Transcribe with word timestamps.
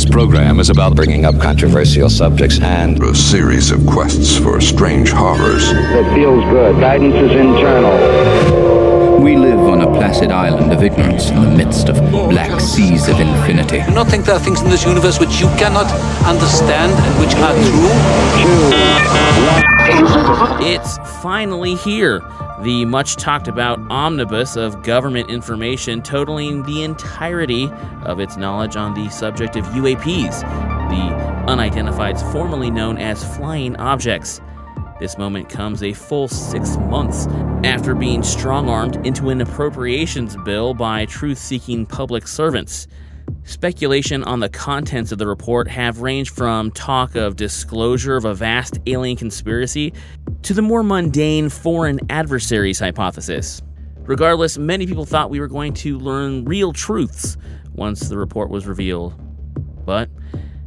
This 0.00 0.08
program 0.08 0.60
is 0.60 0.70
about 0.70 0.96
bringing 0.96 1.26
up 1.26 1.38
controversial 1.38 2.08
subjects 2.08 2.58
and 2.62 2.98
A 3.02 3.14
series 3.14 3.70
of 3.70 3.84
quests 3.86 4.38
for 4.38 4.58
strange 4.58 5.10
horrors. 5.10 5.72
It 5.72 6.14
feels 6.14 6.42
good. 6.44 6.80
Guidance 6.80 7.16
is 7.16 7.32
internal. 7.32 9.20
We 9.20 9.36
live 9.36 9.58
on 9.58 9.82
a 9.82 9.86
placid 9.92 10.30
island 10.30 10.72
of 10.72 10.82
ignorance 10.82 11.28
in 11.28 11.42
the 11.42 11.50
midst 11.50 11.90
of 11.90 11.96
black 12.10 12.58
seas 12.62 13.08
of 13.08 13.20
infinity. 13.20 13.82
do 13.82 13.90
not 13.90 14.08
think 14.08 14.24
there 14.24 14.36
are 14.36 14.40
things 14.40 14.62
in 14.62 14.70
this 14.70 14.86
universe 14.86 15.20
which 15.20 15.38
you 15.38 15.48
cannot 15.58 15.92
understand 16.24 16.92
and 16.92 17.20
which 17.20 17.34
are 17.34 17.52
true. 17.68 17.90
It's 20.66 20.96
finally 21.20 21.74
here. 21.74 22.22
The 22.62 22.84
much 22.84 23.16
talked 23.16 23.48
about 23.48 23.80
omnibus 23.90 24.54
of 24.54 24.82
government 24.82 25.30
information 25.30 26.02
totaling 26.02 26.62
the 26.64 26.82
entirety 26.82 27.70
of 28.02 28.20
its 28.20 28.36
knowledge 28.36 28.76
on 28.76 28.92
the 28.92 29.08
subject 29.08 29.56
of 29.56 29.64
UAPs, 29.68 30.40
the 30.90 31.50
unidentifieds 31.50 32.20
formerly 32.32 32.70
known 32.70 32.98
as 32.98 33.24
flying 33.36 33.76
objects. 33.76 34.42
This 35.00 35.16
moment 35.16 35.48
comes 35.48 35.82
a 35.82 35.94
full 35.94 36.28
six 36.28 36.76
months 36.76 37.26
after 37.64 37.94
being 37.94 38.22
strong 38.22 38.68
armed 38.68 39.06
into 39.06 39.30
an 39.30 39.40
appropriations 39.40 40.36
bill 40.44 40.74
by 40.74 41.06
truth 41.06 41.38
seeking 41.38 41.86
public 41.86 42.28
servants. 42.28 42.86
Speculation 43.44 44.22
on 44.24 44.40
the 44.40 44.48
contents 44.48 45.12
of 45.12 45.18
the 45.18 45.26
report 45.26 45.68
have 45.68 46.00
ranged 46.00 46.34
from 46.34 46.70
talk 46.70 47.16
of 47.16 47.36
disclosure 47.36 48.16
of 48.16 48.24
a 48.24 48.34
vast 48.34 48.78
alien 48.86 49.16
conspiracy 49.16 49.92
to 50.42 50.54
the 50.54 50.62
more 50.62 50.82
mundane 50.82 51.48
foreign 51.48 52.00
adversaries 52.10 52.78
hypothesis. 52.78 53.62
Regardless, 53.98 54.58
many 54.58 54.86
people 54.86 55.04
thought 55.04 55.30
we 55.30 55.40
were 55.40 55.48
going 55.48 55.74
to 55.74 55.98
learn 55.98 56.44
real 56.44 56.72
truths 56.72 57.36
once 57.72 58.08
the 58.08 58.18
report 58.18 58.50
was 58.50 58.66
revealed. 58.66 59.14
But 59.84 60.10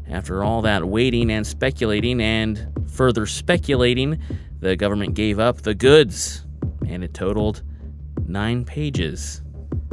after 0.09 0.43
all 0.43 0.61
that 0.61 0.85
waiting 0.85 1.31
and 1.31 1.45
speculating 1.45 2.21
and 2.21 2.67
further 2.87 3.25
speculating, 3.25 4.19
the 4.59 4.75
government 4.75 5.13
gave 5.13 5.39
up 5.39 5.63
the 5.63 5.73
goods, 5.73 6.45
and 6.87 7.03
it 7.03 7.13
totaled 7.13 7.63
nine 8.27 8.65
pages. 8.65 9.41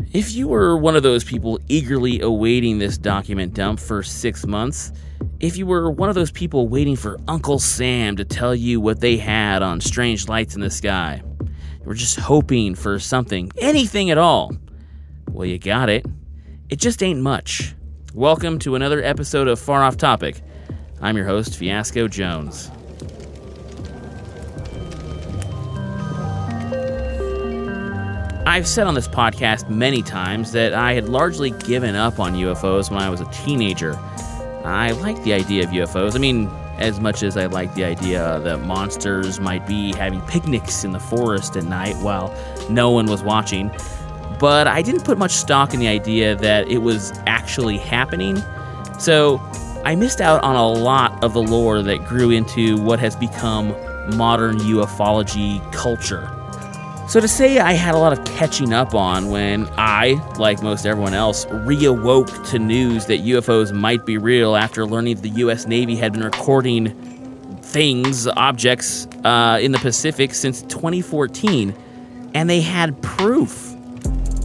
If 0.08 0.32
you 0.32 0.48
were 0.48 0.76
one 0.76 0.96
of 0.96 1.02
those 1.02 1.22
people 1.22 1.60
eagerly 1.68 2.20
awaiting 2.20 2.78
this 2.78 2.98
document 2.98 3.54
dump 3.54 3.78
for 3.78 4.02
six 4.02 4.44
months, 4.44 4.92
if 5.38 5.56
you 5.56 5.66
were 5.66 5.90
one 5.90 6.08
of 6.08 6.14
those 6.16 6.32
people 6.32 6.68
waiting 6.68 6.96
for 6.96 7.18
Uncle 7.28 7.58
Sam 7.60 8.16
to 8.16 8.24
tell 8.24 8.54
you 8.54 8.80
what 8.80 9.00
they 9.00 9.16
had 9.16 9.62
on 9.62 9.80
strange 9.80 10.26
lights 10.26 10.56
in 10.56 10.62
the 10.62 10.70
sky, 10.70 11.22
you 11.42 11.84
were 11.84 11.94
just 11.94 12.18
hoping 12.18 12.74
for 12.74 12.98
something, 12.98 13.52
anything 13.58 14.10
at 14.10 14.18
all, 14.18 14.52
well, 15.30 15.46
you 15.46 15.58
got 15.58 15.88
it. 15.88 16.04
It 16.70 16.76
just 16.76 17.02
ain't 17.02 17.20
much. 17.20 17.76
Welcome 18.12 18.58
to 18.60 18.74
another 18.74 19.02
episode 19.04 19.46
of 19.46 19.60
Far 19.60 19.84
Off 19.84 19.96
Topic. 19.96 20.40
I'm 21.00 21.16
your 21.16 21.26
host, 21.26 21.56
Fiasco 21.56 22.08
Jones. 22.08 22.70
I've 28.50 28.66
said 28.66 28.88
on 28.88 28.94
this 28.94 29.06
podcast 29.06 29.70
many 29.70 30.02
times 30.02 30.50
that 30.50 30.74
I 30.74 30.92
had 30.92 31.08
largely 31.08 31.52
given 31.52 31.94
up 31.94 32.18
on 32.18 32.34
UFOs 32.34 32.90
when 32.90 33.00
I 33.00 33.08
was 33.08 33.20
a 33.20 33.26
teenager. 33.26 33.96
I 34.64 34.90
like 34.90 35.22
the 35.22 35.32
idea 35.34 35.62
of 35.62 35.70
UFOs. 35.70 36.16
I 36.16 36.18
mean, 36.18 36.48
as 36.78 36.98
much 36.98 37.22
as 37.22 37.36
I 37.36 37.46
like 37.46 37.72
the 37.76 37.84
idea 37.84 38.40
that 38.40 38.62
monsters 38.62 39.38
might 39.38 39.68
be 39.68 39.92
having 39.92 40.20
picnics 40.22 40.82
in 40.82 40.90
the 40.90 40.98
forest 40.98 41.56
at 41.56 41.62
night 41.62 41.94
while 41.98 42.34
no 42.68 42.90
one 42.90 43.06
was 43.06 43.22
watching. 43.22 43.70
But 44.40 44.66
I 44.66 44.82
didn't 44.82 45.04
put 45.04 45.16
much 45.16 45.30
stock 45.30 45.72
in 45.72 45.78
the 45.78 45.86
idea 45.86 46.34
that 46.34 46.66
it 46.66 46.78
was 46.78 47.12
actually 47.28 47.78
happening. 47.78 48.42
So 48.98 49.40
I 49.84 49.94
missed 49.94 50.20
out 50.20 50.42
on 50.42 50.56
a 50.56 50.66
lot 50.66 51.22
of 51.22 51.34
the 51.34 51.42
lore 51.42 51.82
that 51.82 52.04
grew 52.04 52.30
into 52.30 52.78
what 52.78 52.98
has 52.98 53.14
become 53.14 53.68
modern 54.16 54.58
ufology 54.58 55.62
culture. 55.72 56.28
So 57.10 57.18
to 57.18 57.26
say 57.26 57.58
I 57.58 57.72
had 57.72 57.96
a 57.96 57.98
lot 57.98 58.16
of 58.16 58.24
catching 58.24 58.72
up 58.72 58.94
on 58.94 59.30
when 59.30 59.68
I, 59.72 60.12
like 60.38 60.62
most 60.62 60.86
everyone 60.86 61.12
else, 61.12 61.44
reawoke 61.46 62.48
to 62.50 62.60
news 62.60 63.06
that 63.06 63.24
UFOs 63.24 63.72
might 63.72 64.06
be 64.06 64.16
real 64.16 64.54
after 64.54 64.86
learning 64.86 65.20
the 65.20 65.30
U.S. 65.30 65.66
Navy 65.66 65.96
had 65.96 66.12
been 66.12 66.22
recording 66.22 66.94
things, 67.62 68.28
objects 68.28 69.08
uh, 69.24 69.58
in 69.60 69.72
the 69.72 69.80
Pacific 69.80 70.34
since 70.34 70.62
2014, 70.62 71.74
and 72.34 72.48
they 72.48 72.60
had 72.60 73.02
proof. 73.02 73.74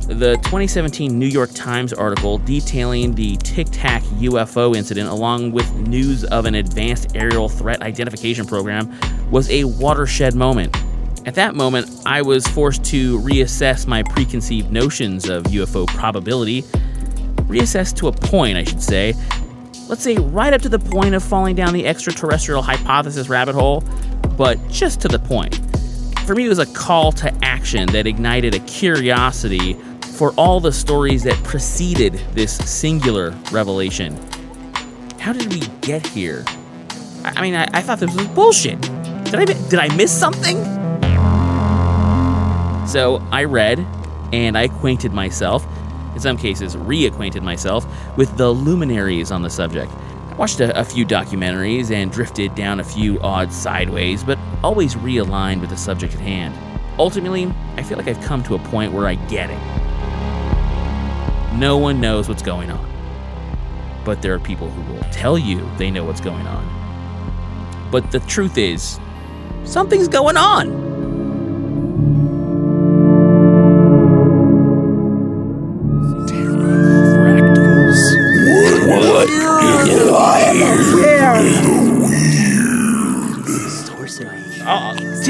The 0.07 0.35
2017 0.37 1.19
New 1.19 1.27
York 1.27 1.51
Times 1.53 1.93
article 1.93 2.39
detailing 2.39 3.13
the 3.13 3.37
Tic 3.37 3.67
Tac 3.69 4.01
UFO 4.01 4.75
incident, 4.75 5.09
along 5.09 5.51
with 5.51 5.71
news 5.75 6.23
of 6.23 6.45
an 6.47 6.55
advanced 6.55 7.15
aerial 7.15 7.47
threat 7.47 7.83
identification 7.83 8.47
program, 8.47 8.91
was 9.29 9.51
a 9.51 9.65
watershed 9.65 10.33
moment. 10.33 10.75
At 11.25 11.33
that 11.35 11.55
moment, 11.55 11.89
I 12.05 12.21
was 12.21 12.45
forced 12.45 12.83
to 12.85 13.19
reassess 13.19 13.87
my 13.87 14.03
preconceived 14.03 14.71
notions 14.71 15.27
of 15.27 15.43
UFO 15.45 15.87
probability. 15.87 16.61
Reassess 17.47 17.95
to 17.95 18.07
a 18.09 18.11
point, 18.11 18.57
I 18.57 18.63
should 18.63 18.81
say. 18.81 19.15
Let's 19.89 20.03
say 20.03 20.17
right 20.17 20.53
up 20.53 20.61
to 20.61 20.69
the 20.69 20.77
point 20.77 21.15
of 21.15 21.23
falling 21.23 21.55
down 21.55 21.73
the 21.73 21.87
extraterrestrial 21.87 22.61
hypothesis 22.61 23.27
rabbit 23.27 23.55
hole, 23.55 23.81
but 24.37 24.59
just 24.69 25.01
to 25.01 25.07
the 25.07 25.17
point. 25.17 25.59
For 26.27 26.35
me, 26.35 26.45
it 26.45 26.49
was 26.49 26.59
a 26.59 26.67
call 26.67 27.11
to 27.13 27.33
action 27.43 27.87
that 27.87 28.05
ignited 28.05 28.53
a 28.53 28.59
curiosity 28.59 29.73
for 30.17 30.31
all 30.33 30.59
the 30.59 30.71
stories 30.71 31.23
that 31.23 31.43
preceded 31.43 32.13
this 32.33 32.55
singular 32.69 33.31
revelation. 33.51 34.15
How 35.19 35.33
did 35.33 35.51
we 35.51 35.61
get 35.81 36.05
here? 36.05 36.45
I 37.23 37.41
mean, 37.41 37.55
I, 37.55 37.67
I 37.73 37.81
thought 37.81 37.99
this 37.99 38.15
was 38.15 38.27
bullshit. 38.27 38.79
Did 39.25 39.35
I, 39.35 39.45
did 39.45 39.79
I 39.79 39.93
miss 39.95 40.11
something? 40.11 40.74
So 42.85 43.21
I 43.31 43.43
read 43.45 43.79
and 44.31 44.57
I 44.57 44.63
acquainted 44.63 45.11
myself, 45.11 45.65
in 46.13 46.19
some 46.19 46.37
cases, 46.37 46.75
reacquainted 46.75 47.41
myself, 47.41 47.85
with 48.17 48.37
the 48.37 48.49
luminaries 48.49 49.31
on 49.31 49.41
the 49.41 49.49
subject. 49.49 49.91
I 49.91 50.35
watched 50.35 50.59
a, 50.59 50.77
a 50.79 50.83
few 50.83 51.05
documentaries 51.05 51.91
and 51.91 52.11
drifted 52.11 52.55
down 52.55 52.79
a 52.79 52.83
few 52.83 53.19
odd 53.21 53.51
sideways, 53.51 54.23
but 54.23 54.37
always 54.63 54.95
realigned 54.95 55.61
with 55.61 55.69
the 55.69 55.77
subject 55.77 56.13
at 56.13 56.19
hand. 56.19 56.55
Ultimately, 56.99 57.51
I 57.75 57.83
feel 57.83 57.97
like 57.97 58.07
I've 58.07 58.21
come 58.21 58.43
to 58.43 58.55
a 58.55 58.59
point 58.59 58.93
where 58.93 59.07
I 59.07 59.15
get 59.15 59.49
it. 59.49 59.59
No 61.57 61.77
one 61.77 61.99
knows 61.99 62.29
what's 62.29 62.43
going 62.43 62.69
on, 62.69 62.85
but 64.03 64.21
there 64.21 64.33
are 64.33 64.39
people 64.39 64.69
who 64.69 64.93
will 64.93 65.03
tell 65.11 65.37
you 65.37 65.67
they 65.77 65.89
know 65.89 66.03
what's 66.03 66.21
going 66.21 66.45
on. 66.47 67.89
But 67.91 68.11
the 68.11 68.19
truth 68.21 68.57
is, 68.57 68.99
something's 69.63 70.07
going 70.07 70.37
on. 70.37 71.04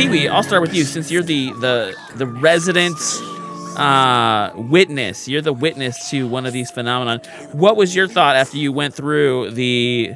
I'll, 0.09 0.29
I'll 0.29 0.43
start 0.43 0.61
with 0.61 0.73
you 0.73 0.83
since 0.83 1.11
you're 1.11 1.23
the 1.23 1.51
the 1.53 1.95
the 2.15 2.27
resident 2.27 2.97
uh, 3.77 4.51
witness. 4.55 5.27
You're 5.27 5.41
the 5.41 5.53
witness 5.53 6.09
to 6.09 6.27
one 6.27 6.45
of 6.45 6.53
these 6.53 6.71
phenomenon. 6.71 7.21
What 7.51 7.75
was 7.75 7.95
your 7.95 8.07
thought 8.07 8.35
after 8.35 8.57
you 8.57 8.71
went 8.71 8.93
through 8.93 9.51
the 9.51 10.13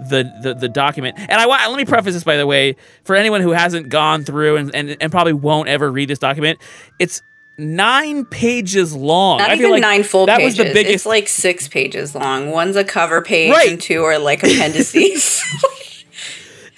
the 0.00 0.32
the, 0.42 0.54
the 0.54 0.68
document? 0.68 1.16
And 1.18 1.32
I 1.32 1.46
let 1.68 1.76
me 1.76 1.84
preface 1.84 2.14
this 2.14 2.24
by 2.24 2.36
the 2.36 2.46
way 2.46 2.76
for 3.04 3.14
anyone 3.16 3.40
who 3.40 3.52
hasn't 3.52 3.88
gone 3.88 4.24
through 4.24 4.56
and, 4.56 4.74
and, 4.74 4.96
and 5.00 5.12
probably 5.12 5.32
won't 5.32 5.68
ever 5.68 5.90
read 5.90 6.08
this 6.08 6.18
document. 6.18 6.58
It's 6.98 7.22
nine 7.58 8.24
pages 8.24 8.94
long. 8.94 9.38
Not 9.38 9.50
I 9.50 9.54
even 9.54 9.70
like 9.70 9.80
nine 9.82 10.02
full 10.02 10.26
that 10.26 10.38
pages. 10.38 10.58
was 10.58 10.66
the 10.66 10.72
biggest. 10.74 10.94
It's 10.94 11.06
like 11.06 11.28
six 11.28 11.68
pages 11.68 12.14
long. 12.14 12.50
One's 12.50 12.76
a 12.76 12.84
cover 12.84 13.22
page, 13.22 13.50
Right. 13.52 13.70
and 13.70 13.80
two 13.80 14.02
are 14.04 14.18
like 14.18 14.42
appendices. 14.42 15.42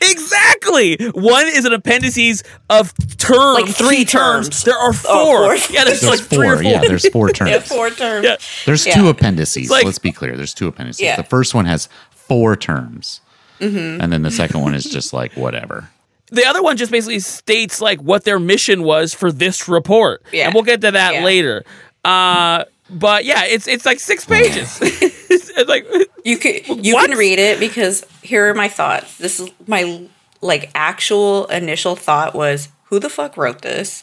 Exactly. 0.00 0.96
One 1.14 1.46
is 1.46 1.64
an 1.64 1.72
appendices 1.72 2.42
of 2.70 2.92
terms, 3.18 3.60
Like 3.60 3.68
three 3.74 4.04
terms. 4.04 4.62
There 4.64 4.76
are 4.76 4.90
Oh, 4.90 4.92
four. 4.92 5.56
four. 5.58 5.74
Yeah, 5.74 5.84
there's, 5.84 6.00
There's 6.00 6.20
like 6.20 6.28
three 6.28 6.46
or 6.48 6.54
four. 6.56 6.62
four. 6.62 6.70
Yeah, 6.72 6.80
there's 6.80 7.08
four 7.08 7.28
terms. 7.32 7.50
yeah, 7.50 7.58
four 7.60 7.90
terms. 7.90 8.24
Yeah. 8.24 8.36
There's 8.66 8.86
Yeah. 8.86 8.94
two 8.94 9.08
appendices. 9.08 9.70
Like- 9.70 9.84
Let's 9.84 9.98
be 9.98 10.12
clear. 10.12 10.36
There's 10.36 10.54
two 10.54 10.68
appendices. 10.68 11.00
Yeah. 11.00 11.16
The 11.16 11.24
first 11.24 11.54
one 11.54 11.66
has 11.66 11.88
four 12.14 12.56
terms, 12.56 13.20
Mm-hmm. 13.60 14.00
and 14.00 14.12
then 14.12 14.22
the 14.22 14.30
second 14.30 14.60
one 14.60 14.74
is 14.74 14.84
just 14.84 15.12
like 15.12 15.32
whatever. 15.32 15.88
The 16.30 16.44
other 16.46 16.62
one 16.62 16.76
just 16.76 16.92
basically 16.92 17.18
states 17.20 17.80
like 17.80 18.00
what 18.00 18.22
their 18.24 18.38
mission 18.38 18.82
was 18.84 19.14
for 19.14 19.32
this 19.32 19.66
report. 19.66 20.22
Yeah. 20.32 20.44
And 20.44 20.54
we'll 20.54 20.62
get 20.62 20.80
to 20.82 20.90
that 20.92 21.14
Yeah. 21.14 21.24
later. 21.24 21.64
Uh 22.04 22.64
but 22.90 23.24
yeah, 23.24 23.44
it's 23.46 23.66
it's 23.66 23.84
like 23.84 23.98
six 23.98 24.24
pages. 24.24 24.78
it's, 25.58 25.68
like 25.68 25.86
You 26.24 26.38
could 26.38 26.84
you 26.84 26.94
What? 26.94 27.10
can 27.10 27.18
read 27.18 27.38
it 27.38 27.58
because 27.60 28.04
here 28.22 28.48
are 28.50 28.54
my 28.54 28.68
thoughts. 28.68 29.18
This 29.18 29.40
is 29.40 29.50
my 29.66 30.06
like 30.40 30.70
actual 30.74 31.46
initial 31.46 31.96
thought 31.96 32.34
was 32.34 32.68
who 32.84 32.98
the 32.98 33.10
fuck 33.10 33.36
wrote 33.36 33.62
this? 33.62 34.02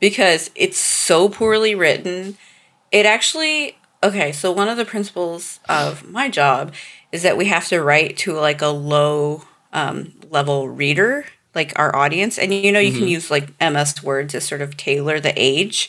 Because 0.00 0.50
it's 0.54 0.78
so 0.78 1.28
poorly 1.28 1.74
written. 1.74 2.36
It 2.92 3.06
actually 3.06 3.76
okay, 4.02 4.30
so 4.32 4.52
one 4.52 4.68
of 4.68 4.76
the 4.76 4.84
principles 4.84 5.58
of 5.68 6.08
my 6.08 6.28
job 6.28 6.72
is 7.12 7.22
that 7.22 7.36
we 7.36 7.46
have 7.46 7.66
to 7.68 7.82
write 7.82 8.16
to 8.18 8.32
like 8.34 8.60
a 8.62 8.66
low 8.68 9.42
um, 9.72 10.12
level 10.30 10.68
reader, 10.68 11.24
like 11.54 11.72
our 11.76 11.94
audience. 11.96 12.38
And 12.38 12.52
you 12.52 12.70
know, 12.72 12.78
you 12.78 12.92
can 12.92 13.08
use 13.08 13.30
like 13.30 13.48
MS 13.60 14.02
Word 14.02 14.28
to 14.30 14.40
sort 14.40 14.60
of 14.60 14.76
tailor 14.76 15.18
the 15.20 15.32
age, 15.36 15.88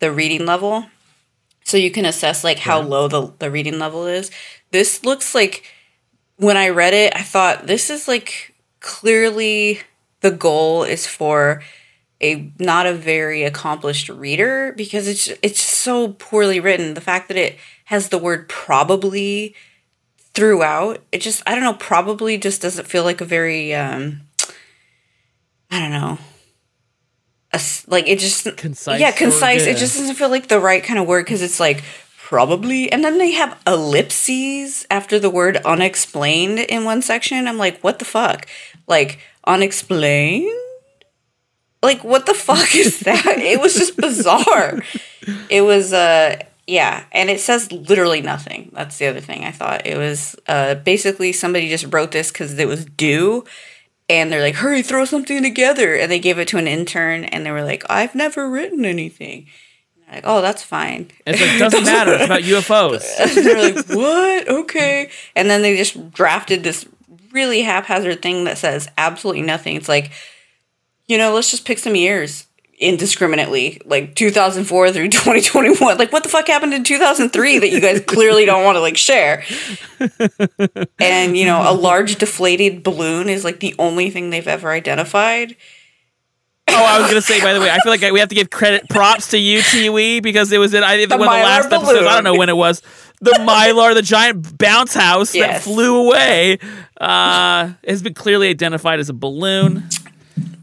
the 0.00 0.10
reading 0.12 0.46
level. 0.46 0.86
So 1.64 1.76
you 1.76 1.90
can 1.90 2.04
assess 2.04 2.44
like 2.44 2.58
how 2.58 2.80
low 2.80 3.08
the, 3.08 3.32
the 3.38 3.50
reading 3.50 3.78
level 3.78 4.06
is. 4.06 4.30
This 4.70 5.04
looks 5.04 5.34
like 5.34 5.64
when 6.36 6.56
I 6.56 6.68
read 6.68 6.94
it, 6.94 7.14
I 7.16 7.22
thought 7.22 7.66
this 7.66 7.90
is 7.90 8.06
like 8.08 8.54
clearly 8.80 9.80
the 10.20 10.30
goal 10.30 10.84
is 10.84 11.06
for 11.06 11.62
a 12.20 12.50
not 12.58 12.86
a 12.86 12.94
very 12.94 13.44
accomplished 13.44 14.08
reader 14.08 14.72
because 14.76 15.08
it's 15.08 15.28
it's 15.42 15.62
so 15.62 16.08
poorly 16.12 16.60
written. 16.60 16.94
The 16.94 17.00
fact 17.00 17.28
that 17.28 17.36
it 17.36 17.56
has 17.86 18.08
the 18.08 18.18
word 18.18 18.48
probably 18.48 19.54
throughout, 20.32 21.02
it 21.12 21.20
just 21.20 21.42
I 21.46 21.54
don't 21.54 21.64
know, 21.64 21.74
probably 21.74 22.38
just 22.38 22.62
doesn't 22.62 22.88
feel 22.88 23.04
like 23.04 23.20
a 23.20 23.26
very 23.26 23.74
um 23.74 24.22
I 25.70 25.80
don't 25.80 25.90
know. 25.90 26.18
A 27.54 27.60
like 27.86 28.08
it 28.08 28.18
just 28.18 28.56
Concise 28.56 29.00
Yeah, 29.00 29.12
concise. 29.12 29.62
It 29.62 29.76
just 29.76 29.96
doesn't 29.96 30.16
feel 30.16 30.28
like 30.28 30.48
the 30.48 30.58
right 30.60 30.82
kind 30.82 30.98
of 30.98 31.06
word 31.06 31.24
because 31.24 31.40
it's 31.40 31.60
like 31.60 31.84
probably 32.18 32.90
and 32.90 33.04
then 33.04 33.18
they 33.18 33.30
have 33.30 33.56
ellipses 33.66 34.86
after 34.90 35.18
the 35.20 35.30
word 35.30 35.58
unexplained 35.58 36.58
in 36.58 36.84
one 36.84 37.00
section. 37.00 37.46
I'm 37.46 37.58
like, 37.58 37.80
what 37.80 38.00
the 38.00 38.04
fuck? 38.04 38.46
Like 38.88 39.20
unexplained? 39.46 40.50
Like 41.82 42.02
what 42.02 42.26
the 42.26 42.34
fuck 42.34 42.74
is 42.74 43.00
that? 43.08 43.38
it 43.38 43.60
was 43.60 43.74
just 43.74 43.96
bizarre. 43.96 44.82
It 45.48 45.60
was 45.60 45.92
uh 45.92 46.36
yeah, 46.66 47.04
and 47.12 47.28
it 47.28 47.40
says 47.40 47.70
literally 47.70 48.22
nothing. 48.22 48.70
That's 48.72 48.96
the 48.96 49.06
other 49.06 49.20
thing 49.20 49.44
I 49.44 49.50
thought. 49.52 49.86
It 49.86 49.96
was 49.96 50.34
uh 50.48 50.74
basically 50.76 51.32
somebody 51.32 51.68
just 51.68 51.92
wrote 51.92 52.10
this 52.10 52.32
cuz 52.32 52.58
it 52.58 52.66
was 52.66 52.84
due 52.84 53.44
and 54.08 54.32
they're 54.32 54.42
like, 54.42 54.56
"Hurry, 54.56 54.82
throw 54.82 55.04
something 55.04 55.42
together." 55.42 55.94
And 55.94 56.10
they 56.10 56.18
gave 56.18 56.38
it 56.38 56.48
to 56.48 56.58
an 56.58 56.68
intern 56.68 57.24
and 57.24 57.44
they 57.44 57.50
were 57.50 57.64
like, 57.64 57.84
"I've 57.88 58.14
never 58.14 58.48
written 58.48 58.84
anything." 58.84 59.46
And 60.06 60.16
like, 60.16 60.24
"Oh, 60.26 60.40
that's 60.42 60.62
fine." 60.62 61.10
It's 61.26 61.40
like 61.40 61.58
doesn't 61.58 61.84
matter. 61.92 62.14
It's 62.14 62.24
about 62.24 62.42
UFOs. 62.42 63.34
they're 63.34 63.72
like, 63.74 63.88
"What? 63.88 64.48
Okay." 64.48 65.10
And 65.34 65.48
then 65.48 65.62
they 65.62 65.76
just 65.76 66.12
drafted 66.12 66.62
this 66.62 66.86
really 67.32 67.62
haphazard 67.62 68.22
thing 68.22 68.44
that 68.44 68.58
says 68.58 68.88
absolutely 68.96 69.42
nothing. 69.42 69.76
It's 69.76 69.88
like, 69.88 70.12
you 71.06 71.18
know, 71.18 71.34
let's 71.34 71.50
just 71.50 71.66
pick 71.66 71.78
some 71.78 71.96
years 71.96 72.46
indiscriminately, 72.78 73.80
like 73.84 74.14
2004 74.14 74.92
through 74.92 75.08
2021. 75.10 75.98
Like, 75.98 76.12
what 76.12 76.22
the 76.22 76.28
fuck 76.28 76.46
happened 76.46 76.74
in 76.74 76.84
2003 76.84 77.58
that 77.60 77.70
you 77.70 77.80
guys 77.80 78.00
clearly 78.00 78.44
don't 78.44 78.64
want 78.64 78.76
to 78.76 78.80
like 78.80 78.96
share? 78.96 79.44
And 81.00 81.36
you 81.36 81.44
know, 81.46 81.62
a 81.64 81.72
large 81.72 82.16
deflated 82.16 82.82
balloon 82.82 83.28
is 83.28 83.44
like 83.44 83.60
the 83.60 83.74
only 83.78 84.10
thing 84.10 84.30
they've 84.30 84.46
ever 84.46 84.70
identified. 84.70 85.56
Oh, 86.68 86.84
I 86.84 86.98
was 86.98 87.08
gonna 87.08 87.22
say. 87.22 87.40
By 87.40 87.52
the 87.54 87.60
way, 87.60 87.70
I 87.70 87.78
feel 87.78 87.92
like 87.92 88.00
we 88.12 88.20
have 88.20 88.28
to 88.30 88.34
give 88.34 88.50
credit 88.50 88.88
props 88.88 89.30
to 89.30 89.38
you, 89.38 89.60
Tiwi, 89.60 90.22
because 90.22 90.50
it 90.52 90.58
was 90.58 90.74
in 90.74 90.82
I 90.82 90.96
think 90.96 91.10
The 91.10 91.16
one 91.16 91.28
of 91.28 91.34
the 91.34 91.42
last 91.42 91.72
episodes. 91.72 92.06
I 92.06 92.14
don't 92.14 92.24
know 92.24 92.34
when 92.34 92.48
it 92.48 92.56
was. 92.56 92.82
The 93.20 93.32
Mylar, 93.40 93.94
the 93.94 94.02
giant 94.02 94.58
bounce 94.58 94.94
house 94.94 95.32
that 95.32 95.62
flew 95.62 96.06
away, 96.06 96.58
uh, 97.00 97.72
has 97.86 98.02
been 98.02 98.14
clearly 98.14 98.48
identified 98.48 98.98
as 98.98 99.08
a 99.08 99.14
balloon. 99.14 99.88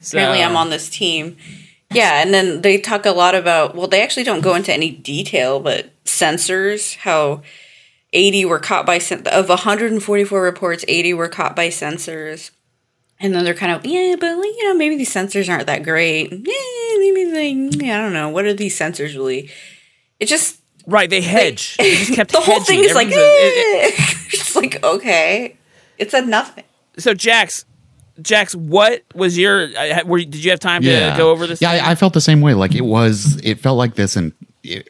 So, 0.01 0.17
Apparently, 0.17 0.43
I'm 0.43 0.55
on 0.55 0.69
this 0.69 0.89
team. 0.89 1.37
Yeah, 1.93 2.21
and 2.21 2.33
then 2.33 2.61
they 2.61 2.77
talk 2.79 3.05
a 3.05 3.11
lot 3.11 3.35
about. 3.35 3.75
Well, 3.75 3.87
they 3.87 4.01
actually 4.01 4.23
don't 4.23 4.41
go 4.41 4.55
into 4.55 4.73
any 4.73 4.91
detail, 4.91 5.59
but 5.59 5.91
sensors. 6.05 6.95
How 6.97 7.41
80 8.13 8.45
were 8.45 8.59
caught 8.59 8.85
by 8.85 8.97
of 9.27 9.49
144 9.49 10.41
reports, 10.41 10.85
80 10.87 11.13
were 11.13 11.29
caught 11.29 11.55
by 11.55 11.67
sensors. 11.69 12.51
And 13.19 13.35
then 13.35 13.43
they're 13.45 13.53
kind 13.53 13.71
of 13.71 13.85
yeah, 13.85 14.15
but 14.19 14.35
like, 14.35 14.45
you 14.57 14.67
know 14.67 14.73
maybe 14.73 14.95
these 14.95 15.13
sensors 15.13 15.47
aren't 15.47 15.67
that 15.67 15.83
great. 15.83 16.31
Yeah, 16.31 16.97
maybe 16.97 17.25
they. 17.31 17.49
Yeah, 17.85 17.99
I 17.99 18.01
don't 18.01 18.13
know. 18.13 18.29
What 18.29 18.45
are 18.45 18.53
these 18.53 18.77
sensors 18.77 19.13
really? 19.13 19.49
It 20.19 20.25
just 20.27 20.59
right. 20.87 21.07
They 21.09 21.21
hedge. 21.21 21.77
They 21.77 21.95
just 21.97 22.13
kept 22.13 22.31
the 22.33 22.39
whole 22.39 22.59
hedging. 22.59 22.77
thing 22.81 22.83
is 22.89 22.95
like 22.95 23.07
Everyone's 23.07 23.27
a- 23.27 23.45
it- 23.45 23.99
it- 23.99 24.33
it's 24.33 24.55
like 24.55 24.83
okay, 24.83 25.55
it 25.99 26.09
said 26.09 26.27
nothing. 26.27 26.63
so, 26.97 27.13
Jax, 27.13 27.63
Jax, 28.21 28.55
what 28.55 29.03
was 29.15 29.37
your? 29.37 29.69
Were 30.05 30.19
did 30.19 30.43
you 30.43 30.51
have 30.51 30.59
time 30.59 30.83
to 31.13 31.17
go 31.17 31.31
over 31.31 31.47
this? 31.47 31.61
Yeah, 31.61 31.71
I, 31.71 31.91
I 31.91 31.95
felt 31.95 32.13
the 32.13 32.21
same 32.21 32.41
way. 32.41 32.53
Like 32.53 32.75
it 32.75 32.81
was, 32.85 33.39
it 33.43 33.59
felt 33.59 33.77
like 33.77 33.95
this, 33.95 34.15
and 34.15 34.33
it, 34.63 34.89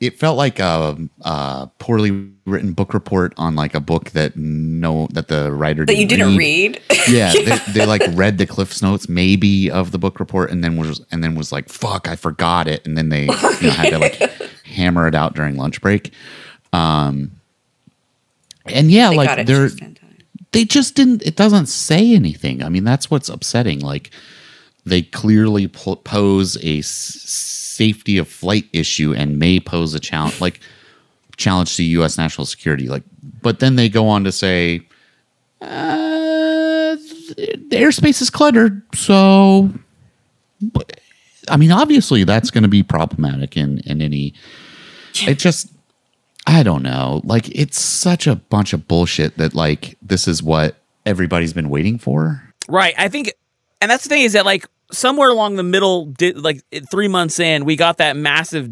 it 0.00 0.18
felt 0.18 0.38
like 0.38 0.58
a, 0.58 0.96
a 1.20 1.70
poorly 1.78 2.30
written 2.46 2.72
book 2.72 2.94
report 2.94 3.34
on 3.36 3.54
like 3.54 3.74
a 3.74 3.80
book 3.80 4.10
that 4.10 4.34
no 4.36 5.08
that 5.12 5.28
the 5.28 5.52
writer 5.52 5.84
That 5.84 5.96
you 5.96 6.06
didn't 6.06 6.36
read. 6.36 6.80
Yeah, 7.08 7.32
They, 7.34 7.58
they 7.72 7.86
like 7.86 8.02
read 8.10 8.38
the 8.38 8.46
Cliff's 8.46 8.82
notes 8.82 9.08
maybe 9.08 9.70
of 9.70 9.90
the 9.90 9.98
book 9.98 10.20
report, 10.20 10.50
and 10.50 10.62
then 10.62 10.76
was 10.76 11.04
and 11.10 11.24
then 11.24 11.34
was 11.34 11.50
like, 11.52 11.68
"Fuck, 11.68 12.08
I 12.08 12.16
forgot 12.16 12.68
it," 12.68 12.86
and 12.86 12.96
then 12.96 13.08
they 13.08 13.22
you 13.22 13.26
know, 13.26 13.70
had 13.70 13.90
to 13.90 13.98
like 13.98 14.14
hammer 14.64 15.08
it 15.08 15.14
out 15.14 15.34
during 15.34 15.56
lunch 15.56 15.80
break. 15.80 16.12
Um, 16.72 17.32
and 18.66 18.90
yeah, 18.90 19.10
They 19.10 19.16
got 19.16 19.26
like 19.26 19.38
it 19.40 19.46
they're 19.46 19.68
just 19.68 19.80
in 19.80 19.94
time. 19.94 20.18
They 20.52 20.64
just 20.64 20.94
didn't 20.94 21.22
it 21.22 21.36
doesn't 21.36 21.66
say 21.66 22.14
anything. 22.14 22.62
I 22.62 22.68
mean 22.68 22.84
that's 22.84 23.10
what's 23.10 23.28
upsetting. 23.28 23.80
Like 23.80 24.10
they 24.84 25.02
clearly 25.02 25.68
po- 25.68 25.96
pose 25.96 26.56
a 26.62 26.80
safety 26.82 28.18
of 28.18 28.28
flight 28.28 28.66
issue 28.72 29.14
and 29.14 29.38
may 29.38 29.60
pose 29.60 29.94
a 29.94 30.00
challenge 30.00 30.40
like 30.40 30.60
challenge 31.36 31.76
to 31.76 31.84
us 32.02 32.18
national 32.18 32.46
security. 32.46 32.88
Like 32.88 33.02
but 33.42 33.60
then 33.60 33.76
they 33.76 33.88
go 33.88 34.08
on 34.08 34.24
to 34.24 34.32
say 34.32 34.86
uh, 35.62 36.96
the 37.36 37.68
airspace 37.72 38.20
is 38.22 38.30
cluttered 38.30 38.82
so 38.94 39.70
but- 40.60 40.98
i 41.48 41.56
mean 41.56 41.70
obviously 41.70 42.24
that's 42.24 42.50
going 42.50 42.62
to 42.62 42.68
be 42.68 42.82
problematic 42.82 43.56
in 43.56 43.78
in 43.80 44.00
any 44.00 44.32
it 45.26 45.38
just 45.38 45.68
I 46.46 46.62
don't 46.62 46.82
know. 46.82 47.20
Like 47.24 47.48
it's 47.50 47.80
such 47.80 48.26
a 48.26 48.36
bunch 48.36 48.72
of 48.72 48.88
bullshit 48.88 49.36
that 49.38 49.54
like 49.54 49.96
this 50.02 50.26
is 50.26 50.42
what 50.42 50.76
everybody's 51.06 51.52
been 51.52 51.68
waiting 51.70 51.98
for. 51.98 52.42
Right. 52.68 52.94
I 52.98 53.08
think, 53.08 53.32
and 53.80 53.90
that's 53.90 54.04
the 54.04 54.08
thing 54.08 54.22
is 54.22 54.32
that 54.32 54.44
like 54.44 54.66
somewhere 54.90 55.28
along 55.30 55.56
the 55.56 55.62
middle, 55.62 56.12
like 56.36 56.62
three 56.90 57.08
months 57.08 57.38
in, 57.38 57.64
we 57.64 57.76
got 57.76 57.98
that 57.98 58.16
massive 58.16 58.70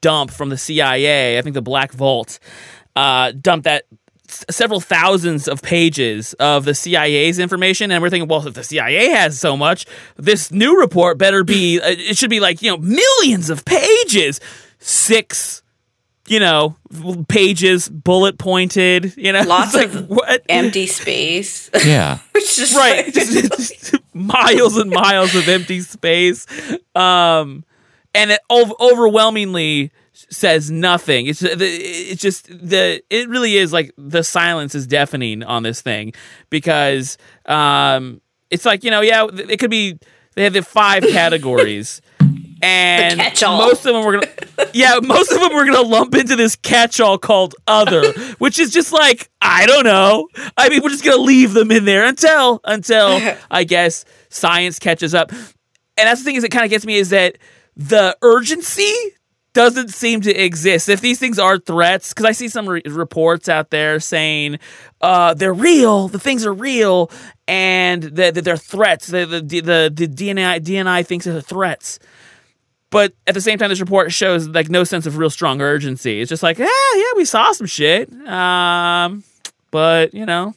dump 0.00 0.30
from 0.30 0.48
the 0.48 0.56
CIA. 0.56 1.38
I 1.38 1.42
think 1.42 1.54
the 1.54 1.62
Black 1.62 1.92
Vault 1.92 2.38
uh, 2.96 3.32
dumped 3.32 3.64
that 3.64 3.84
several 4.50 4.78
thousands 4.80 5.48
of 5.48 5.62
pages 5.62 6.34
of 6.34 6.64
the 6.64 6.74
CIA's 6.74 7.38
information, 7.38 7.90
and 7.90 8.02
we're 8.02 8.10
thinking, 8.10 8.28
well, 8.28 8.46
if 8.46 8.54
the 8.54 8.62
CIA 8.64 9.08
has 9.10 9.38
so 9.38 9.56
much, 9.56 9.86
this 10.16 10.50
new 10.52 10.78
report 10.78 11.16
better 11.18 11.42
be. 11.44 11.80
uh, 11.80 11.88
It 11.88 12.16
should 12.16 12.30
be 12.30 12.40
like 12.40 12.60
you 12.62 12.70
know 12.70 12.76
millions 12.76 13.50
of 13.50 13.64
pages. 13.64 14.40
Six. 14.78 15.62
You 16.28 16.40
know, 16.40 16.76
pages, 17.28 17.88
bullet 17.88 18.38
pointed. 18.38 19.16
You 19.16 19.32
know, 19.32 19.42
Lots 19.46 19.74
like, 19.74 19.92
of 19.94 20.08
what? 20.08 20.42
empty 20.48 20.86
space. 20.86 21.70
Yeah. 21.84 22.18
It's 22.34 22.56
just 22.56 22.76
right 22.76 23.04
like- 23.06 23.14
Just- 23.14 23.94
miles 24.14 24.76
and 24.76 24.90
miles 24.90 25.34
of 25.34 25.48
empty 25.48 25.80
space 25.80 26.44
um 26.96 27.64
and 28.14 28.30
it 28.32 28.40
ov- 28.50 28.74
overwhelmingly 28.80 29.92
says 30.12 30.70
nothing 30.72 31.26
it's 31.26 31.40
it's 31.42 32.20
just 32.20 32.46
the 32.48 33.00
it 33.10 33.28
really 33.28 33.56
is 33.56 33.72
like 33.72 33.92
the 33.96 34.24
silence 34.24 34.74
is 34.74 34.86
deafening 34.88 35.42
on 35.44 35.62
this 35.62 35.82
thing 35.82 36.12
because 36.50 37.16
um 37.46 38.20
it's 38.50 38.64
like 38.64 38.82
you 38.82 38.90
know 38.90 39.00
yeah 39.02 39.26
it 39.48 39.58
could 39.60 39.70
be 39.70 39.96
they 40.34 40.42
have 40.44 40.52
the 40.52 40.62
five 40.62 41.02
categories 41.04 42.00
and 42.62 43.18
most 43.42 43.86
of 43.86 43.94
them 43.94 44.04
we're 44.04 44.20
gonna 44.20 44.32
yeah 44.74 44.98
most 45.02 45.30
of 45.30 45.40
them 45.40 45.52
we're 45.52 45.66
gonna 45.66 45.80
lump 45.80 46.14
into 46.14 46.36
this 46.36 46.56
catch-all 46.56 47.18
called 47.18 47.54
other 47.66 48.12
which 48.38 48.58
is 48.58 48.70
just 48.70 48.92
like 48.92 49.30
i 49.40 49.66
don't 49.66 49.84
know. 49.84 50.28
I 50.56 50.68
mean 50.68 50.82
we're 50.82 50.90
just 50.90 51.04
gonna 51.04 51.16
leave 51.22 51.52
them 51.52 51.70
in 51.70 51.84
there 51.84 52.04
until 52.04 52.60
until 52.64 53.20
i 53.50 53.64
guess 53.64 54.04
science 54.28 54.78
catches 54.78 55.14
up. 55.14 55.32
And 55.32 56.06
that's 56.06 56.20
the 56.20 56.24
thing 56.24 56.36
is 56.36 56.44
it 56.44 56.50
kind 56.50 56.64
of 56.64 56.70
gets 56.70 56.86
me 56.86 56.96
is 56.96 57.10
that 57.10 57.38
the 57.76 58.16
urgency 58.22 58.92
doesn't 59.54 59.88
seem 59.88 60.20
to 60.20 60.32
exist. 60.32 60.88
If 60.88 61.00
these 61.00 61.18
things 61.18 61.38
are 61.38 61.58
threats 61.58 62.12
because 62.12 62.26
i 62.26 62.32
see 62.32 62.48
some 62.48 62.68
re- 62.68 62.82
reports 62.86 63.48
out 63.48 63.70
there 63.70 63.98
saying 64.00 64.58
uh, 65.00 65.34
they're 65.34 65.54
real 65.54 66.08
the 66.08 66.18
things 66.18 66.44
are 66.44 66.52
real 66.52 67.10
and 67.46 68.02
that 68.02 68.34
that 68.34 68.44
they're 68.44 68.56
threats. 68.56 69.06
The, 69.06 69.26
the, 69.26 69.40
the, 69.40 69.92
the 69.94 70.08
dni 70.08 70.60
dni 70.60 71.06
thinks 71.06 71.24
they're 71.24 71.40
threats 71.40 71.98
but 72.90 73.12
at 73.26 73.34
the 73.34 73.40
same 73.40 73.58
time, 73.58 73.68
this 73.68 73.80
report 73.80 74.12
shows 74.12 74.48
like 74.48 74.70
no 74.70 74.84
sense 74.84 75.06
of 75.06 75.18
real 75.18 75.30
strong 75.30 75.60
urgency. 75.60 76.20
It's 76.20 76.28
just 76.28 76.42
like, 76.42 76.58
yeah, 76.58 76.66
yeah, 76.94 77.10
we 77.16 77.24
saw 77.24 77.52
some 77.52 77.66
shit, 77.66 78.12
um, 78.26 79.24
but 79.70 80.14
you 80.14 80.24
know, 80.24 80.54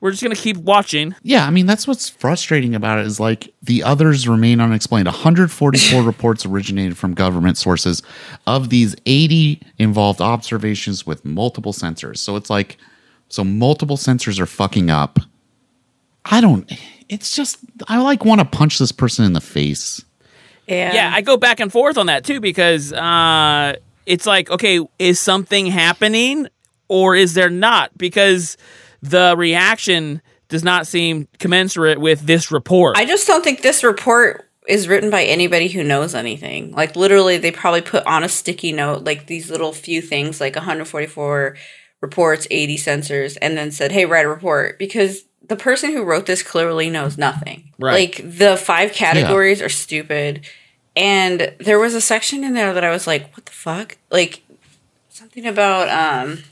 we're 0.00 0.10
just 0.10 0.22
gonna 0.22 0.34
keep 0.34 0.56
watching. 0.56 1.14
Yeah, 1.22 1.46
I 1.46 1.50
mean 1.50 1.66
that's 1.66 1.86
what's 1.86 2.08
frustrating 2.08 2.74
about 2.74 2.98
it 2.98 3.06
is 3.06 3.20
like 3.20 3.52
the 3.62 3.82
others 3.82 4.28
remain 4.28 4.60
unexplained. 4.60 5.06
144 5.06 6.02
reports 6.04 6.46
originated 6.46 6.96
from 6.96 7.14
government 7.14 7.58
sources. 7.58 8.02
Of 8.46 8.70
these, 8.70 8.94
80 9.06 9.60
involved 9.78 10.20
observations 10.20 11.06
with 11.06 11.24
multiple 11.24 11.72
sensors. 11.72 12.18
So 12.18 12.36
it's 12.36 12.50
like, 12.50 12.78
so 13.28 13.44
multiple 13.44 13.96
sensors 13.96 14.38
are 14.38 14.46
fucking 14.46 14.90
up. 14.90 15.18
I 16.24 16.40
don't. 16.40 16.70
It's 17.08 17.36
just 17.36 17.58
I 17.88 17.98
like 17.98 18.24
want 18.24 18.40
to 18.40 18.44
punch 18.44 18.78
this 18.78 18.92
person 18.92 19.24
in 19.24 19.32
the 19.32 19.40
face. 19.40 20.04
Yeah. 20.66 20.94
Yeah, 20.94 21.12
I 21.14 21.20
go 21.20 21.36
back 21.36 21.60
and 21.60 21.70
forth 21.70 21.96
on 21.96 22.06
that 22.06 22.24
too 22.24 22.40
because 22.40 22.92
uh, 22.92 23.74
it's 24.04 24.26
like, 24.26 24.50
okay, 24.50 24.80
is 24.98 25.20
something 25.20 25.66
happening 25.66 26.48
or 26.88 27.14
is 27.14 27.34
there 27.34 27.50
not? 27.50 27.96
Because 27.96 28.56
the 29.02 29.34
reaction 29.36 30.22
does 30.48 30.64
not 30.64 30.86
seem 30.86 31.28
commensurate 31.38 32.00
with 32.00 32.22
this 32.22 32.50
report. 32.50 32.96
I 32.96 33.04
just 33.04 33.26
don't 33.26 33.42
think 33.42 33.62
this 33.62 33.82
report 33.82 34.48
is 34.68 34.88
written 34.88 35.10
by 35.10 35.24
anybody 35.24 35.68
who 35.68 35.84
knows 35.84 36.14
anything. 36.14 36.72
Like 36.72 36.96
literally, 36.96 37.38
they 37.38 37.52
probably 37.52 37.82
put 37.82 38.06
on 38.06 38.24
a 38.24 38.28
sticky 38.28 38.72
note 38.72 39.04
like 39.04 39.26
these 39.26 39.50
little 39.50 39.72
few 39.72 40.02
things, 40.02 40.40
like 40.40 40.56
144 40.56 41.56
reports, 42.00 42.46
80 42.50 42.76
sensors, 42.76 43.36
and 43.40 43.56
then 43.56 43.70
said, 43.70 43.92
"Hey, 43.92 44.06
write 44.06 44.26
a 44.26 44.28
report." 44.28 44.78
Because 44.78 45.22
the 45.48 45.56
person 45.56 45.92
who 45.92 46.02
wrote 46.04 46.26
this 46.26 46.42
clearly 46.42 46.90
knows 46.90 47.16
nothing. 47.18 47.72
Right. 47.78 47.92
Like 48.16 48.38
the 48.38 48.56
five 48.56 48.92
categories 48.92 49.60
are 49.62 49.68
stupid, 49.68 50.46
and 50.94 51.52
there 51.58 51.78
was 51.78 51.94
a 51.94 52.00
section 52.00 52.44
in 52.44 52.54
there 52.54 52.72
that 52.74 52.84
I 52.84 52.90
was 52.90 53.06
like, 53.06 53.34
"What 53.36 53.46
the 53.46 53.52
fuck?" 53.52 53.96
Like 54.10 54.42
something 55.08 55.46
about 55.46 55.88
um, 55.88 56.42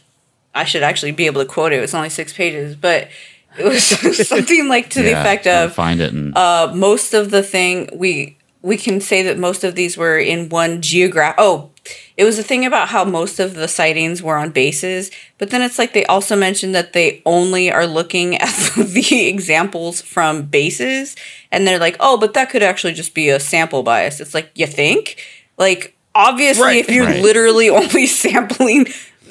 I 0.55 0.65
should 0.65 0.83
actually 0.83 1.13
be 1.13 1.27
able 1.27 1.43
to 1.43 1.49
quote 1.49 1.73
it. 1.73 1.79
It 1.79 1.81
was 1.81 1.95
only 1.95 2.11
six 2.11 2.33
pages, 2.33 2.77
but. 2.77 3.09
It 3.57 3.65
was 3.65 3.85
something 4.29 4.67
like 4.67 4.91
to 4.91 5.03
the 5.03 5.11
Yeah, 5.11 5.21
effect 5.21 5.47
I'll 5.47 5.67
of 5.67 5.75
find 5.75 6.01
it 6.01 6.13
and 6.13 6.37
uh, 6.37 6.73
most 6.75 7.15
of 7.15 7.31
the 7.31 7.41
thing 7.41 7.89
we 7.95 8.37
we 8.65 8.79
can 8.79 8.99
say 8.99 9.21
that 9.23 9.39
most 9.39 9.63
of 9.63 9.75
these 9.75 9.99
were 9.99 10.19
in 10.19 10.49
one 10.49 10.81
geograph. 10.81 11.35
Oh, 11.37 11.69
it 12.17 12.25
was 12.25 12.39
a 12.39 12.43
thing 12.43 12.65
about 12.65 12.89
how 12.89 13.05
most 13.05 13.39
of 13.39 13.53
the 13.53 13.69
sightings 13.69 14.23
were 14.23 14.39
on 14.39 14.53
bases, 14.53 15.11
but 15.37 15.51
then 15.51 15.61
it's 15.61 15.79
like 15.79 15.93
they 15.93 16.07
also 16.07 16.35
mentioned 16.35 16.75
that 16.75 16.95
they 16.95 17.21
only 17.27 17.71
are 17.71 17.87
looking 17.87 18.37
at 18.39 18.49
the 18.75 19.27
examples 19.29 20.01
from 20.01 20.45
bases, 20.45 21.15
and 21.53 21.67
they're 21.67 21.79
like, 21.79 21.97
oh, 22.01 22.17
but 22.17 22.33
that 22.33 22.49
could 22.49 22.63
actually 22.63 22.95
just 22.95 23.15
be 23.15 23.29
a 23.29 23.39
sample 23.39 23.83
bias. 23.83 24.19
It's 24.19 24.33
like 24.33 24.51
you 24.55 24.67
think, 24.67 25.19
like 25.59 25.95
obviously, 26.15 26.65
Right. 26.65 26.77
if 26.89 26.89
you're 26.91 27.05
Right. 27.05 27.23
literally 27.23 27.69
only 27.83 28.07
sampling. 28.07 28.87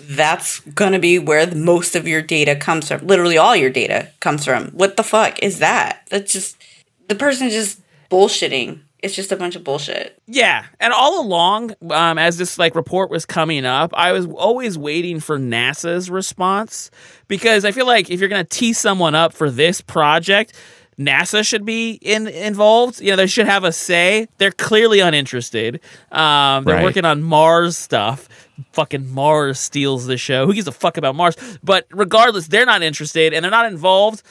That's 0.06 0.60
gonna 0.60 1.00
be 1.00 1.18
where 1.18 1.48
the 1.48 1.56
most 1.56 1.96
of 1.96 2.08
your 2.08 2.22
data 2.22 2.56
comes 2.56 2.88
from. 2.88 3.08
Literally, 3.08 3.40
all 3.40 3.56
your 3.56 3.72
data 3.72 4.10
comes 4.20 4.46
from. 4.46 4.68
What 4.74 4.96
the 4.96 5.04
fuck 5.04 5.42
is 5.42 5.58
that? 5.58 6.04
That's 6.10 6.32
just 6.34 6.56
the 7.08 7.16
person 7.16 7.50
just 7.50 7.80
bullshitting. 8.12 8.82
It's 9.04 9.14
just 9.16 9.32
a 9.34 9.36
bunch 9.36 9.56
of 9.58 9.64
bullshit. 9.66 10.18
Yeah, 10.28 10.64
and 10.80 10.94
all 10.94 11.22
along, 11.22 11.76
um, 11.92 12.18
as 12.18 12.38
this 12.38 12.58
like 12.58 12.74
report 12.74 13.10
was 13.12 13.26
coming 13.26 13.66
up, 13.66 13.92
I 13.94 14.14
was 14.14 14.26
always 14.28 14.78
waiting 14.78 15.20
for 15.20 15.38
NASA's 15.38 16.10
response 16.10 16.90
because 17.28 17.66
I 17.66 17.72
feel 17.74 17.86
like 17.86 18.10
if 18.10 18.20
you're 18.22 18.30
gonna 18.30 18.46
tee 18.46 18.72
someone 18.72 19.14
up 19.14 19.34
for 19.34 19.52
this 19.52 19.82
project, 19.82 20.54
NASA 20.98 21.46
should 21.46 21.66
be 21.66 21.92
in 22.02 22.28
involved. 22.28 23.02
You 23.02 23.10
know, 23.12 23.16
they 23.18 23.28
should 23.28 23.48
have 23.48 23.64
a 23.66 23.72
say. 23.74 24.28
They're 24.38 24.52
clearly 24.52 25.02
uninterested. 25.02 25.82
Um, 26.12 26.64
they're 26.64 26.76
Right. 26.76 26.84
working 26.84 27.04
on 27.04 27.24
Mars 27.24 27.78
stuff. 27.78 28.30
Fucking 28.72 29.12
Mars 29.12 29.60
steals 29.60 30.06
the 30.06 30.16
show. 30.18 30.46
Who 30.46 30.54
gives 30.54 30.68
a 30.68 30.72
fuck 30.72 30.96
about 30.98 31.16
Mars? 31.16 31.36
But 31.64 31.88
regardless, 31.92 32.48
they're 32.48 32.66
not 32.68 32.84
interested 32.84 33.34
and 33.34 33.44
they're 33.44 33.52
not 33.52 33.66
involved 33.66 34.22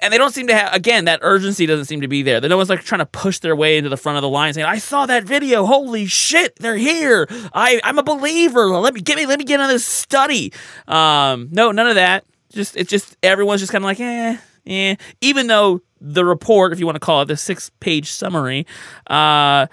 and 0.00 0.12
they 0.12 0.18
don't 0.18 0.32
seem 0.32 0.46
to 0.48 0.54
have 0.54 0.74
again 0.74 1.06
that 1.06 1.20
urgency 1.22 1.66
doesn't 1.66 1.86
seem 1.86 2.00
to 2.00 2.08
be 2.08 2.22
there. 2.22 2.40
No 2.40 2.56
one's 2.56 2.68
like 2.68 2.80
trying 2.82 3.00
to 3.00 3.06
push 3.06 3.38
their 3.38 3.56
way 3.56 3.76
into 3.78 3.88
the 3.88 3.96
front 3.96 4.16
of 4.16 4.22
the 4.22 4.28
line, 4.28 4.52
saying, 4.54 4.66
"I 4.66 4.78
saw 4.78 5.06
that 5.06 5.24
video. 5.24 5.64
Holy 5.64 6.06
shit, 6.06 6.56
they're 6.56 6.76
here! 6.76 7.26
I 7.52 7.80
I'm 7.84 7.98
a 7.98 8.02
believer. 8.02 8.68
Let 8.68 8.94
me 8.94 9.00
get 9.00 9.16
me 9.16 9.26
let 9.26 9.38
me 9.38 9.44
get 9.44 9.60
on 9.60 9.68
this 9.68 9.84
study." 9.84 10.52
Um, 10.88 11.48
no, 11.50 11.72
none 11.72 11.86
of 11.86 11.94
that. 11.96 12.24
Just 12.52 12.76
it's 12.76 12.90
just 12.90 13.16
everyone's 13.22 13.60
just 13.60 13.72
kind 13.72 13.82
of 13.82 13.86
like, 13.86 14.00
eh, 14.00 14.36
eh. 14.66 14.96
Even 15.20 15.46
though 15.46 15.80
the 16.00 16.24
report, 16.24 16.72
if 16.72 16.80
you 16.80 16.86
want 16.86 16.96
to 16.96 17.00
call 17.00 17.22
it 17.22 17.26
the 17.26 17.36
six 17.36 17.70
page 17.80 18.10
summary, 18.10 18.66
uh, 19.06 19.66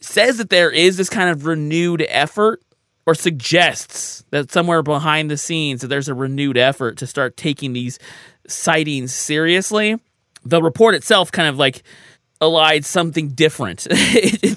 says 0.00 0.38
that 0.38 0.50
there 0.50 0.70
is 0.70 0.96
this 0.96 1.10
kind 1.10 1.28
of 1.30 1.44
renewed 1.44 2.04
effort 2.08 2.62
or 3.08 3.14
suggests 3.14 4.22
that 4.30 4.52
somewhere 4.52 4.82
behind 4.82 5.30
the 5.30 5.36
scenes 5.36 5.80
that 5.80 5.88
there's 5.88 6.08
a 6.08 6.14
renewed 6.14 6.58
effort 6.58 6.98
to 6.98 7.06
start 7.06 7.38
taking 7.38 7.72
these 7.72 7.98
sightings 8.48 9.14
seriously. 9.14 9.98
The 10.44 10.62
report 10.62 10.94
itself 10.94 11.30
kind 11.32 11.48
of 11.48 11.56
like 11.58 11.82
allied 12.40 12.84
something 12.84 13.28
different. 13.30 13.86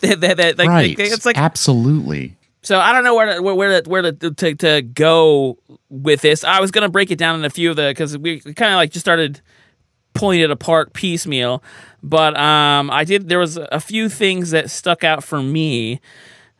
That- 0.02 0.18
that- 0.22 0.38
that- 0.38 0.58
like, 0.58 0.70
right. 0.70 1.00
It's 1.00 1.26
like 1.26 1.38
absolutely. 1.38 2.36
so 2.64 2.80
I 2.80 2.92
don't 2.94 3.04
know 3.04 3.16
where 3.16 3.36
to, 3.36 3.42
where 3.42 3.82
to, 3.82 3.90
where 3.90 4.02
to, 4.02 4.12
to, 4.32 4.56
to 4.56 4.82
go 4.82 5.58
with 5.90 6.22
this. 6.22 6.44
I 6.44 6.60
was 6.60 6.72
gonna 6.72 6.90
break 6.90 7.12
it 7.12 7.18
down 7.18 7.38
in 7.40 7.46
a 7.46 7.50
few 7.50 7.70
of 7.72 7.76
the 7.76 7.90
because 7.90 8.18
we 8.18 8.40
kind 8.40 8.74
of 8.74 8.78
like 8.78 8.92
just 8.92 9.04
started 9.06 9.42
pulling 10.14 10.42
it 10.42 10.52
apart 10.52 10.94
piecemeal, 10.94 11.64
but 12.04 12.36
um, 12.38 12.90
I 12.92 13.04
did. 13.06 13.30
There 13.30 13.40
was 13.40 13.58
a 13.58 13.80
few 13.80 14.10
things 14.10 14.52
that 14.52 14.70
stuck 14.70 15.04
out 15.04 15.24
for 15.24 15.42
me 15.42 16.02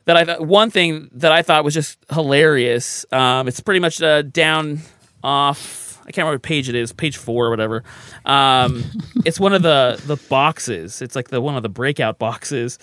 that 0.06 0.16
I 0.16 0.24
thought. 0.26 0.46
One 0.48 0.70
thing 0.72 1.10
that 1.14 1.32
I 1.32 1.42
thought 1.42 1.64
was 1.66 1.74
just 1.74 1.98
hilarious. 2.12 3.06
Um, 3.12 3.48
it's 3.48 3.60
pretty 3.60 3.80
much 3.82 4.02
uh, 4.02 4.22
down 4.22 4.80
off. 5.24 5.91
I 6.12 6.14
can't 6.14 6.26
remember 6.26 6.36
what 6.36 6.44
page 6.44 6.68
it 6.68 6.76
is, 6.76 6.92
page 6.92 7.16
four 7.18 7.46
or 7.48 7.50
whatever. 7.50 7.84
Um, 8.26 8.84
it's 9.26 9.40
one 9.40 9.54
of 9.54 9.62
the 9.62 10.02
the 10.06 10.18
boxes. 10.28 11.02
It's 11.02 11.16
like 11.16 11.30
the 11.30 11.40
one 11.42 11.56
of 11.56 11.64
the 11.64 11.70
breakout 11.70 12.20
boxes, 12.20 12.78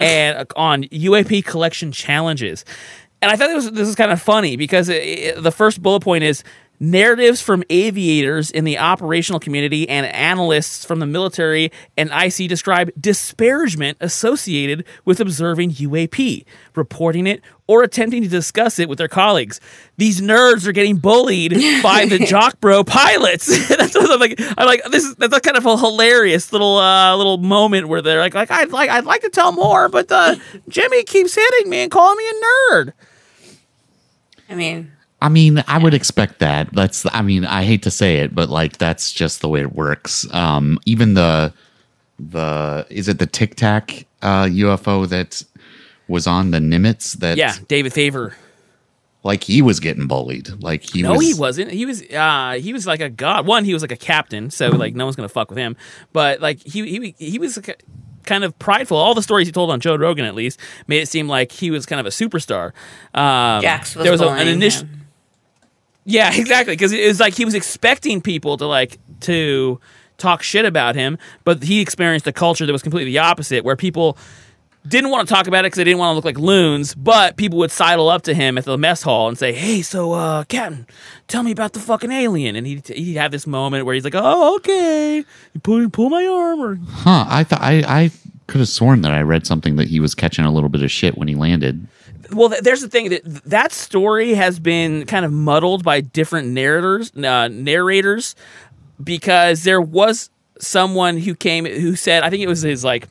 and 0.00 0.38
uh, 0.38 0.44
on 0.56 0.84
UAP 0.84 1.44
collection 1.44 1.92
challenges. 1.92 2.64
And 3.20 3.30
I 3.30 3.36
thought 3.36 3.50
it 3.50 3.54
was 3.54 3.70
this 3.70 3.86
is 3.86 3.94
kind 3.94 4.10
of 4.10 4.20
funny 4.20 4.56
because 4.56 4.88
it, 4.88 4.96
it- 5.02 5.42
the 5.42 5.52
first 5.52 5.80
bullet 5.80 6.00
point 6.00 6.24
is 6.24 6.42
narratives 6.82 7.40
from 7.40 7.62
aviators 7.70 8.50
in 8.50 8.64
the 8.64 8.76
operational 8.76 9.38
community 9.38 9.88
and 9.88 10.04
analysts 10.06 10.84
from 10.84 10.98
the 10.98 11.06
military 11.06 11.70
and 11.96 12.10
IC 12.10 12.48
describe 12.48 12.90
disparagement 13.00 13.96
associated 14.00 14.84
with 15.04 15.20
observing 15.20 15.70
UAP, 15.70 16.44
reporting 16.74 17.28
it, 17.28 17.40
or 17.68 17.84
attempting 17.84 18.20
to 18.22 18.28
discuss 18.28 18.80
it 18.80 18.88
with 18.88 18.98
their 18.98 19.06
colleagues. 19.06 19.60
These 19.96 20.20
nerds 20.20 20.66
are 20.66 20.72
getting 20.72 20.96
bullied 20.96 21.52
by 21.84 22.04
the 22.04 22.18
jock 22.18 22.60
bro 22.60 22.82
pilots. 22.82 23.46
that's 23.68 23.94
what 23.94 24.10
I'm 24.10 24.18
like. 24.18 24.40
I'm 24.58 24.66
like 24.66 24.82
this 24.90 25.04
is 25.04 25.14
that's 25.14 25.36
a 25.36 25.40
kind 25.40 25.56
of 25.56 25.64
a 25.64 25.76
hilarious 25.76 26.52
little 26.52 26.78
uh, 26.78 27.16
little 27.16 27.38
moment 27.38 27.86
where 27.86 28.02
they're 28.02 28.18
like 28.20 28.34
like 28.34 28.50
I'd 28.50 28.72
like 28.72 28.90
I'd 28.90 29.04
like 29.04 29.22
to 29.22 29.30
tell 29.30 29.52
more, 29.52 29.88
but 29.88 30.10
uh, 30.10 30.34
Jimmy 30.68 31.04
keeps 31.04 31.36
hitting 31.36 31.70
me 31.70 31.78
and 31.84 31.92
calling 31.92 32.18
me 32.18 32.28
a 32.28 32.34
nerd. 32.74 32.92
I 34.48 34.54
mean, 34.56 34.92
I 35.22 35.28
mean, 35.28 35.62
I 35.68 35.78
would 35.78 35.94
expect 35.94 36.40
that. 36.40 36.68
That's, 36.72 37.06
I 37.12 37.22
mean, 37.22 37.44
I 37.44 37.62
hate 37.64 37.82
to 37.84 37.90
say 37.90 38.18
it, 38.18 38.34
but 38.34 38.50
like 38.50 38.78
that's 38.78 39.12
just 39.12 39.40
the 39.40 39.48
way 39.48 39.60
it 39.60 39.72
works. 39.72 40.26
Um, 40.34 40.78
even 40.84 41.14
the, 41.14 41.52
the, 42.18 42.86
is 42.90 43.08
it 43.08 43.18
the 43.18 43.26
Tic 43.26 43.54
Tac 43.54 44.06
uh, 44.20 44.44
UFO 44.44 45.08
that 45.08 45.42
was 46.08 46.26
on 46.26 46.50
the 46.50 46.58
Nimitz 46.58 47.14
that, 47.18 47.36
Yeah, 47.38 47.54
David 47.68 47.92
Fravor. 47.92 48.34
like 49.22 49.44
he 49.44 49.62
was 49.62 49.80
getting 49.80 50.06
bullied. 50.06 50.62
Like 50.62 50.82
he 50.82 51.02
No, 51.02 51.12
was, 51.14 51.26
he 51.26 51.34
wasn't. 51.34 51.70
He 51.70 51.86
was 51.86 52.02
uh 52.12 52.58
he 52.60 52.72
was 52.72 52.86
like 52.86 53.00
a 53.00 53.08
god. 53.08 53.46
One, 53.46 53.64
he 53.64 53.72
was 53.72 53.82
like 53.82 53.92
a 53.92 53.96
captain, 53.96 54.50
so 54.50 54.68
like 54.70 54.94
no 54.94 55.04
one's 55.04 55.16
gonna 55.16 55.28
fuck 55.28 55.48
with 55.48 55.58
him. 55.58 55.76
But 56.12 56.40
like 56.40 56.60
he 56.62 56.86
he 56.88 57.14
he 57.18 57.38
was 57.38 57.56
ki- 57.58 57.74
kind 58.24 58.42
of 58.44 58.58
prideful. 58.58 58.96
All 58.96 59.14
the 59.14 59.22
stories 59.22 59.46
he 59.46 59.52
told 59.52 59.70
on 59.70 59.78
Joe 59.80 59.94
Rogan, 59.96 60.24
at 60.24 60.34
least, 60.34 60.58
made 60.88 61.00
it 61.02 61.06
seem 61.08 61.28
like 61.28 61.52
he 61.52 61.70
was 61.70 61.86
kind 61.86 62.00
of 62.00 62.06
a 62.06 62.10
superstar. 62.10 62.72
Um, 63.14 63.62
Jax 63.62 63.94
was, 63.94 64.02
there 64.02 64.12
was 64.12 64.20
a, 64.20 64.28
an 64.28 64.48
initial. 64.48 64.82
him. 64.86 65.01
Yeah, 66.04 66.32
exactly. 66.36 66.74
Because 66.74 66.92
it 66.92 67.06
was 67.06 67.20
like 67.20 67.34
he 67.34 67.44
was 67.44 67.54
expecting 67.54 68.20
people 68.20 68.56
to 68.56 68.66
like 68.66 68.98
to 69.20 69.80
talk 70.18 70.42
shit 70.42 70.64
about 70.64 70.94
him, 70.94 71.18
but 71.44 71.62
he 71.62 71.80
experienced 71.80 72.26
a 72.26 72.32
culture 72.32 72.66
that 72.66 72.72
was 72.72 72.82
completely 72.82 73.12
the 73.12 73.18
opposite, 73.18 73.64
where 73.64 73.76
people 73.76 74.16
didn't 74.86 75.10
want 75.10 75.28
to 75.28 75.32
talk 75.32 75.46
about 75.46 75.60
it 75.60 75.66
because 75.66 75.76
they 75.76 75.84
didn't 75.84 75.98
want 75.98 76.10
to 76.12 76.14
look 76.16 76.24
like 76.24 76.38
loons, 76.38 76.94
but 76.94 77.36
people 77.36 77.58
would 77.58 77.70
sidle 77.70 78.08
up 78.08 78.22
to 78.22 78.34
him 78.34 78.58
at 78.58 78.64
the 78.64 78.76
mess 78.76 79.02
hall 79.02 79.28
and 79.28 79.38
say, 79.38 79.52
"Hey, 79.52 79.82
so 79.82 80.12
uh, 80.12 80.44
Captain, 80.44 80.86
tell 81.28 81.42
me 81.42 81.52
about 81.52 81.72
the 81.72 81.80
fucking 81.80 82.10
alien." 82.10 82.56
And 82.56 82.66
he'd, 82.66 82.86
he'd 82.88 83.14
have 83.14 83.30
this 83.30 83.46
moment 83.46 83.86
where 83.86 83.94
he's 83.94 84.04
like, 84.04 84.14
"Oh, 84.16 84.56
okay, 84.56 85.24
you 85.54 85.60
pull 85.62 85.88
pull 85.90 86.10
my 86.10 86.26
arm." 86.26 86.60
Or 86.60 86.78
huh? 86.88 87.26
I 87.28 87.44
thought 87.44 87.60
I, 87.60 87.82
I 87.86 88.10
could 88.48 88.58
have 88.58 88.68
sworn 88.68 89.02
that 89.02 89.12
I 89.12 89.22
read 89.22 89.46
something 89.46 89.76
that 89.76 89.88
he 89.88 90.00
was 90.00 90.14
catching 90.14 90.44
a 90.44 90.52
little 90.52 90.68
bit 90.68 90.82
of 90.82 90.90
shit 90.90 91.16
when 91.16 91.28
he 91.28 91.34
landed. 91.34 91.86
Well, 92.32 92.50
th- 92.50 92.62
there's 92.62 92.80
the 92.80 92.88
thing 92.88 93.10
that 93.10 93.22
that 93.44 93.72
story 93.72 94.34
has 94.34 94.58
been 94.58 95.06
kind 95.06 95.24
of 95.24 95.32
muddled 95.32 95.84
by 95.84 96.00
different 96.00 96.48
narrators, 96.48 97.12
uh, 97.16 97.48
narrators, 97.48 98.34
because 99.02 99.64
there 99.64 99.80
was 99.80 100.30
someone 100.58 101.18
who 101.18 101.34
came 101.34 101.64
who 101.64 101.94
said, 101.96 102.22
I 102.22 102.30
think 102.30 102.42
it 102.42 102.48
was 102.48 102.62
his 102.62 102.84
like. 102.84 103.08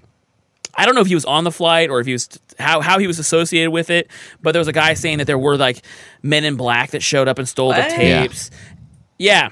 I 0.74 0.86
don't 0.86 0.96
know 0.96 1.02
if 1.02 1.08
he 1.08 1.16
was 1.16 1.26
on 1.26 1.44
the 1.44 1.52
flight 1.52 1.90
or 1.90 2.00
if 2.00 2.06
he 2.08 2.14
was 2.14 2.30
how 2.58 2.80
how 2.80 2.98
he 2.98 3.06
was 3.06 3.20
associated 3.20 3.72
with 3.72 3.90
it, 3.90 4.10
but 4.42 4.54
there 4.54 4.60
was 4.62 4.70
a 4.70 4.74
guy 4.74 4.94
saying 4.94 5.18
that 5.18 5.26
there 5.28 5.38
were 5.38 5.58
like 5.58 5.82
men 6.24 6.46
in 6.46 6.56
black 6.56 6.92
that 6.92 7.04
showed 7.04 7.28
up 7.28 7.38
and 7.40 7.48
stole 7.50 7.68
What? 7.70 7.90
the 7.90 7.96
tapes. 7.96 8.50
Yeah. 9.20 9.50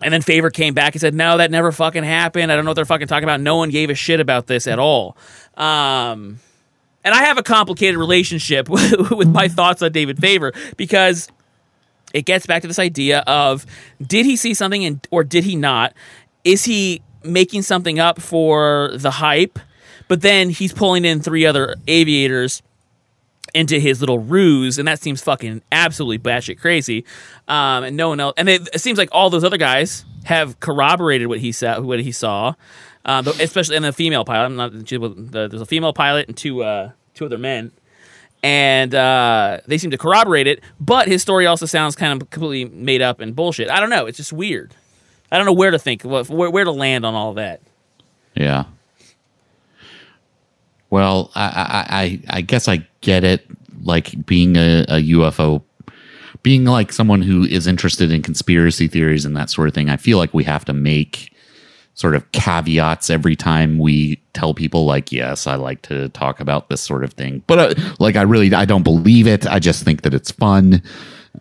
And 0.00 0.12
then 0.12 0.22
Fravor 0.22 0.50
came 0.50 0.72
back 0.72 0.94
and 0.94 1.00
said, 1.02 1.14
"No, 1.14 1.36
that 1.36 1.50
never 1.50 1.70
fucking 1.70 2.02
happened. 2.02 2.50
I 2.50 2.56
don't 2.56 2.64
know 2.64 2.70
what 2.70 2.76
they're 2.76 2.86
fucking 2.86 3.08
talking 3.08 3.24
about. 3.24 3.42
No 3.42 3.56
one 3.56 3.68
gave 3.68 3.90
a 3.90 3.94
shit 3.94 4.20
about 4.20 4.46
this 4.46 4.66
at 4.66 4.78
all." 4.78 5.18
Um, 5.56 6.40
and 7.04 7.14
I 7.14 7.24
have 7.24 7.38
a 7.38 7.42
complicated 7.42 7.96
relationship 7.96 8.68
with 8.68 9.28
my 9.28 9.48
thoughts 9.48 9.82
on 9.82 9.92
David 9.92 10.18
Fravor 10.18 10.54
because 10.76 11.28
it 12.14 12.24
gets 12.24 12.46
back 12.46 12.62
to 12.62 12.68
this 12.68 12.78
idea 12.78 13.20
of 13.26 13.66
did 14.04 14.26
he 14.26 14.36
see 14.36 14.54
something 14.54 14.84
and 14.84 15.06
or 15.10 15.24
did 15.24 15.44
he 15.44 15.56
not? 15.56 15.94
Is 16.44 16.64
he 16.64 17.02
making 17.24 17.62
something 17.62 17.98
up 17.98 18.20
for 18.20 18.90
the 18.94 19.10
hype? 19.10 19.58
But 20.08 20.20
then 20.20 20.50
he's 20.50 20.72
pulling 20.72 21.04
in 21.04 21.20
three 21.20 21.46
other 21.46 21.76
aviators 21.86 22.62
into 23.54 23.78
his 23.78 24.00
little 24.00 24.18
ruse, 24.18 24.78
and 24.78 24.88
that 24.88 25.00
seems 25.00 25.22
fucking 25.22 25.62
absolutely 25.70 26.18
batshit 26.18 26.58
crazy. 26.58 27.04
Um, 27.48 27.84
and 27.84 27.96
no 27.96 28.08
one 28.08 28.20
else, 28.20 28.34
and 28.36 28.48
it, 28.48 28.68
it 28.72 28.80
seems 28.80 28.98
like 28.98 29.08
all 29.12 29.30
those 29.30 29.44
other 29.44 29.56
guys 29.56 30.04
have 30.24 30.58
corroborated 30.60 31.28
what 31.28 31.38
he 31.38 31.52
saw. 31.52 31.80
What 31.80 32.00
he 32.00 32.12
saw, 32.12 32.54
uh, 33.04 33.22
especially 33.40 33.76
in 33.76 33.82
the 33.82 33.92
female 33.92 34.24
pilot. 34.24 34.46
I'm 34.46 34.56
not. 34.56 34.72
There's 34.72 35.60
a 35.60 35.66
female 35.66 35.92
pilot 35.92 36.28
and 36.28 36.36
two 36.36 36.62
uh, 36.62 36.92
two 37.14 37.26
other 37.26 37.38
men, 37.38 37.72
and 38.42 38.94
uh, 38.94 39.60
they 39.66 39.78
seem 39.78 39.90
to 39.90 39.98
corroborate 39.98 40.46
it. 40.46 40.60
But 40.80 41.08
his 41.08 41.22
story 41.22 41.46
also 41.46 41.66
sounds 41.66 41.96
kind 41.96 42.20
of 42.20 42.30
completely 42.30 42.74
made 42.76 43.02
up 43.02 43.20
and 43.20 43.34
bullshit. 43.34 43.70
I 43.70 43.80
don't 43.80 43.90
know. 43.90 44.06
It's 44.06 44.16
just 44.16 44.32
weird. 44.32 44.74
I 45.30 45.36
don't 45.36 45.46
know 45.46 45.52
where 45.52 45.70
to 45.70 45.78
think, 45.78 46.02
where, 46.02 46.24
where 46.24 46.64
to 46.64 46.70
land 46.70 47.06
on 47.06 47.14
all 47.14 47.32
that. 47.34 47.62
Yeah. 48.34 48.64
Well, 50.90 51.30
I, 51.34 51.46
I, 51.46 52.02
I, 52.02 52.20
I 52.36 52.40
guess 52.42 52.68
I 52.68 52.86
get 53.00 53.24
it. 53.24 53.46
Like 53.82 54.26
being 54.26 54.56
a, 54.56 54.82
a 54.82 55.02
UFO, 55.02 55.62
being 56.42 56.64
like 56.64 56.92
someone 56.92 57.22
who 57.22 57.44
is 57.44 57.66
interested 57.66 58.12
in 58.12 58.22
conspiracy 58.22 58.88
theories 58.88 59.24
and 59.24 59.36
that 59.36 59.48
sort 59.48 59.68
of 59.68 59.74
thing. 59.74 59.88
I 59.88 59.96
feel 59.96 60.18
like 60.18 60.34
we 60.34 60.44
have 60.44 60.64
to 60.66 60.72
make 60.74 61.31
sort 61.94 62.14
of 62.14 62.30
caveats 62.32 63.10
every 63.10 63.36
time 63.36 63.78
we 63.78 64.16
tell 64.32 64.54
people, 64.54 64.86
like, 64.86 65.12
yes, 65.12 65.46
I 65.46 65.56
like 65.56 65.82
to 65.82 66.08
talk 66.10 66.40
about 66.40 66.68
this 66.68 66.80
sort 66.80 67.04
of 67.04 67.12
thing, 67.12 67.42
but 67.46 67.58
uh, 67.58 67.94
like, 67.98 68.16
I 68.16 68.22
really, 68.22 68.52
I 68.54 68.64
don't 68.64 68.82
believe 68.82 69.26
it. 69.26 69.46
I 69.46 69.58
just 69.58 69.84
think 69.84 70.02
that 70.02 70.14
it's 70.14 70.30
fun. 70.30 70.82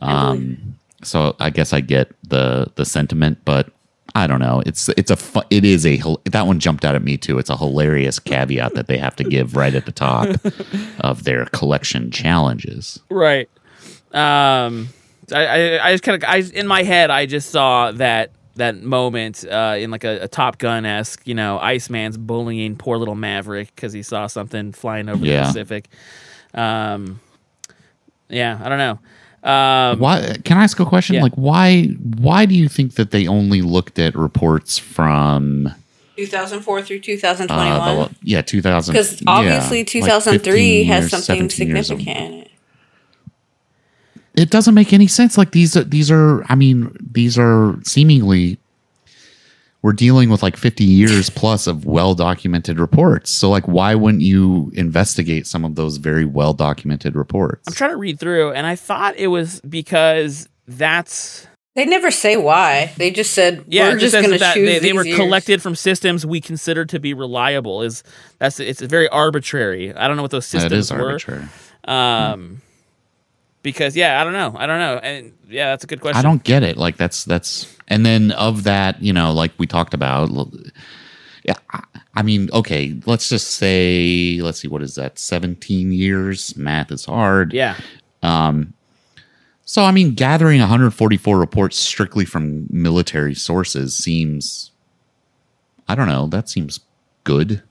Um, 0.01 0.75
so 1.03 1.35
I 1.39 1.49
guess 1.49 1.73
I 1.73 1.81
get 1.81 2.11
the 2.27 2.71
the 2.75 2.85
sentiment, 2.85 3.39
but 3.45 3.69
I 4.13 4.27
don't 4.27 4.39
know. 4.39 4.61
It's 4.65 4.89
it's 4.89 5.11
a 5.11 5.15
fu- 5.15 5.41
it 5.49 5.63
is 5.63 5.85
a 5.85 6.01
that 6.25 6.47
one 6.47 6.59
jumped 6.59 6.85
out 6.85 6.95
at 6.95 7.03
me 7.03 7.17
too. 7.17 7.39
It's 7.39 7.49
a 7.49 7.57
hilarious 7.57 8.19
caveat 8.19 8.73
that 8.75 8.87
they 8.87 8.97
have 8.97 9.15
to 9.17 9.23
give 9.23 9.55
right 9.55 9.73
at 9.73 9.85
the 9.85 9.91
top 9.91 10.27
of 10.99 11.23
their 11.23 11.45
collection 11.47 12.11
challenges. 12.11 12.99
Right. 13.09 13.49
Um, 14.11 14.89
I, 15.31 15.45
I, 15.45 15.87
I 15.87 15.91
just 15.93 16.03
kind 16.03 16.21
of, 16.21 16.29
I 16.29 16.37
in 16.37 16.67
my 16.67 16.83
head, 16.83 17.09
I 17.09 17.25
just 17.25 17.49
saw 17.49 17.91
that 17.93 18.31
that 18.55 18.81
moment 18.81 19.45
uh, 19.45 19.75
in 19.77 19.91
like 19.91 20.03
a, 20.03 20.19
a 20.23 20.27
Top 20.27 20.57
Gun 20.57 20.85
esque, 20.85 21.25
you 21.27 21.33
know, 21.33 21.57
Iceman's 21.59 22.17
bullying 22.17 22.75
poor 22.75 22.97
little 22.97 23.15
Maverick 23.15 23.73
because 23.75 23.93
he 23.93 24.03
saw 24.03 24.27
something 24.27 24.71
flying 24.73 25.07
over 25.09 25.25
Yeah. 25.25 25.41
the 25.41 25.47
Pacific. 25.47 25.89
Um, 26.53 27.19
yeah, 28.29 28.59
I 28.63 28.69
don't 28.69 28.77
know. 28.77 28.99
Um, 29.43 29.99
Why 29.99 30.37
can 30.43 30.57
I 30.59 30.63
ask 30.63 30.79
a 30.79 30.85
question? 30.85 31.15
Yeah. 31.15 31.23
Like 31.23 31.33
why 31.33 31.85
why 31.85 32.45
do 32.45 32.53
you 32.53 32.69
think 32.69 32.93
that 32.95 33.09
they 33.09 33.27
only 33.27 33.63
looked 33.63 33.97
at 33.97 34.13
reports 34.15 34.77
from 34.77 35.73
2004 36.17 36.81
through 36.83 36.97
uh, 36.97 37.01
2021. 37.01 37.97
the, 37.97 38.15
yeah 38.21 38.41
2000 38.43 38.93
Because 38.93 39.23
obviously 39.25 39.79
like 39.79 39.87
2003 39.87 40.51
15 40.85 40.85
has 40.85 41.09
something 41.09 41.49
17 41.49 41.67
years 41.69 41.89
of- 41.89 41.97
significant. 41.99 42.50
It 44.35 44.49
doesn't 44.49 44.73
make 44.73 44.93
any 44.93 45.07
sense. 45.07 45.37
Like 45.37 45.51
these 45.51 45.75
are 45.75 45.83
these 45.83 46.09
are 46.11 46.43
I 46.45 46.55
mean 46.55 46.95
these 46.99 47.37
are 47.37 47.75
seemingly 47.83 48.57
we're 49.83 49.93
dealing 49.93 50.29
with 50.29 50.43
like 50.43 50.57
50 50.57 50.83
years 50.83 51.29
plus 51.31 51.65
of 51.65 51.85
well 51.85 52.13
documented 52.13 52.79
reports. 52.79 53.31
So 53.31 53.49
like 53.49 53.67
why 53.67 53.95
wouldn't 53.95 54.21
you 54.21 54.71
investigate 54.75 55.47
some 55.47 55.65
of 55.65 55.75
those 55.75 55.97
very 55.97 56.25
well 56.25 56.53
documented 56.53 57.15
reports? 57.15 57.67
I'm 57.67 57.73
trying 57.73 57.89
to 57.91 57.97
read 57.97 58.19
through, 58.19 58.51
and 58.53 58.67
I 58.67 58.75
thought 58.75 59.15
it 59.17 59.27
was 59.27 59.59
because 59.61 60.47
that's 60.67 61.47
They 61.75 61.85
never 61.85 62.11
say 62.11 62.37
why. 62.37 62.93
They 62.97 63.11
just 63.11 63.33
said 63.33 63.65
yeah, 63.67 63.89
we're 63.89 63.97
it 63.97 64.01
just 64.01 64.13
going 64.13 64.29
to 64.29 64.37
choose 64.37 64.53
they, 64.53 64.79
they 64.79 64.93
were 64.93 65.03
years." 65.05 65.17
collected 65.17 65.61
from 65.61 65.75
systems 65.75 66.25
we 66.25 66.39
consider 66.41 66.85
to 66.85 66.99
be 66.99 67.13
reliable. 67.13 67.81
Is 67.81 68.03
that's 68.37 68.59
it's 68.59 68.81
very 68.81 69.09
arbitrary. 69.09 69.93
I 69.93 70.07
don't 70.07 70.15
know 70.15 70.21
what 70.21 70.31
those 70.31 70.45
systems 70.45 70.73
is 70.73 70.91
were. 70.91 71.07
arbitrary. 71.07 71.47
Um, 71.85 72.61
because 73.63 73.95
yeah, 73.95 74.21
I 74.21 74.23
don't 74.23 74.33
know, 74.33 74.53
I 74.57 74.65
don't 74.65 74.79
know, 74.79 74.97
and 74.97 75.33
yeah, 75.49 75.69
that's 75.69 75.83
a 75.83 75.87
good 75.87 76.01
question. 76.01 76.17
I 76.17 76.21
don't 76.21 76.43
get 76.43 76.63
it. 76.63 76.77
Like 76.77 76.97
that's 76.97 77.25
that's 77.25 77.75
and 77.87 78.05
then 78.05 78.31
of 78.31 78.63
that, 78.63 79.01
you 79.01 79.13
know, 79.13 79.33
like 79.33 79.51
we 79.57 79.67
talked 79.67 79.93
about. 79.93 80.29
Yeah, 81.43 81.55
I, 82.13 82.21
mean, 82.21 82.51
okay, 82.53 82.99
let's 83.07 83.27
just 83.27 83.55
say, 83.55 84.39
let's 84.41 84.59
see, 84.59 84.67
what 84.67 84.83
is 84.83 84.93
that? 84.95 85.17
Seventeen 85.17 85.91
years. 85.91 86.55
Math 86.55 86.91
is 86.91 87.05
hard. 87.05 87.53
Yeah, 87.53 87.77
Um. 88.23 88.73
So 89.63 89.83
I 89.85 89.91
mean, 89.91 90.15
gathering 90.15 90.59
144 90.59 91.39
reports 91.39 91.77
strictly 91.77 92.25
from 92.25 92.67
military 92.69 93.33
sources 93.33 93.95
seems, 93.95 94.71
I 95.87 95.95
don't 95.95 96.09
know, 96.09 96.27
that 96.27 96.49
seems 96.49 96.81
good. 97.23 97.63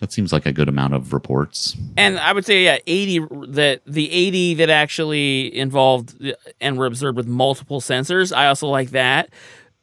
That 0.00 0.12
seems 0.12 0.32
like 0.32 0.46
a 0.46 0.52
good 0.52 0.68
amount 0.68 0.94
of 0.94 1.12
reports. 1.12 1.76
and 1.96 2.18
I 2.18 2.32
would 2.32 2.46
say 2.46 2.64
yeah, 2.64 2.78
eighty 2.86 3.18
that 3.48 3.80
the 3.86 4.10
eighty 4.12 4.54
that 4.54 4.70
actually 4.70 5.56
involved 5.56 6.16
and 6.60 6.78
were 6.78 6.86
observed 6.86 7.16
with 7.16 7.26
multiple 7.26 7.80
sensors. 7.80 8.34
I 8.34 8.46
also 8.46 8.68
like 8.68 8.90
that. 8.90 9.30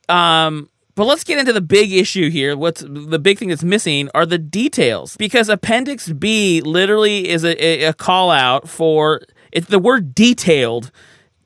Um, 0.08 0.70
but 0.96 1.06
let's 1.06 1.26
get 1.26 1.38
into 1.38 1.52
the 1.52 1.62
big 1.62 1.92
issue 1.92 2.30
here. 2.30 2.56
What's 2.56 2.82
the 2.82 3.20
big 3.20 3.38
thing 3.38 3.50
that's 3.50 3.64
missing 3.64 4.10
are 4.16 4.26
the 4.26 4.38
details 4.38 5.18
because 5.18 5.50
Appendix 5.50 6.10
B 6.14 6.62
literally 6.62 7.28
is 7.28 7.44
a, 7.44 7.62
a, 7.64 7.90
a 7.90 7.94
call 7.94 8.32
out 8.32 8.70
for 8.70 9.22
it's 9.52 9.68
the 9.68 9.80
word 9.80 10.16
detailed 10.16 10.92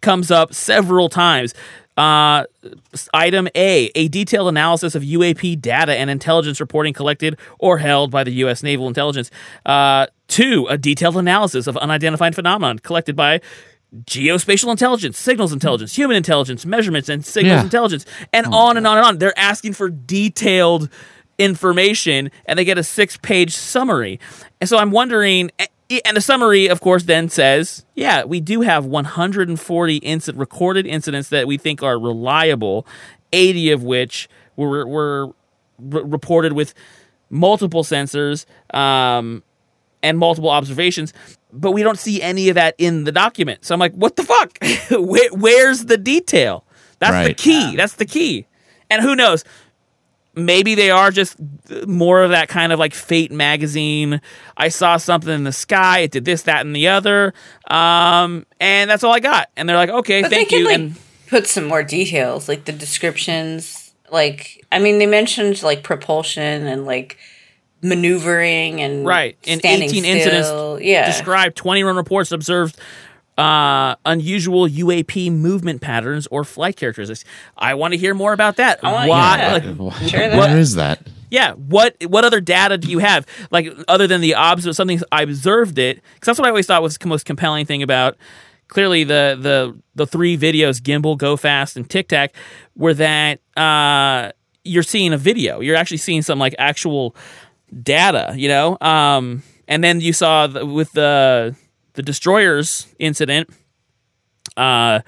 comes 0.02 0.30
up 0.32 0.54
several 0.54 1.10
times. 1.10 1.54
Uh, 2.00 2.46
item 3.14 3.50
A, 3.56 3.92
a 3.94 4.08
detailed 4.08 4.48
analysis 4.48 4.96
of 4.96 5.04
UAP 5.04 5.60
data 5.60 5.94
and 5.98 6.10
intelligence 6.10 6.60
reporting 6.62 6.94
collected 6.94 7.38
or 7.60 7.78
held 7.78 8.10
by 8.10 8.24
the 8.24 8.32
U.S. 8.44 8.64
Naval 8.64 8.88
Intelligence. 8.88 9.30
Uh, 9.66 10.08
two, 10.30 10.66
a 10.70 10.78
detailed 10.78 11.18
analysis 11.18 11.68
of 11.68 11.76
unidentified 11.76 12.36
phenomenon 12.36 12.80
collected 12.80 13.16
by 13.18 13.42
geospatial 14.06 14.72
intelligence, 14.72 15.18
signals 15.18 15.52
intelligence, 15.52 15.94
human 15.96 16.16
intelligence, 16.16 16.66
measurements, 16.66 17.10
and 17.10 17.26
signals 17.26 17.58
Yeah. 17.58 17.64
intelligence, 17.64 18.06
and 18.32 18.46
on 18.48 18.78
and 18.78 18.88
on 18.88 18.98
and 18.98 19.06
on. 19.06 19.18
They're 19.18 19.38
asking 19.38 19.74
for 19.74 19.90
detailed 19.90 20.90
information, 21.38 22.32
and 22.46 22.58
they 22.60 22.66
get 22.66 22.78
a 22.78 22.84
six-page 22.84 23.54
summary. 23.54 24.20
And 24.62 24.70
so 24.70 24.78
I'm 24.78 24.92
wondering, 24.92 25.52
and 26.06 26.16
the 26.18 26.22
summary, 26.22 26.68
of 26.68 26.82
course, 26.82 27.04
then 27.04 27.30
says, 27.30 27.86
yeah, 27.96 28.24
we 28.24 28.40
do 28.40 28.62
have 28.62 28.86
140 28.86 30.00
inci- 30.02 30.38
recorded 30.40 30.86
incidents 30.86 31.30
that 31.30 31.48
we 31.48 31.58
think 31.58 31.82
are 31.84 32.00
reliable, 32.00 32.86
80 33.34 33.72
of 33.72 33.84
which 33.84 34.30
were 34.56 34.86
were 34.88 35.28
re- 35.80 36.04
reported 36.04 36.54
with 36.54 36.74
multiple 37.30 37.84
sensors. 37.84 38.46
Um, 38.74 39.44
and 40.02 40.18
multiple 40.18 40.50
observations, 40.50 41.12
but 41.52 41.72
we 41.72 41.84
don't 41.84 42.00
see 42.00 42.22
any 42.22 42.48
of 42.48 42.56
that 42.56 42.74
in 42.78 43.04
the 43.04 43.12
document. 43.12 43.66
So 43.66 43.74
I'm 43.76 43.82
like, 43.82 43.92
what 43.96 44.16
the 44.16 44.24
fuck? 44.24 44.58
Where, 44.92 45.30
where's 45.34 45.88
the 45.88 45.98
detail? 45.98 46.64
That's 47.00 47.12
the 47.12 47.18
Right. 47.32 47.38
key. 47.38 47.76
That's 47.76 47.96
the 47.96 48.06
key. 48.06 48.48
And 48.90 49.02
who 49.02 49.14
knows? 49.14 49.44
Maybe 50.46 50.76
they 50.76 50.92
are 50.92 51.12
just 51.12 51.36
more 51.88 52.24
of 52.24 52.32
that 52.32 52.50
kind 52.50 52.72
of 52.72 52.80
like 52.80 52.94
Fate 52.94 53.32
magazine. 53.32 54.22
I 54.58 54.70
saw 54.70 54.98
something 54.98 55.34
in 55.34 55.44
the 55.44 55.52
sky. 55.52 56.00
It 56.00 56.12
did 56.12 56.26
this, 56.26 56.44
that, 56.44 56.66
and 56.66 56.76
the 56.76 56.88
other. 56.88 57.34
Um, 57.70 58.46
and 58.60 58.90
that's 58.90 59.04
all 59.04 59.14
I 59.14 59.20
got. 59.20 59.50
And 59.56 59.68
they're 59.68 59.78
like, 59.78 59.90
okay, 59.90 60.22
But 60.22 60.32
thank 60.32 60.50
they 60.50 60.58
you. 60.60 60.66
like 60.66 60.76
and 60.76 60.96
put 61.28 61.48
some 61.48 61.66
more 61.66 61.84
details, 61.84 62.48
like 62.50 62.66
the 62.66 62.72
descriptions. 62.72 63.94
Like, 64.12 64.66
I 64.72 64.80
mean, 64.80 64.98
they 65.00 65.06
mentioned 65.06 65.62
like 65.64 65.84
propulsion 65.84 66.66
and 66.68 66.86
like 66.86 67.18
maneuvering 67.82 68.82
and 68.82 69.06
right 69.06 69.38
in 69.44 69.60
standing 69.60 69.90
18 69.90 70.04
still. 70.04 70.16
incidents 70.16 70.84
Yeah, 70.86 71.06
described 71.06 71.56
21 71.56 71.96
reports 71.96 72.32
observed 72.32 72.78
uh, 73.40 73.96
unusual 74.06 74.68
UAP 74.68 75.32
movement 75.32 75.82
patterns 75.82 76.28
or 76.32 76.44
flight 76.44 76.76
characteristics. 76.76 77.24
I 77.58 77.74
want 77.76 77.94
to 77.94 77.98
hear 77.98 78.14
more 78.14 78.34
about 78.34 78.58
that. 78.58 78.80
I 78.84 78.92
wanna- 78.92 79.10
Why- 79.10 79.38
yeah. 79.38 79.54
like, 79.80 80.10
Share 80.10 80.30
Where 80.38 80.48
that. 80.48 80.58
is 80.58 80.76
that? 80.76 81.08
yeah, 81.32 81.54
what 81.54 81.96
what 82.08 82.26
other 82.26 82.42
data 82.42 82.78
do 82.78 82.90
you 82.90 83.00
have? 83.00 83.26
Like 83.52 83.72
other 83.88 84.08
than 84.08 84.20
the 84.22 84.34
obs 84.36 84.76
something 84.76 85.00
I 85.12 85.22
observed 85.24 85.78
it 85.78 86.02
because 86.16 86.26
that's 86.26 86.40
what 86.40 86.46
I 86.48 86.50
always 86.50 86.66
thought 86.66 86.82
was 86.82 86.98
the 86.98 87.08
most 87.08 87.26
compelling 87.26 87.66
thing 87.66 87.84
about. 87.84 88.18
Clearly, 88.68 89.04
the 89.04 89.38
the 89.40 89.76
the 89.96 90.06
three 90.06 90.38
videos, 90.38 90.80
Gimbal, 90.82 91.18
Go 91.18 91.36
Fast, 91.38 91.76
and 91.78 91.90
Tic 91.90 92.08
Tac, 92.08 92.34
were 92.76 92.94
that 92.96 93.40
uh, 93.58 94.32
you're 94.64 94.84
seeing 94.84 95.12
a 95.14 95.18
video. 95.18 95.60
You're 95.60 95.76
actually 95.76 95.98
seeing 95.98 96.22
some 96.22 96.38
like 96.40 96.54
actual 96.60 97.16
data, 97.82 98.34
you 98.36 98.48
know. 98.48 98.78
Um, 98.82 99.42
and 99.68 99.84
then 99.84 100.02
you 100.02 100.14
saw 100.14 100.48
the, 100.48 100.66
with 100.66 100.92
the 100.94 101.56
the 101.94 102.04
destroyers 102.04 102.88
incident, 103.00 103.50
uh, 104.58 105.02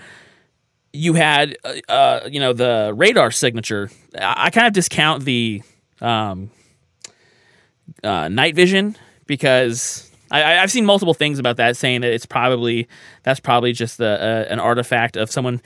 you 0.94 1.14
had 1.14 1.58
uh, 1.64 1.76
uh, 1.90 2.30
you 2.30 2.40
know 2.40 2.54
the 2.54 2.94
radar 2.96 3.32
signature. 3.32 3.90
I, 4.20 4.46
I 4.46 4.50
kind 4.50 4.68
of 4.68 4.74
discount 4.74 5.24
the 5.24 5.62
um, 6.02 6.52
uh, 8.04 8.28
night 8.28 8.56
vision 8.56 8.96
because 9.26 10.12
I, 10.32 10.60
I've 10.60 10.72
seen 10.72 10.86
multiple 10.86 11.14
things 11.14 11.40
about 11.40 11.58
that 11.58 11.78
saying 11.78 12.02
that 12.02 12.14
it's 12.14 12.26
probably 12.26 12.88
that's 13.24 13.40
probably 13.40 13.74
just 13.74 13.98
the, 13.98 14.10
uh, 14.10 14.52
an 14.52 14.60
artifact 14.60 15.18
of 15.18 15.32
someone 15.32 15.62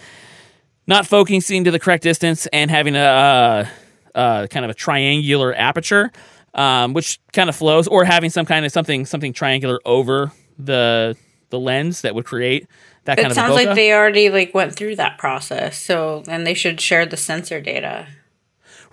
not 0.88 1.06
focusing 1.06 1.64
to 1.64 1.72
the 1.72 1.80
correct 1.80 2.04
distance 2.04 2.48
and 2.48 2.70
having 2.70 2.96
a 2.96 3.00
uh, 3.00 3.68
uh, 4.14 4.48
kind 4.48 4.66
of 4.66 4.72
a 4.72 4.74
triangular 4.74 5.54
aperture, 5.54 6.12
um, 6.54 6.94
which 6.94 7.20
kind 7.34 7.50
of 7.50 7.56
flows, 7.56 7.88
or 7.88 8.06
having 8.06 8.30
some 8.30 8.46
kind 8.46 8.66
of 8.66 8.72
something 8.72 9.06
something 9.06 9.34
triangular 9.34 9.80
over 9.86 10.32
the 10.58 11.16
the 11.50 11.60
lens 11.60 12.02
that 12.02 12.16
would 12.16 12.26
create 12.26 12.68
that 13.06 13.20
It 13.20 13.22
kind 13.22 13.32
of 13.32 13.32
It 13.32 13.36
sounds 13.36 13.54
like 13.54 13.76
they 13.76 13.94
already 13.94 14.30
like 14.30 14.54
went 14.54 14.76
through 14.76 14.96
that 14.98 15.18
process. 15.18 15.78
So 15.78 16.24
and 16.28 16.46
they 16.46 16.54
should 16.54 16.82
share 16.82 17.06
the 17.06 17.18
sensor 17.18 17.62
data. 17.62 18.08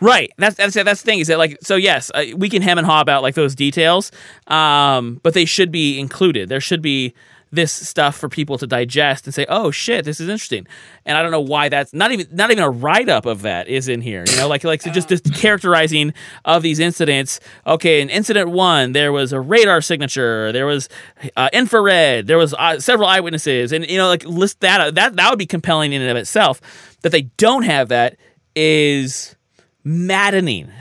Right. 0.01 0.33
That's 0.37 0.57
that's 0.57 0.75
that's 0.75 1.03
the 1.03 1.07
thing. 1.07 1.21
Is 1.21 1.29
that 1.29 1.39
like 1.39 1.59
so? 1.63 1.77
Yes, 1.77 2.11
uh, 2.15 2.25
we 2.37 2.49
can 2.49 2.61
hem 2.61 2.77
and 2.77 2.87
haw 2.87 3.01
about 3.01 3.23
like 3.23 3.37
those 3.37 3.55
details, 3.55 4.11
um, 4.49 5.21
but 5.23 5.33
they 5.33 5.45
should 5.45 5.71
be 5.71 6.01
included. 6.01 6.49
There 6.49 6.61
should 6.61 6.83
be 6.83 7.15
this 7.53 7.71
stuff 7.73 8.17
for 8.17 8.29
people 8.29 8.57
to 8.59 8.67
digest 8.67 9.27
and 9.27 9.35
say, 9.35 9.45
"Oh 9.49 9.71
shit, 9.71 10.05
this 10.05 10.21
is 10.21 10.29
interesting." 10.29 10.67
And 11.05 11.17
I 11.19 11.23
don't 11.23 11.31
know 11.31 11.41
why 11.41 11.69
that's 11.69 11.93
not 11.93 12.11
even 12.11 12.27
not 12.33 12.51
even 12.51 12.65
a 12.65 12.71
write 12.71 13.09
up 13.09 13.27
of 13.27 13.43
that 13.43 13.69
is 13.69 13.89
in 13.89 14.01
here. 14.01 14.25
You 14.29 14.37
know, 14.37 14.49
like 14.49 14.65
like 14.65 14.83
so 14.83 14.91
just 14.91 15.09
this 15.09 15.21
characterizing 15.21 16.15
of 16.45 16.63
these 16.63 16.79
incidents. 16.81 17.41
Okay, 17.67 18.01
in 18.01 18.09
incident 18.11 18.51
one, 18.51 18.93
there 18.93 19.13
was 19.13 19.33
a 19.33 19.41
radar 19.41 19.81
signature. 19.83 20.51
There 20.53 20.67
was 20.67 20.89
uh, 21.37 21.51
infrared. 21.53 22.27
There 22.27 22.39
was 22.39 22.55
uh, 22.55 22.81
several 22.81 23.09
eyewitnesses, 23.09 23.73
and 23.73 23.89
you 23.89 23.99
know, 23.99 24.09
like 24.09 24.25
list 24.25 24.61
that 24.61 24.81
out. 24.81 24.95
That 24.95 25.17
that 25.17 25.31
would 25.31 25.39
be 25.39 25.47
compelling 25.47 25.93
in 25.93 26.01
and 26.01 26.11
of 26.11 26.17
itself. 26.17 26.61
That 27.03 27.11
they 27.11 27.23
don't 27.37 27.65
have 27.65 27.89
that 27.91 28.17
is 28.57 29.37
maddening. 29.85 30.71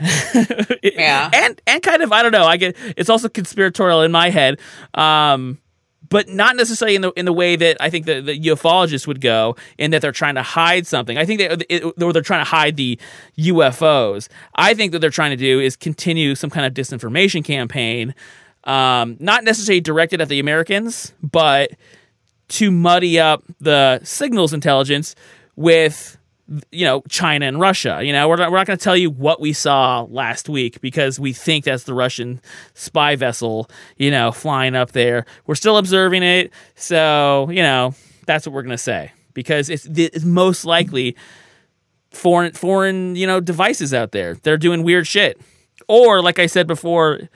Yeah. 0.82 1.30
and 1.32 1.60
and 1.66 1.80
kind 1.80 2.02
of 2.02 2.10
I 2.12 2.22
don't 2.24 2.32
know. 2.32 2.44
I 2.44 2.56
get 2.56 2.76
it's 2.96 3.08
also 3.08 3.28
conspiratorial 3.28 4.02
in 4.02 4.10
my 4.10 4.30
head. 4.30 4.58
Um 4.94 5.58
but 6.12 6.28
not 6.28 6.56
necessarily 6.56 6.94
in 6.94 7.00
the 7.02 7.10
in 7.12 7.24
the 7.24 7.32
way 7.32 7.56
that 7.56 7.78
I 7.80 7.88
think 7.88 8.04
the, 8.04 8.20
the 8.20 8.38
ufologists 8.38 9.06
would 9.06 9.20
go, 9.20 9.56
in 9.78 9.90
that 9.92 10.02
they're 10.02 10.12
trying 10.12 10.34
to 10.34 10.42
hide 10.42 10.86
something. 10.86 11.16
I 11.16 11.24
think 11.24 11.40
it, 11.40 11.82
or 12.00 12.12
they're 12.12 12.22
trying 12.22 12.44
to 12.44 12.50
hide 12.50 12.76
the 12.76 12.98
UFOs. 13.38 14.28
I 14.54 14.74
think 14.74 14.92
that 14.92 14.98
they're 14.98 15.10
trying 15.10 15.30
to 15.30 15.36
do 15.36 15.58
is 15.58 15.74
continue 15.74 16.34
some 16.34 16.50
kind 16.50 16.66
of 16.66 16.74
disinformation 16.74 17.42
campaign, 17.42 18.14
um, 18.64 19.16
not 19.20 19.42
necessarily 19.42 19.80
directed 19.80 20.20
at 20.20 20.28
the 20.28 20.38
Americans, 20.38 21.14
but 21.22 21.70
to 22.48 22.70
muddy 22.70 23.18
up 23.18 23.42
the 23.60 23.98
signals 24.04 24.52
intelligence 24.52 25.14
with 25.56 26.18
you 26.70 26.84
know 26.84 27.02
China 27.08 27.46
and 27.46 27.60
Russia. 27.60 28.00
You 28.02 28.12
know, 28.12 28.28
we're 28.28 28.36
not, 28.36 28.50
we're 28.50 28.58
not 28.58 28.66
going 28.66 28.78
to 28.78 28.82
tell 28.82 28.96
you 28.96 29.10
what 29.10 29.40
we 29.40 29.52
saw 29.52 30.06
last 30.08 30.48
week 30.48 30.80
because 30.80 31.18
we 31.18 31.32
think 31.32 31.64
that's 31.64 31.84
the 31.84 31.94
Russian 31.94 32.40
spy 32.74 33.16
vessel, 33.16 33.70
you 33.96 34.10
know, 34.10 34.32
flying 34.32 34.74
up 34.74 34.92
there. 34.92 35.24
We're 35.46 35.54
still 35.54 35.76
observing 35.76 36.22
it, 36.22 36.52
so 36.74 37.48
you 37.50 37.62
know 37.62 37.94
that's 38.26 38.46
what 38.46 38.52
we're 38.52 38.62
going 38.62 38.70
to 38.70 38.78
say 38.78 39.12
because 39.34 39.70
it's, 39.70 39.86
it's 39.86 40.24
most 40.24 40.64
likely 40.64 41.16
foreign 42.10 42.52
foreign 42.52 43.16
you 43.16 43.26
know 43.26 43.40
devices 43.40 43.94
out 43.94 44.12
there. 44.12 44.34
They're 44.34 44.58
doing 44.58 44.82
weird 44.82 45.06
shit, 45.06 45.40
or 45.88 46.22
like 46.22 46.38
I 46.38 46.46
said 46.46 46.66
before, 46.66 47.28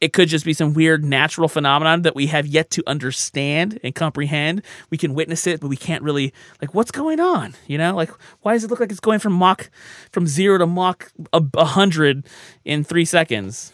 it 0.00 0.12
could 0.12 0.28
just 0.28 0.44
be 0.44 0.52
some 0.52 0.74
weird 0.74 1.04
natural 1.04 1.48
phenomenon 1.48 2.02
that 2.02 2.14
we 2.14 2.26
have 2.26 2.46
yet 2.46 2.70
to 2.70 2.84
understand 2.86 3.80
and 3.82 3.94
comprehend. 3.94 4.62
We 4.90 4.98
can 4.98 5.14
witness 5.14 5.46
it, 5.46 5.60
but 5.60 5.68
we 5.68 5.76
can't 5.76 6.02
really 6.02 6.32
like 6.60 6.74
what's 6.74 6.90
going 6.90 7.20
on. 7.20 7.54
You 7.66 7.78
know, 7.78 7.94
like 7.94 8.10
why 8.42 8.52
does 8.52 8.64
it 8.64 8.70
look 8.70 8.80
like 8.80 8.90
it's 8.90 9.00
going 9.00 9.18
from 9.18 9.32
Mach 9.32 9.70
from 10.12 10.26
zero 10.26 10.58
to 10.58 10.66
Mach 10.66 11.10
a, 11.32 11.64
hundred 11.64 12.26
in 12.64 12.84
three 12.84 13.04
seconds? 13.04 13.72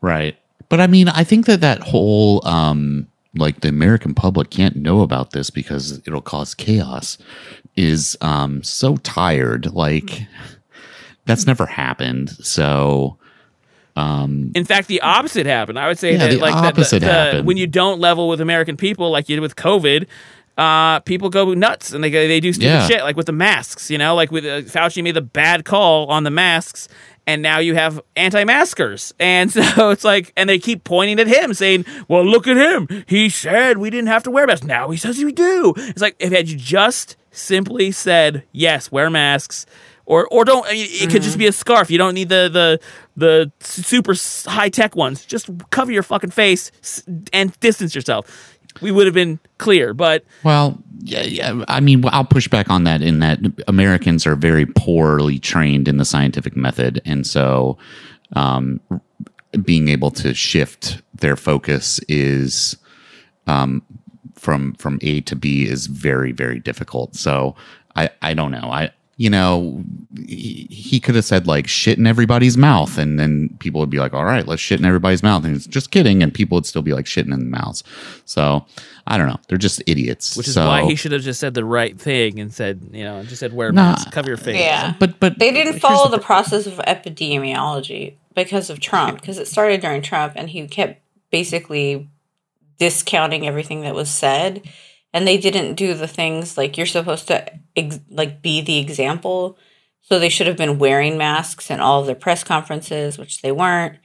Right. 0.00 0.36
But 0.68 0.80
I 0.80 0.86
mean, 0.86 1.08
I 1.08 1.24
think 1.24 1.46
that 1.46 1.60
that 1.60 1.80
whole, 1.80 2.46
um, 2.46 3.08
like 3.34 3.60
the 3.60 3.68
American 3.68 4.14
public 4.14 4.50
can't 4.50 4.76
know 4.76 5.02
about 5.02 5.32
this 5.32 5.50
because 5.50 5.98
it'll 6.06 6.22
cause 6.22 6.54
chaos 6.54 7.18
is 7.76 8.16
um, 8.22 8.62
so 8.62 8.96
tired. 8.98 9.72
Like, 9.74 10.22
that's 11.26 11.46
never 11.46 11.66
happened. 11.66 12.30
So, 12.30 13.18
In 13.96 14.64
fact, 14.64 14.88
the 14.88 15.00
opposite 15.00 15.46
happened. 15.46 15.78
I 15.78 15.88
would 15.88 15.98
say 15.98 16.12
Yeah, 16.12 16.18
that 16.18 16.30
the 16.32 16.36
like 16.38 16.52
the- 16.54 16.68
opposite 16.68 17.00
the, 17.00 17.06
the, 17.06 17.12
happened. 17.12 17.46
when 17.46 17.56
you 17.56 17.66
don't 17.66 18.00
level 18.00 18.28
with 18.28 18.40
American 18.40 18.76
people, 18.76 19.10
like 19.10 19.28
you 19.28 19.36
did 19.36 19.42
with 19.42 19.56
COVID. 19.56 20.06
Uh, 20.58 21.00
people 21.00 21.28
go 21.28 21.52
nuts 21.52 21.92
and 21.92 22.02
they 22.02 22.10
go, 22.10 22.26
they 22.26 22.40
do 22.40 22.50
stupid 22.50 22.66
Yeah. 22.68 22.86
shit 22.86 23.02
like 23.02 23.14
with 23.14 23.26
the 23.26 23.32
masks, 23.32 23.90
you 23.90 23.98
know, 23.98 24.14
like 24.14 24.30
with 24.30 24.46
uh, 24.46 24.62
Fauci 24.62 25.02
made 25.04 25.12
the 25.14 25.20
bad 25.20 25.66
call 25.66 26.06
on 26.06 26.24
the 26.24 26.30
masks, 26.30 26.88
and 27.26 27.42
now 27.42 27.58
you 27.58 27.74
have 27.74 28.00
anti-maskers, 28.16 29.12
and 29.20 29.50
so 29.52 29.90
it's 29.90 30.02
like, 30.02 30.32
and 30.34 30.48
they 30.48 30.58
keep 30.58 30.82
pointing 30.84 31.20
at 31.20 31.26
him, 31.26 31.52
saying, 31.52 31.84
"Well, 32.08 32.24
look 32.24 32.46
at 32.46 32.56
him. 32.56 33.04
He 33.06 33.28
said 33.28 33.76
we 33.76 33.90
didn't 33.90 34.06
have 34.08 34.22
to 34.22 34.30
wear 34.30 34.46
masks. 34.46 34.64
Now 34.66 34.88
he 34.88 34.96
says 34.96 35.22
we 35.22 35.30
do." 35.32 35.74
It's 35.76 36.00
like 36.00 36.16
if 36.18 36.32
had 36.32 36.48
you 36.48 36.56
just 36.56 37.16
simply 37.32 37.90
said, 37.92 38.42
"Yes, 38.52 38.90
wear 38.90 39.10
masks," 39.10 39.66
or 40.06 40.26
or 40.28 40.44
don't. 40.44 40.66
I 40.66 40.72
mean, 40.72 40.86
it 40.88 41.10
could 41.10 41.22
just 41.22 41.36
be 41.36 41.46
a 41.46 41.52
scarf. 41.52 41.90
You 41.90 41.98
don't 41.98 42.14
need 42.14 42.28
the 42.28 42.48
the 42.50 42.80
the 43.16 43.52
super 43.60 44.14
high 44.48 44.68
tech 44.68 44.96
ones. 44.96 45.24
Just 45.24 45.50
cover 45.70 45.92
your 45.92 46.02
fucking 46.02 46.30
face 46.30 46.70
and 47.32 47.58
distance 47.60 47.94
yourself. 47.94 48.52
We 48.80 48.90
would 48.90 49.06
have 49.06 49.14
been 49.14 49.40
clear, 49.58 49.94
but 49.94 50.24
well, 50.44 50.78
yeah, 51.00 51.22
yeah. 51.22 51.64
I 51.68 51.80
mean, 51.80 52.04
I'll 52.08 52.24
push 52.24 52.48
back 52.48 52.70
on 52.70 52.84
that 52.84 53.02
in 53.02 53.20
that 53.20 53.40
Americans 53.68 54.26
are 54.26 54.36
very 54.36 54.66
poorly 54.66 55.38
trained 55.38 55.88
in 55.88 55.96
the 55.96 56.04
scientific 56.04 56.56
method. 56.56 57.00
And 57.04 57.26
so, 57.26 57.78
um, 58.34 58.80
being 59.64 59.88
able 59.88 60.10
to 60.12 60.34
shift 60.34 61.00
their 61.14 61.36
focus 61.36 62.00
is 62.08 62.76
um, 63.46 63.82
from 64.34 64.74
from 64.74 64.98
A 65.02 65.22
to 65.22 65.36
B 65.36 65.66
is 65.66 65.86
very 65.86 66.32
very 66.32 66.60
difficult. 66.60 67.16
So 67.16 67.56
I 67.94 68.10
I 68.20 68.34
don't 68.34 68.50
know. 68.50 68.68
I 68.70 68.90
you 69.18 69.30
know 69.30 69.82
he, 70.26 70.66
he 70.70 71.00
could 71.00 71.14
have 71.14 71.24
said 71.24 71.46
like 71.46 71.66
shit 71.66 71.96
in 71.98 72.06
everybody's 72.06 72.56
mouth 72.58 72.98
and 72.98 73.18
then 73.18 73.48
people 73.60 73.80
would 73.80 73.88
be 73.90 73.98
like 73.98 74.12
all 74.12 74.24
right 74.24 74.46
let's 74.46 74.60
shit 74.60 74.78
in 74.78 74.84
everybody's 74.84 75.22
mouth 75.22 75.44
and 75.44 75.56
it's 75.56 75.66
just 75.66 75.90
kidding 75.90 76.22
and 76.22 76.34
people 76.34 76.56
would 76.56 76.66
still 76.66 76.82
be 76.82 76.92
like 76.92 77.06
shitting 77.06 77.32
in 77.32 77.38
the 77.40 77.58
mouths 77.58 77.82
so 78.26 78.66
i 79.06 79.16
don't 79.16 79.26
know 79.26 79.38
they're 79.48 79.56
just 79.56 79.82
idiots 79.86 80.36
which 80.36 80.48
is 80.48 80.54
so, 80.54 80.66
why 80.66 80.84
he 80.84 80.94
should 80.94 81.12
have 81.12 81.22
just 81.22 81.40
said 81.40 81.54
the 81.54 81.64
right 81.64 81.98
thing 81.98 82.38
and 82.38 82.52
said, 82.52 82.80
you 82.92 83.04
know, 83.04 83.22
just 83.22 83.40
said 83.40 83.52
wear 83.54 83.68
a 83.70 83.72
Nah. 83.72 83.92
mask, 83.92 84.12
cover 84.12 84.28
your 84.28 84.36
face. 84.36 84.60
Yeah. 84.60 84.94
but 84.98 85.18
but 85.18 85.38
They 85.38 85.50
didn't 85.50 85.80
follow 85.80 86.10
the 86.10 86.18
process 86.18 86.66
of 86.66 86.74
epidemiology 86.86 88.14
because 88.34 88.68
of 88.70 88.80
Trump, 88.80 89.20
because 89.20 89.38
it 89.38 89.48
started 89.48 89.80
during 89.80 90.02
Trump 90.02 90.34
and 90.36 90.50
he 90.50 90.66
kept 90.68 91.00
basically 91.30 92.08
discounting 92.78 93.46
everything 93.46 93.80
that 93.82 93.94
was 93.94 94.10
said. 94.10 94.62
And 95.12 95.26
they 95.26 95.38
didn't 95.38 95.74
do 95.74 95.94
the 95.94 96.08
things 96.08 96.58
like 96.58 96.76
you're 96.76 96.86
supposed 96.86 97.26
to 97.28 97.50
ex- 97.76 98.00
like 98.10 98.42
be 98.42 98.60
the 98.60 98.78
example. 98.78 99.58
So 100.02 100.18
they 100.20 100.28
should 100.28 100.46
have 100.46 100.56
been 100.56 100.78
wearing 100.78 101.18
masks 101.18 101.70
in 101.70 101.80
all 101.80 102.00
of 102.00 102.06
their 102.06 102.14
press 102.14 102.44
conferences, 102.44 103.18
which 103.18 103.42
they 103.42 103.50
weren't. 103.52 103.96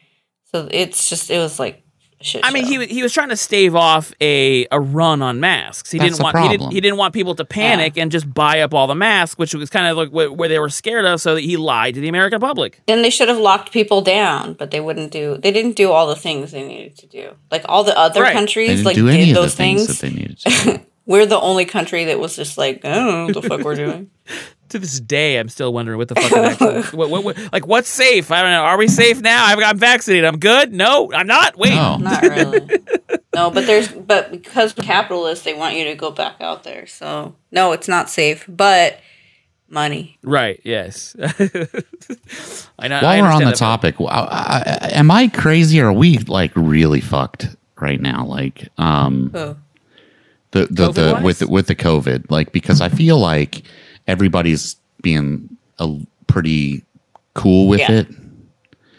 So 0.51 0.67
it's 0.71 1.07
just 1.09 1.29
it 1.29 1.37
was 1.37 1.59
like 1.59 1.83
shit. 2.21 2.41
I 2.43 2.49
mean, 2.51 2.63
show. 2.63 2.69
he 2.71 2.77
wa- 2.79 2.85
he 2.87 3.03
was 3.03 3.13
trying 3.13 3.29
to 3.29 3.37
stave 3.37 3.75
off 3.75 4.11
a, 4.19 4.65
a 4.71 4.79
run 4.79 5.21
on 5.21 5.39
masks. 5.39 5.91
He 5.91 5.99
That's 5.99 6.17
didn't 6.17 6.23
want 6.23 6.39
he 6.39 6.49
didn't, 6.49 6.71
he 6.71 6.81
didn't 6.81 6.97
want 6.97 7.13
people 7.13 7.35
to 7.35 7.45
panic 7.45 7.97
and 7.97 8.11
just 8.11 8.31
buy 8.33 8.61
up 8.61 8.73
all 8.73 8.87
the 8.87 8.95
masks, 8.95 9.37
which 9.37 9.53
was 9.53 9.69
kind 9.69 9.87
of 9.87 9.95
like 9.95 10.09
wh- 10.09 10.35
where 10.35 10.49
they 10.49 10.57
were 10.57 10.69
scared 10.69 11.05
of, 11.05 11.21
so 11.21 11.35
that 11.35 11.41
he 11.41 11.55
lied 11.55 11.93
to 11.93 12.01
the 12.01 12.07
American 12.09 12.39
public. 12.39 12.81
Then 12.87 13.03
they 13.03 13.11
should 13.11 13.29
have 13.29 13.37
locked 13.37 13.71
people 13.71 14.01
down, 14.01 14.53
but 14.53 14.71
they 14.71 14.79
wouldn't 14.79 15.11
do. 15.11 15.37
They 15.37 15.51
didn't 15.51 15.75
do 15.75 15.91
all 15.91 16.07
the 16.07 16.15
things 16.15 16.51
they 16.51 16.67
needed 16.67 16.97
to 16.97 17.05
do. 17.07 17.35
Like 17.51 17.63
all 17.69 17.83
the 17.83 17.95
other 17.97 18.21
Right. 18.23 18.33
countries, 18.33 18.83
like 18.83 18.95
do 18.95 19.05
did 19.05 19.13
any 19.13 19.29
of 19.29 19.35
the 19.35 19.41
those 19.41 19.53
things, 19.55 19.85
things. 19.85 19.99
that 19.99 20.07
they 20.07 20.13
needed 20.15 20.37
to 20.39 20.49
do. 20.79 20.85
We're 21.05 21.25
the 21.25 21.39
only 21.39 21.65
country 21.65 22.05
that 22.05 22.19
was 22.19 22.35
just 22.35 22.57
like, 22.57 22.85
I 22.85 22.93
don't 22.93 23.07
know 23.07 23.25
what 23.25 23.33
the 23.33 23.41
fuck 23.41 23.61
we're 23.61 23.75
doing. 23.87 24.11
To 24.69 24.79
this 24.79 24.99
day, 24.99 25.37
I'm 25.37 25.49
still 25.49 25.73
wondering 25.73 25.97
what 25.97 26.07
the 26.07 26.15
fuck. 26.15 26.31
Actually, 26.31 26.81
what, 26.97 27.09
what, 27.09 27.23
what, 27.23 27.37
like, 27.51 27.67
what's 27.67 27.89
safe? 27.89 28.31
I 28.31 28.41
don't 28.41 28.51
know. 28.51 28.61
Are 28.63 28.77
we 28.77 28.87
safe 28.87 29.19
now? 29.19 29.45
I've 29.45 29.59
got 29.59 29.75
vaccinated. 29.75 30.25
I'm 30.25 30.39
good. 30.39 30.71
No, 30.71 31.11
I'm 31.11 31.27
not. 31.27 31.57
Wait. 31.57 31.73
oh 31.73 31.97
Not 31.97 32.21
really. 32.23 32.79
No, 33.35 33.49
but 33.49 33.65
there's 33.65 33.89
but 33.89 34.31
because 34.31 34.73
capitalists, 34.73 35.43
they 35.43 35.53
want 35.53 35.75
you 35.75 35.85
to 35.85 35.95
go 35.95 36.11
back 36.11 36.35
out 36.39 36.63
there. 36.63 36.85
So 36.87 37.35
no, 37.51 37.73
it's 37.73 37.87
not 37.87 38.09
safe. 38.09 38.45
But 38.47 38.99
money. 39.67 40.17
Right. 40.23 40.61
Yes. 40.63 41.15
I 41.19 42.87
know. 42.87 42.99
while 43.01 43.05
I 43.05 43.21
we're 43.21 43.27
on 43.27 43.43
the 43.43 43.53
topic 43.53 43.95
I, 43.99 44.03
I, 44.81 44.89
am 44.93 45.09
i 45.09 45.27
crazy 45.29 45.79
or 45.79 45.87
are 45.87 45.93
we 45.93 46.17
like 46.19 46.51
really 46.55 46.99
fucked 46.99 47.55
right 47.79 47.99
now 47.99 48.25
like 48.25 48.67
um 48.77 49.31
Oh. 49.33 49.55
The 50.51 50.67
the, 50.69 50.91
the 50.91 51.21
with 51.23 51.41
with 51.43 51.67
the 51.67 51.75
COVID, 51.75 52.29
like 52.29 52.51
because 52.51 52.81
I 52.81 52.89
feel 52.89 53.17
like 53.17 53.63
everybody's 54.07 54.75
being 55.01 55.57
a, 55.79 55.97
pretty 56.27 56.83
cool 57.33 57.67
with 57.67 57.79
Yeah. 57.79 57.91
it. 57.91 58.07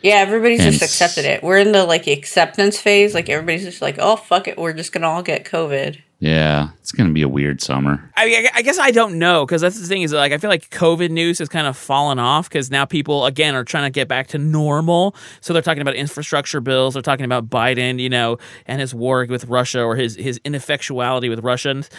Yeah, 0.03 0.17
everybody's 0.17 0.61
And 0.61 0.73
just 0.73 0.83
accepted 0.83 1.25
it. 1.25 1.43
We're 1.43 1.59
in 1.59 1.73
the 1.73 1.85
like 1.85 2.07
acceptance 2.09 2.81
phase. 2.81 3.15
Like 3.15 3.29
everybody's 3.29 3.63
just 3.65 3.81
like, 3.81 3.97
oh 3.99 4.17
fuck 4.17 4.49
it, 4.49 4.59
we're 4.59 4.73
just 4.73 4.93
gonna 4.93 5.09
all 5.09 5.23
get 5.23 5.45
COVID. 5.45 6.01
Yeah, 6.25 6.69
it's 6.81 6.93
going 6.93 7.09
to 7.09 7.13
be 7.13 7.23
a 7.23 7.29
weird 7.29 7.61
summer. 7.61 8.09
I 8.17 8.27
mean, 8.27 8.47
I- 8.47 8.51
I 8.59 8.63
guess 8.63 8.79
I 8.79 8.93
don't 8.93 9.19
know 9.19 9.45
because 9.45 9.61
that's 9.61 9.81
the 9.81 9.89
thing 9.89 10.03
is 10.03 10.13
like 10.13 10.31
I 10.31 10.39
feel 10.39 10.51
like 10.51 10.71
COVID 10.71 11.11
news 11.11 11.41
has 11.41 11.49
kind 11.49 11.67
of 11.67 11.77
fallen 11.77 12.21
off 12.21 12.49
because 12.49 12.71
now 12.71 12.85
people 12.85 13.27
again 13.27 13.57
are 13.57 13.65
trying 13.65 13.85
to 13.85 13.91
get 13.91 14.07
back 14.07 14.29
to 14.29 14.39
normal. 14.39 15.17
So 15.41 15.53
they're 15.53 15.63
talking 15.63 15.83
about 15.83 15.97
infrastructure 15.97 16.61
bills. 16.61 16.95
They're 16.95 17.03
talking 17.03 17.25
about 17.25 17.51
Biden, 17.51 17.99
you 17.99 18.09
know, 18.09 18.39
and 18.67 18.81
his 18.81 18.95
war 18.95 19.27
with 19.29 19.47
Russia 19.47 19.83
or 19.83 19.97
his 19.97 20.15
his 20.15 20.39
ineffectuality 20.45 21.29
with 21.29 21.41
Russians, 21.41 21.91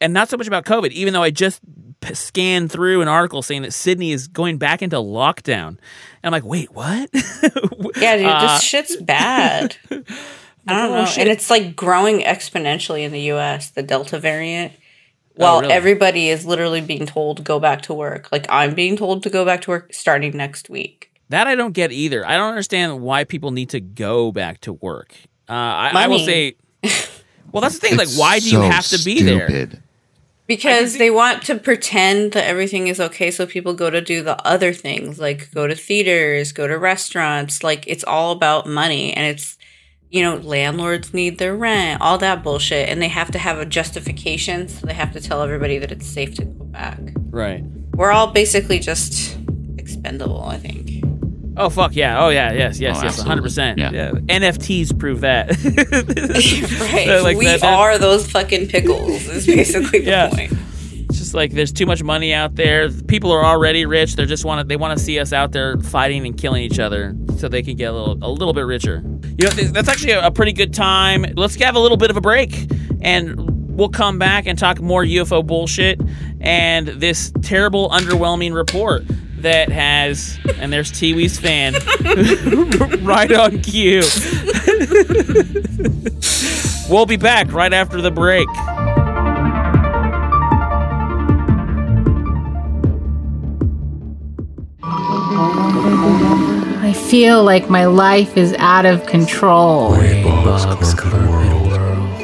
and 0.00 0.12
not 0.14 0.28
so 0.28 0.36
much 0.36 0.46
about 0.46 0.64
COVID. 0.64 0.92
Even 0.92 1.12
though 1.12 1.24
I 1.24 1.30
just 1.30 1.60
scanned 2.12 2.70
through 2.70 3.02
an 3.02 3.08
article 3.08 3.42
saying 3.42 3.62
that 3.62 3.72
Sydney 3.72 4.12
is 4.12 4.28
going 4.28 4.58
back 4.58 4.82
into 4.82 4.96
lockdown, 4.98 5.68
and 5.70 5.78
I'm 6.22 6.30
like, 6.32 6.44
wait, 6.44 6.72
what? 6.72 7.10
Yeah, 7.96 8.16
dude, 8.16 8.26
Uh, 8.26 8.42
this 8.54 8.62
shit's 8.62 8.96
bad. 8.96 9.76
I 10.66 10.74
don't 10.74 10.92
Oh, 10.92 10.96
know. 11.00 11.04
shit. 11.06 11.22
And 11.22 11.28
it's 11.30 11.50
like 11.50 11.74
growing 11.74 12.20
exponentially 12.20 13.02
in 13.02 13.12
the 13.12 13.32
US, 13.32 13.70
the 13.70 13.82
Delta 13.82 14.18
variant. 14.18 14.72
While 15.34 15.56
Oh, 15.56 15.60
really? 15.62 15.72
everybody 15.72 16.28
is 16.28 16.44
literally 16.44 16.80
being 16.82 17.06
told 17.06 17.38
to 17.38 17.42
go 17.42 17.58
back 17.58 17.82
to 17.82 17.94
work. 17.94 18.28
Like 18.30 18.46
I'm 18.50 18.74
being 18.74 18.96
told 18.96 19.22
to 19.22 19.30
go 19.30 19.44
back 19.44 19.62
to 19.62 19.70
work 19.70 19.92
starting 19.94 20.36
next 20.36 20.68
week. 20.68 21.10
That 21.30 21.46
I 21.46 21.54
don't 21.54 21.72
get 21.72 21.90
either. 21.90 22.26
I 22.26 22.36
don't 22.36 22.50
understand 22.50 23.00
why 23.00 23.24
people 23.24 23.50
need 23.50 23.70
to 23.70 23.80
go 23.80 24.30
back 24.30 24.60
to 24.62 24.74
work. 24.74 25.14
Uh, 25.48 25.52
I, 25.54 25.90
I 25.94 26.06
will 26.06 26.18
say, 26.18 26.56
well, 27.52 27.62
that's 27.62 27.78
the 27.78 27.88
thing. 27.88 27.96
Like, 27.96 28.10
why 28.14 28.38
do 28.38 28.50
you 28.50 28.60
have 28.60 28.86
to 28.88 29.02
be 29.02 29.22
there? 29.22 29.68
Because 30.46 30.98
they 30.98 31.08
want 31.10 31.42
to 31.44 31.54
pretend 31.56 32.32
that 32.32 32.44
everything 32.46 32.88
is 32.88 33.00
okay 33.00 33.30
so 33.30 33.46
people 33.46 33.72
go 33.72 33.88
to 33.88 34.00
do 34.02 34.22
the 34.22 34.38
other 34.46 34.74
things, 34.74 35.18
like 35.18 35.50
go 35.54 35.66
to 35.66 35.74
theaters, 35.74 36.52
go 36.52 36.66
to 36.66 36.76
restaurants. 36.76 37.62
Like 37.64 37.84
it's 37.86 38.04
all 38.04 38.32
about 38.32 38.66
money 38.68 39.14
and 39.14 39.24
it's 39.24 39.56
you 40.12 40.22
know, 40.22 40.36
landlords 40.36 41.12
need 41.14 41.38
their 41.38 41.56
rent, 41.56 42.00
all 42.02 42.18
that 42.18 42.44
bullshit, 42.44 42.88
and 42.88 43.00
they 43.00 43.08
have 43.08 43.30
to 43.32 43.38
have 43.38 43.58
a 43.58 43.64
justification, 43.64 44.68
so 44.68 44.86
they 44.86 44.92
have 44.94 45.12
to 45.14 45.20
tell 45.20 45.42
everybody 45.42 45.78
that 45.78 45.90
it's 45.90 46.06
safe 46.06 46.34
to 46.34 46.44
go 46.44 46.64
back. 46.66 47.00
Right. 47.30 47.64
We're 47.94 48.12
all 48.12 48.26
basically 48.28 48.78
just 48.78 49.36
expendable, 49.78 50.44
I 50.44 50.58
think. 50.58 50.90
Oh 51.56 51.68
fuck 51.68 51.94
yeah! 51.94 52.24
Oh 52.24 52.30
yeah! 52.30 52.52
Yes! 52.52 52.78
Yes! 52.80 52.98
Oh, 53.00 53.04
yes! 53.04 53.18
One 53.18 53.26
hundred 53.26 53.42
percent. 53.42 53.78
Yeah. 53.78 54.12
NFTs 54.12 54.98
prove 54.98 55.20
that. 55.20 55.48
right. 56.92 57.06
So, 57.06 57.22
like, 57.22 57.36
we 57.36 57.44
that- 57.46 57.60
that- 57.60 57.74
are 57.78 57.98
those 57.98 58.30
fucking 58.30 58.68
pickles, 58.68 59.26
is 59.28 59.46
basically 59.46 60.00
the 60.00 60.10
Yeah. 60.10 60.30
point. 60.30 60.52
Like 61.34 61.52
there's 61.52 61.72
too 61.72 61.86
much 61.86 62.02
money 62.02 62.32
out 62.32 62.54
there. 62.54 62.90
People 62.90 63.32
are 63.32 63.44
already 63.44 63.86
rich. 63.86 64.16
They 64.16 64.26
just 64.26 64.44
want 64.44 64.60
to. 64.60 64.66
They 64.66 64.76
want 64.76 64.96
to 64.96 65.02
see 65.02 65.18
us 65.18 65.32
out 65.32 65.52
there 65.52 65.78
fighting 65.80 66.26
and 66.26 66.36
killing 66.36 66.62
each 66.62 66.78
other, 66.78 67.14
so 67.38 67.48
they 67.48 67.62
can 67.62 67.76
get 67.76 67.92
a 67.92 67.92
little 67.92 68.18
a 68.22 68.30
little 68.30 68.54
bit 68.54 68.62
richer. 68.62 69.02
You 69.38 69.48
know, 69.48 69.50
that's 69.50 69.88
actually 69.88 70.12
a, 70.12 70.26
a 70.26 70.30
pretty 70.30 70.52
good 70.52 70.74
time. 70.74 71.24
Let's 71.36 71.54
have 71.56 71.76
a 71.76 71.80
little 71.80 71.96
bit 71.96 72.10
of 72.10 72.16
a 72.16 72.20
break, 72.20 72.70
and 73.00 73.76
we'll 73.76 73.88
come 73.88 74.18
back 74.18 74.46
and 74.46 74.58
talk 74.58 74.80
more 74.80 75.04
UFO 75.04 75.46
bullshit 75.46 76.00
and 76.40 76.88
this 76.88 77.32
terrible, 77.42 77.88
underwhelming 77.90 78.54
report 78.54 79.04
that 79.38 79.70
has. 79.70 80.38
And 80.56 80.72
there's 80.72 80.92
Tiwi's 80.92 81.38
fan 81.38 81.74
right 83.04 83.32
on 83.32 83.60
cue. 83.60 84.02
we'll 86.90 87.06
be 87.06 87.16
back 87.16 87.52
right 87.52 87.72
after 87.72 88.00
the 88.00 88.10
break. 88.10 88.48
Feel 97.12 97.44
like 97.44 97.68
my 97.68 97.84
life 97.84 98.38
is 98.38 98.54
out 98.54 98.86
of 98.86 99.04
control. 99.04 99.92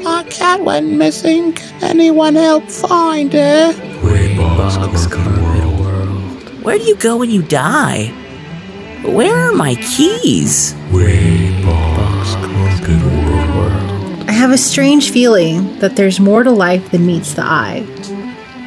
Our 0.06 0.24
cat 0.30 0.64
went 0.64 0.90
missing. 0.92 1.52
Can 1.52 1.82
anyone 1.82 2.34
help 2.34 2.64
find 2.70 3.30
her? 3.34 3.74
Where 6.62 6.78
do 6.78 6.84
you 6.84 6.96
go 6.96 7.18
when 7.18 7.28
you 7.28 7.42
die? 7.42 8.06
Where 9.04 9.36
are 9.36 9.52
my 9.52 9.74
keys? 9.74 10.72
I 14.26 14.32
have 14.32 14.52
a 14.52 14.56
strange 14.56 15.10
feeling 15.10 15.78
that 15.80 15.96
there's 15.96 16.18
more 16.18 16.42
to 16.42 16.50
life 16.50 16.92
than 16.92 17.04
meets 17.04 17.34
the 17.34 17.44
eye, 17.44 17.82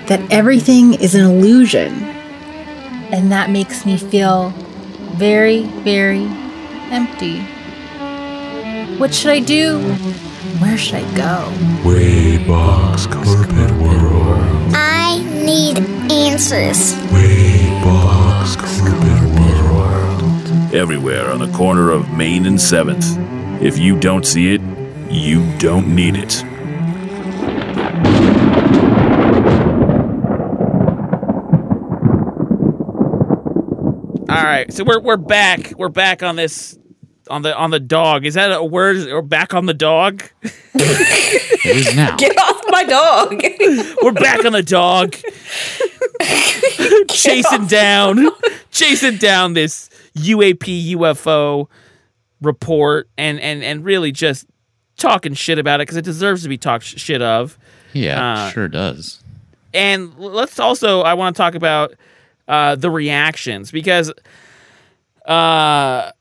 that 0.05 0.21
everything 0.31 0.93
is 0.93 1.15
an 1.15 1.25
illusion. 1.25 1.91
And 3.11 3.31
that 3.31 3.49
makes 3.49 3.87
me 3.87 3.97
feel 3.97 4.53
very, 5.15 5.63
very 5.83 6.25
empty. 6.91 7.39
What 8.97 9.13
should 9.13 9.31
I 9.31 9.39
do? 9.39 9.79
Where 10.59 10.77
should 10.77 10.95
I 10.95 11.15
go? 11.15 11.87
Way 11.87 12.37
box 12.45 13.07
carpet 13.07 13.71
world. 13.79 14.73
I 14.73 15.21
need 15.43 15.79
answers. 16.11 16.95
Way 17.11 17.69
box 17.83 18.55
carpet 18.55 19.21
world. 19.39 20.73
Everywhere 20.73 21.31
on 21.31 21.39
the 21.39 21.51
corner 21.57 21.91
of 21.91 22.09
Main 22.15 22.45
and 22.45 22.57
7th. 22.57 23.61
If 23.61 23.77
you 23.77 23.99
don't 23.99 24.25
see 24.25 24.53
it, 24.53 24.61
you 25.09 25.45
don't 25.57 25.93
need 25.95 26.15
it. 26.15 26.43
All 34.29 34.37
right, 34.51 34.71
so 34.73 34.83
we're 34.83 34.99
we're 34.99 35.17
back. 35.17 35.73
We're 35.77 35.89
back 35.89 36.23
on 36.23 36.35
this 36.35 36.77
on 37.29 37.41
the 37.41 37.55
on 37.57 37.71
the 37.71 37.79
dog. 37.79 38.25
Is 38.25 38.33
that 38.35 38.51
a 38.51 38.63
word? 38.63 39.07
Or 39.09 39.21
back 39.21 39.53
on 39.53 39.65
the 39.65 39.73
dog? 39.73 40.23
It 40.73 41.65
is 41.77 41.95
now. 41.95 42.15
Get 42.17 42.37
off 42.37 42.61
my 42.69 42.83
dog. 42.83 43.41
We're 44.01 44.11
back 44.13 44.43
on 44.45 44.53
the 44.53 44.63
dog. 44.63 45.15
chasing 47.09 47.67
down, 47.67 48.27
chasing 48.71 49.17
down 49.17 49.53
this 49.53 49.89
UAP 50.17 50.93
UFO 50.95 51.67
report, 52.41 53.09
and 53.17 53.39
and 53.39 53.63
and 53.63 53.83
really 53.85 54.11
just 54.11 54.47
talking 54.97 55.33
shit 55.33 55.59
about 55.59 55.79
it 55.81 55.83
because 55.83 55.97
it 55.97 56.05
deserves 56.05 56.43
to 56.43 56.49
be 56.49 56.57
talked 56.57 56.85
sh- 56.85 56.97
shit 56.99 57.21
of. 57.21 57.57
Yeah, 57.93 58.33
Uh, 58.45 58.49
sure 58.51 58.67
does. 58.67 59.21
and 59.73 60.17
let's 60.17 60.59
also 60.59 61.01
I 61.01 61.13
want 61.13 61.35
to 61.35 61.37
talk 61.41 61.55
about 61.55 61.93
uh, 62.47 62.75
the 62.75 62.89
reactions 62.89 63.71
because 63.71 64.11
uh, 65.25 66.11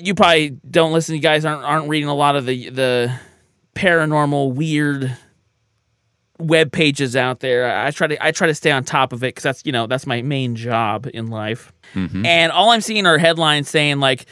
you 0.00 0.14
probably 0.14 0.50
don't 0.70 0.92
listen. 0.92 1.14
You 1.14 1.20
guys 1.20 1.44
aren't 1.44 1.64
aren't 1.64 1.88
reading 1.88 2.08
a 2.08 2.14
lot 2.14 2.36
of 2.36 2.46
the 2.46 2.70
the 2.70 3.18
paranormal 3.74 4.54
weird 4.54 5.16
web 6.38 6.72
pages 6.72 7.16
out 7.16 7.40
there. 7.40 7.76
I 7.76 7.90
try 7.90 8.06
to 8.08 8.24
I 8.24 8.30
try 8.32 8.46
to 8.46 8.54
stay 8.54 8.70
on 8.70 8.84
top 8.84 9.12
of 9.12 9.22
it 9.22 9.28
because 9.28 9.42
that's 9.44 9.64
you 9.64 9.72
know 9.72 9.86
that's 9.86 10.06
my 10.06 10.22
main 10.22 10.56
job 10.56 11.08
in 11.12 11.28
life. 11.28 11.72
And 12.26 12.52
all 12.52 12.70
I'm 12.70 12.80
seeing 12.80 13.06
are 13.06 13.18
headlines 13.18 13.68
saying 13.68 14.00
like 14.00 14.26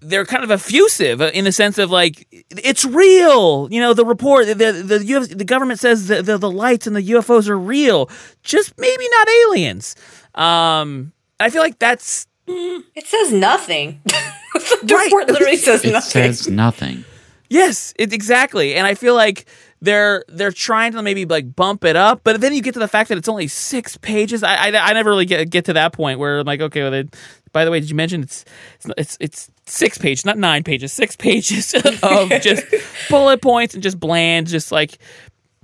they're 0.00 0.26
kind 0.26 0.44
of 0.44 0.50
effusive 0.50 1.20
uh, 1.22 1.30
in 1.32 1.44
the 1.44 1.52
sense 1.52 1.78
of 1.78 1.90
like 1.90 2.26
it's 2.50 2.84
real. 2.84 3.68
You 3.70 3.80
know, 3.80 3.94
the 3.94 4.04
report, 4.04 4.46
the 4.46 4.54
the 4.54 4.72
the, 4.72 5.14
UF, 5.16 5.28
the 5.28 5.44
government 5.44 5.80
says 5.80 6.08
the, 6.08 6.22
the 6.22 6.38
the 6.38 6.50
lights 6.50 6.86
and 6.86 6.94
the 6.94 7.02
UFOs 7.02 7.48
are 7.48 7.58
real, 7.58 8.10
just 8.42 8.78
maybe 8.78 9.08
not 9.10 9.28
aliens. 9.28 9.96
Um, 10.34 11.12
I 11.40 11.50
feel 11.50 11.62
like 11.62 11.78
that's 11.78 12.26
It 12.94 13.06
says 13.06 13.32
nothing. 13.32 14.00
the 14.04 14.94
Right. 14.94 15.04
report 15.06 15.28
literally 15.28 15.56
says 15.56 15.84
It 15.84 15.92
nothing. 15.92 16.10
says 16.10 16.48
nothing. 16.48 17.04
Yes, 17.50 17.92
it, 17.98 18.12
exactly. 18.12 18.74
And 18.74 18.86
I 18.86 18.94
feel 18.94 19.14
like 19.14 19.46
they're 19.80 20.24
they're 20.28 20.50
trying 20.52 20.92
to 20.92 21.02
maybe 21.02 21.24
like 21.26 21.54
bump 21.54 21.84
it 21.84 21.94
up, 21.96 22.20
but 22.24 22.40
then 22.40 22.54
you 22.54 22.62
get 22.62 22.72
to 22.74 22.80
the 22.80 22.88
fact 22.88 23.08
that 23.10 23.18
it's 23.18 23.28
only 23.28 23.48
six 23.48 23.96
pages. 23.98 24.42
I 24.42 24.54
I, 24.54 24.90
I 24.90 24.92
never 24.94 25.10
really 25.10 25.26
get 25.26 25.50
get 25.50 25.64
to 25.66 25.72
that 25.74 25.92
point 25.92 26.18
where 26.18 26.38
I'm 26.40 26.46
like, 26.46 26.60
okay, 26.62 26.82
well, 26.82 26.90
then, 26.90 27.10
by 27.52 27.64
the 27.64 27.70
way, 27.70 27.80
did 27.80 27.90
you 27.90 27.96
mention 27.96 28.22
it's 28.22 28.44
it's 28.80 28.94
it's, 28.96 29.16
it's 29.20 29.50
six 29.66 29.98
pages, 29.98 30.24
not 30.24 30.38
nine 30.38 30.62
pages, 30.64 30.92
six 30.92 31.16
pages 31.26 31.74
of 31.74 32.30
just 32.42 32.64
bullet 33.10 33.42
points 33.42 33.74
and 33.74 33.82
just 33.82 34.00
bland, 34.00 34.46
just 34.46 34.72
like 34.72 34.98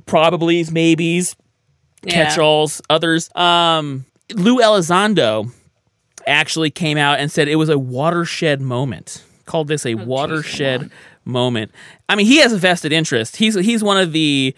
probablys, 0.04 0.70
maybes, 0.70 1.34
Yeah. 2.04 2.12
catch-alls, 2.26 2.82
others. 2.90 3.34
Um, 3.34 4.04
Lou 4.34 4.58
Elizondo 4.58 5.50
actually 6.26 6.70
came 6.70 6.98
out 6.98 7.18
and 7.18 7.30
said 7.30 7.48
it 7.48 7.56
was 7.56 7.68
a 7.68 7.78
watershed 7.78 8.60
moment. 8.60 9.24
Called 9.46 9.68
this 9.68 9.84
a 9.84 9.94
watershed 9.94 10.90
moment. 11.24 11.72
I 12.08 12.14
mean, 12.14 12.26
he 12.26 12.38
has 12.38 12.52
a 12.52 12.58
vested 12.58 12.92
interest. 12.92 13.36
He's 13.36 13.54
he's 13.54 13.82
one 13.82 13.96
of 13.96 14.12
the 14.12 14.54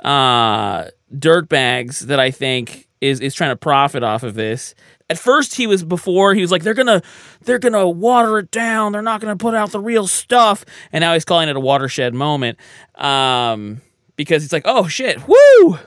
uh, 0.00 0.84
dirtbags 1.14 2.00
that 2.00 2.20
I 2.20 2.30
think 2.30 2.86
is 3.00 3.20
is 3.20 3.34
trying 3.34 3.50
to 3.50 3.56
profit 3.56 4.02
off 4.02 4.22
of 4.22 4.34
this. 4.34 4.74
At 5.08 5.18
first, 5.18 5.54
he 5.54 5.66
was 5.66 5.84
before 5.84 6.34
he 6.34 6.42
was 6.42 6.50
like 6.50 6.62
they're 6.62 6.74
gonna 6.74 7.00
they're 7.42 7.58
gonna 7.58 7.88
water 7.88 8.38
it 8.38 8.50
down. 8.50 8.92
They're 8.92 9.02
not 9.02 9.20
gonna 9.20 9.36
put 9.36 9.54
out 9.54 9.70
the 9.70 9.80
real 9.80 10.06
stuff. 10.06 10.64
And 10.92 11.00
now 11.02 11.14
he's 11.14 11.24
calling 11.24 11.48
it 11.48 11.56
a 11.56 11.60
watershed 11.60 12.12
moment 12.12 12.58
um, 12.96 13.80
because 14.16 14.44
it's 14.44 14.52
like 14.52 14.64
oh 14.66 14.86
shit, 14.86 15.26
woo 15.26 15.78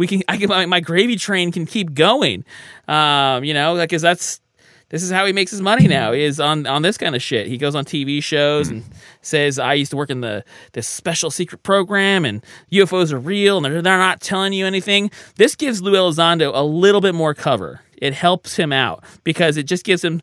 we 0.00 0.06
can 0.06 0.22
I 0.28 0.38
can 0.38 0.48
my, 0.48 0.64
my 0.64 0.80
gravy 0.80 1.16
train 1.16 1.52
can 1.52 1.66
keep 1.66 1.92
going. 1.92 2.46
Um, 2.88 3.44
you 3.44 3.52
know, 3.52 3.74
like 3.74 3.90
cause 3.90 4.00
that's 4.00 4.40
this 4.90 5.02
is 5.02 5.10
how 5.10 5.24
he 5.24 5.32
makes 5.32 5.50
his 5.50 5.60
money 5.62 5.88
now 5.88 6.12
is 6.12 6.38
on 6.38 6.66
on 6.66 6.82
this 6.82 6.98
kind 6.98 7.14
of 7.16 7.22
shit. 7.22 7.46
He 7.46 7.56
goes 7.56 7.74
on 7.74 7.84
TV 7.84 8.22
shows 8.22 8.68
and 8.68 8.84
says, 9.22 9.58
"I 9.58 9.74
used 9.74 9.90
to 9.92 9.96
work 9.96 10.10
in 10.10 10.20
the 10.20 10.44
this 10.72 10.86
special 10.86 11.30
secret 11.30 11.62
program, 11.62 12.24
and 12.24 12.44
UFOs 12.72 13.12
are 13.12 13.18
real, 13.18 13.56
and 13.56 13.64
they're, 13.64 13.82
they're 13.82 13.98
not 13.98 14.20
telling 14.20 14.52
you 14.52 14.66
anything." 14.66 15.10
This 15.36 15.56
gives 15.56 15.80
Lou 15.80 15.92
Elizondo 15.92 16.50
a 16.54 16.62
little 16.62 17.00
bit 17.00 17.14
more 17.14 17.32
cover. 17.34 17.80
It 17.96 18.14
helps 18.14 18.56
him 18.56 18.72
out 18.72 19.02
because 19.24 19.56
it 19.56 19.64
just 19.64 19.84
gives 19.84 20.04
him 20.04 20.20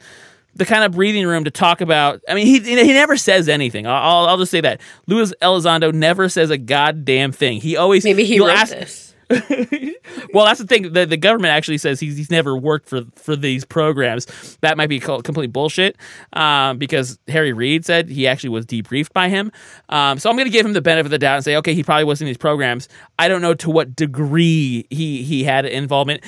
the 0.55 0.65
kind 0.65 0.83
of 0.83 0.93
breathing 0.93 1.27
room 1.27 1.43
to 1.43 1.51
talk 1.51 1.81
about. 1.81 2.21
I 2.27 2.33
mean, 2.33 2.47
he 2.47 2.59
he 2.59 2.93
never 2.93 3.15
says 3.15 3.47
anything. 3.47 3.85
I'll 3.87 4.25
I'll 4.27 4.37
just 4.37 4.51
say 4.51 4.61
that 4.61 4.81
Louis 5.05 5.33
Elizondo 5.41 5.93
never 5.93 6.27
says 6.29 6.49
a 6.49 6.57
goddamn 6.57 7.31
thing. 7.31 7.61
He 7.61 7.77
always 7.77 8.03
Maybe 8.03 8.25
he 8.25 8.39
wrote 8.39 8.49
ask- 8.49 8.73
this. 8.73 9.06
Well, 9.29 10.45
that's 10.45 10.59
the 10.59 10.67
thing. 10.67 10.93
The, 10.93 11.05
the 11.05 11.17
government 11.17 11.51
actually 11.51 11.77
says 11.77 11.99
he's, 11.99 12.15
he's 12.15 12.31
never 12.31 12.55
worked 12.55 12.87
for 12.87 13.01
for 13.15 13.35
these 13.35 13.65
programs. 13.65 14.25
That 14.61 14.77
might 14.77 14.87
be 14.87 14.99
complete 14.99 15.51
bullshit 15.51 15.97
um, 16.33 16.77
because 16.77 17.19
Harry 17.27 17.51
Reid 17.51 17.85
said 17.85 18.09
he 18.09 18.25
actually 18.27 18.51
was 18.51 18.65
debriefed 18.65 19.11
by 19.13 19.27
him. 19.27 19.51
Um, 19.89 20.17
so 20.17 20.29
I'm 20.29 20.37
going 20.37 20.47
to 20.47 20.51
give 20.51 20.65
him 20.65 20.73
the 20.73 20.81
benefit 20.81 21.07
of 21.07 21.11
the 21.11 21.19
doubt 21.19 21.35
and 21.35 21.45
say, 21.45 21.55
okay, 21.57 21.73
he 21.73 21.83
probably 21.83 22.05
was 22.05 22.21
in 22.21 22.27
these 22.27 22.37
programs. 22.37 22.87
I 23.19 23.27
don't 23.27 23.41
know 23.41 23.53
to 23.55 23.69
what 23.69 23.95
degree 23.95 24.85
he 24.89 25.23
he 25.23 25.43
had 25.43 25.65
involvement. 25.65 26.23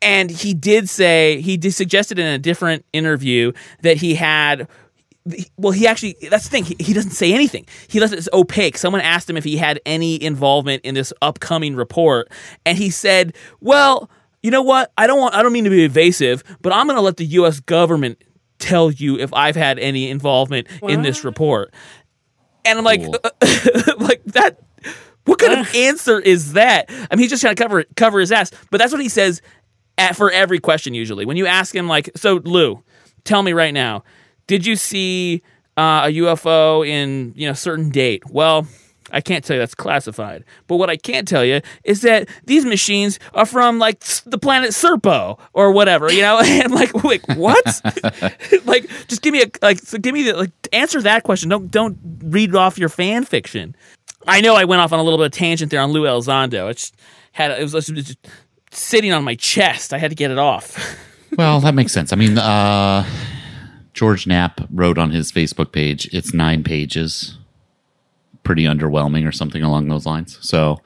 And 0.00 0.30
he 0.30 0.54
did 0.54 0.88
say 0.88 1.40
he 1.40 1.58
suggested 1.70 2.18
in 2.18 2.26
a 2.26 2.38
different 2.38 2.84
interview 2.92 3.52
that 3.82 3.96
he 3.96 4.14
had 4.14 4.68
well, 5.56 5.72
he 5.72 5.86
actually, 5.86 6.16
that's 6.30 6.44
the 6.44 6.50
thing. 6.50 6.64
He, 6.64 6.76
he 6.78 6.92
doesn't 6.92 7.12
say 7.12 7.32
anything. 7.32 7.66
He 7.88 8.00
left 8.00 8.12
it 8.12 8.28
opaque. 8.32 8.78
Someone 8.78 9.00
asked 9.00 9.28
him 9.28 9.36
if 9.36 9.44
he 9.44 9.56
had 9.56 9.80
any 9.86 10.22
involvement 10.22 10.84
in 10.84 10.94
this 10.94 11.12
upcoming 11.22 11.76
report. 11.76 12.30
And 12.64 12.78
he 12.78 12.90
said, 12.90 13.34
well, 13.60 14.10
you 14.42 14.50
know 14.50 14.62
what? 14.62 14.92
I 14.96 15.06
don't 15.06 15.18
want, 15.18 15.34
I 15.34 15.42
don't 15.42 15.52
mean 15.52 15.64
to 15.64 15.70
be 15.70 15.84
evasive, 15.84 16.42
but 16.62 16.72
I'm 16.72 16.86
going 16.86 16.96
to 16.96 17.02
let 17.02 17.16
the 17.16 17.26
U.S. 17.26 17.60
government 17.60 18.22
tell 18.58 18.90
you 18.90 19.18
if 19.18 19.32
I've 19.34 19.56
had 19.56 19.78
any 19.78 20.10
involvement 20.10 20.68
in 20.82 21.02
this 21.02 21.24
report. 21.24 21.72
And 22.64 22.78
I'm 22.78 22.84
like, 22.84 23.00
like 23.98 24.22
that, 24.26 24.58
what 25.24 25.38
kind 25.38 25.60
of 25.60 25.74
answer 25.74 26.20
is 26.20 26.54
that? 26.54 26.86
I 26.88 27.14
mean, 27.14 27.20
he's 27.20 27.30
just 27.30 27.42
trying 27.42 27.54
to 27.54 27.62
cover, 27.62 27.84
cover 27.96 28.20
his 28.20 28.32
ass. 28.32 28.50
But 28.70 28.78
that's 28.78 28.92
what 28.92 29.00
he 29.00 29.08
says 29.08 29.42
at, 29.96 30.16
for 30.16 30.30
every 30.30 30.58
question 30.58 30.94
usually. 30.94 31.24
When 31.24 31.36
you 31.36 31.46
ask 31.46 31.74
him, 31.74 31.88
like, 31.88 32.10
so 32.16 32.40
Lue, 32.44 32.82
tell 33.24 33.42
me 33.42 33.52
right 33.52 33.74
now, 33.74 34.04
did 34.48 34.66
you 34.66 34.74
see 34.74 35.42
uh, 35.76 36.02
a 36.06 36.08
UFO 36.08 36.84
in 36.86 37.32
you 37.36 37.46
know 37.46 37.52
certain 37.52 37.90
date? 37.90 38.28
Well, 38.28 38.66
I 39.10 39.20
can't 39.20 39.44
tell 39.44 39.54
you 39.54 39.60
that's 39.60 39.74
classified. 39.74 40.44
But 40.66 40.76
what 40.76 40.90
I 40.90 40.96
can 40.96 41.24
tell 41.24 41.44
you 41.44 41.60
is 41.84 42.02
that 42.02 42.28
these 42.44 42.64
machines 42.64 43.18
are 43.34 43.46
from 43.46 43.78
like 43.78 44.00
the 44.26 44.38
planet 44.38 44.70
Serpo 44.70 45.38
or 45.52 45.72
whatever, 45.72 46.12
you 46.12 46.22
know. 46.22 46.40
And 46.58 46.72
like, 46.72 46.92
wait, 47.04 47.22
what? 47.36 47.64
like, 48.64 48.88
just 49.06 49.22
give 49.22 49.32
me 49.32 49.42
a 49.42 49.50
like, 49.62 49.78
so 49.78 49.98
give 49.98 50.12
me 50.12 50.24
the 50.24 50.32
like 50.36 50.50
answer 50.72 51.00
that 51.02 51.22
question. 51.22 51.48
Don't 51.48 51.70
don't 51.70 51.98
read 52.24 52.54
off 52.56 52.78
your 52.78 52.88
fan 52.88 53.24
fiction. 53.24 53.76
I 54.26 54.40
know 54.40 54.56
I 54.56 54.64
went 54.64 54.80
off 54.82 54.92
on 54.92 54.98
a 54.98 55.02
little 55.02 55.18
bit 55.18 55.26
of 55.26 55.32
tangent 55.32 55.70
there 55.70 55.80
on 55.80 55.92
Lue 55.92 56.02
Elizondo. 56.02 56.68
It 56.70 56.90
had 57.32 57.52
it 57.52 57.72
was 57.72 57.86
just 57.86 58.18
sitting 58.70 59.12
on 59.12 59.24
my 59.24 59.36
chest. 59.36 59.92
I 59.92 59.98
had 59.98 60.10
to 60.10 60.16
get 60.16 60.30
it 60.30 60.38
off. 60.38 60.98
well, 61.38 61.60
that 61.60 61.74
makes 61.74 61.92
sense. 61.92 62.12
I 62.12 62.16
mean, 62.16 62.38
uh, 62.38 63.06
George 63.98 64.28
Knapp 64.28 64.60
wrote 64.70 64.96
on 64.96 65.10
his 65.10 65.32
Facebook 65.32 65.72
page, 65.72 66.08
it's 66.12 66.32
nine 66.32 66.62
pages, 66.62 67.36
pretty 68.44 68.62
underwhelming 68.62 69.26
or 69.26 69.32
something 69.32 69.60
along 69.60 69.88
those 69.88 70.06
lines. 70.06 70.38
So 70.40 70.78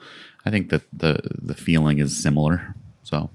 I 0.46 0.50
think 0.50 0.70
that 0.70 0.80
the 0.94 1.20
the 1.42 1.52
feeling 1.52 1.98
is 1.98 2.16
similar. 2.16 2.74
So 3.02 3.28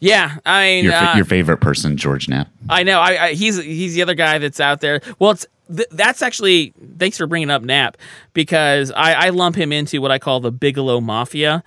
yeah, 0.00 0.36
I 0.44 0.64
mean, 0.66 0.84
your, 0.84 0.92
uh, 0.92 1.16
your 1.16 1.24
favorite 1.24 1.62
person, 1.62 1.96
George 1.96 2.28
Knapp. 2.28 2.50
I 2.68 2.82
know. 2.82 3.00
I, 3.00 3.28
I 3.28 3.32
he's 3.32 3.56
he's 3.56 3.94
the 3.94 4.02
other 4.02 4.12
guy 4.12 4.36
that's 4.36 4.60
out 4.60 4.82
there. 4.82 5.00
Well, 5.18 5.30
it's 5.30 5.46
th- 5.74 5.88
that's 5.90 6.20
actually 6.20 6.74
thanks 6.98 7.16
for 7.16 7.26
bringing 7.26 7.48
up 7.48 7.62
Knapp 7.62 7.96
because 8.34 8.90
I, 8.90 9.14
I 9.14 9.28
lump 9.30 9.56
him 9.56 9.72
into 9.72 10.02
what 10.02 10.10
I 10.10 10.18
call 10.18 10.40
the 10.40 10.52
Bigelow 10.52 11.00
Mafia. 11.00 11.64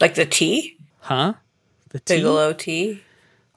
Like 0.00 0.14
the 0.14 0.26
tea? 0.26 0.78
Huh? 1.00 1.34
The 1.88 1.98
tea? 1.98 2.18
Bigelow 2.18 2.52
tea? 2.52 3.02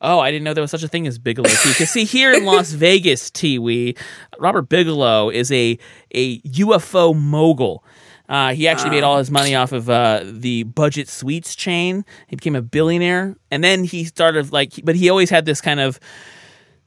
Oh, 0.02 0.20
I 0.20 0.30
didn't 0.30 0.44
know 0.44 0.54
there 0.54 0.62
was 0.62 0.72
such 0.72 0.84
a 0.84 0.88
thing 0.88 1.08
as 1.08 1.18
Bigelow 1.18 1.50
tea. 1.50 1.70
Because 1.70 1.90
see, 1.90 2.04
here 2.06 2.32
in 2.32 2.46
Las 2.46 2.72
Vegas, 2.74 3.32
Tiwi, 3.32 3.98
Robert 4.38 4.70
Bigelow 4.70 5.30
is 5.30 5.52
a 5.52 5.78
a 6.14 6.40
UFO 6.42 7.16
mogul. 7.16 7.84
Uh, 8.30 8.54
he 8.54 8.68
actually 8.68 8.90
made 8.90 9.04
all 9.04 9.18
his 9.18 9.32
money 9.32 9.56
off 9.56 9.72
of 9.72 9.90
uh, 9.90 10.22
the 10.26 10.64
budget 10.64 11.08
suites 11.08 11.56
chain. 11.56 12.04
He 12.28 12.36
became 12.36 12.56
a 12.56 12.62
billionaire, 12.62 13.38
and 13.50 13.64
then 13.64 13.86
he 13.86 14.04
started 14.04 14.52
like, 14.52 14.74
but 14.84 14.96
he 14.96 15.10
always 15.10 15.30
had 15.30 15.46
this 15.46 15.62
kind 15.62 15.80
of 15.80 16.00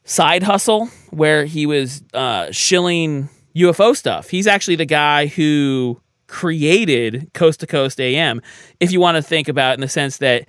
side 0.04 0.42
hustle 0.42 0.86
where 1.10 1.46
he 1.46 1.64
was 1.66 2.02
uh, 2.12 2.52
shilling 2.52 3.30
UFO 3.56 3.96
stuff. 3.96 4.28
He's 4.28 4.46
actually 4.46 4.76
the 4.76 4.86
guy 4.86 5.26
who 5.26 6.00
created 6.26 7.30
Coast 7.32 7.60
to 7.60 7.66
Coast 7.66 8.00
AM. 8.00 8.40
If 8.78 8.92
you 8.92 9.00
want 9.00 9.16
to 9.16 9.22
think 9.22 9.48
about 9.48 9.72
it 9.72 9.74
in 9.74 9.80
the 9.80 9.88
sense 9.88 10.18
that 10.18 10.46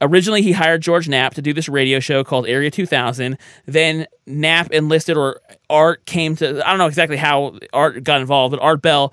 originally 0.00 0.42
he 0.42 0.52
hired 0.52 0.82
George 0.82 1.08
Knapp 1.08 1.34
to 1.34 1.42
do 1.42 1.52
this 1.52 1.68
radio 1.68 2.00
show 2.00 2.24
called 2.24 2.46
Area 2.46 2.70
2000. 2.70 3.36
Then 3.66 4.06
Knapp 4.26 4.70
enlisted, 4.72 5.16
or 5.16 5.40
Art 5.68 6.04
came 6.06 6.36
to, 6.36 6.66
I 6.66 6.70
don't 6.70 6.78
know 6.78 6.86
exactly 6.86 7.16
how 7.16 7.58
Art 7.72 8.02
got 8.04 8.20
involved, 8.20 8.52
but 8.52 8.62
Art 8.62 8.82
Bell 8.82 9.12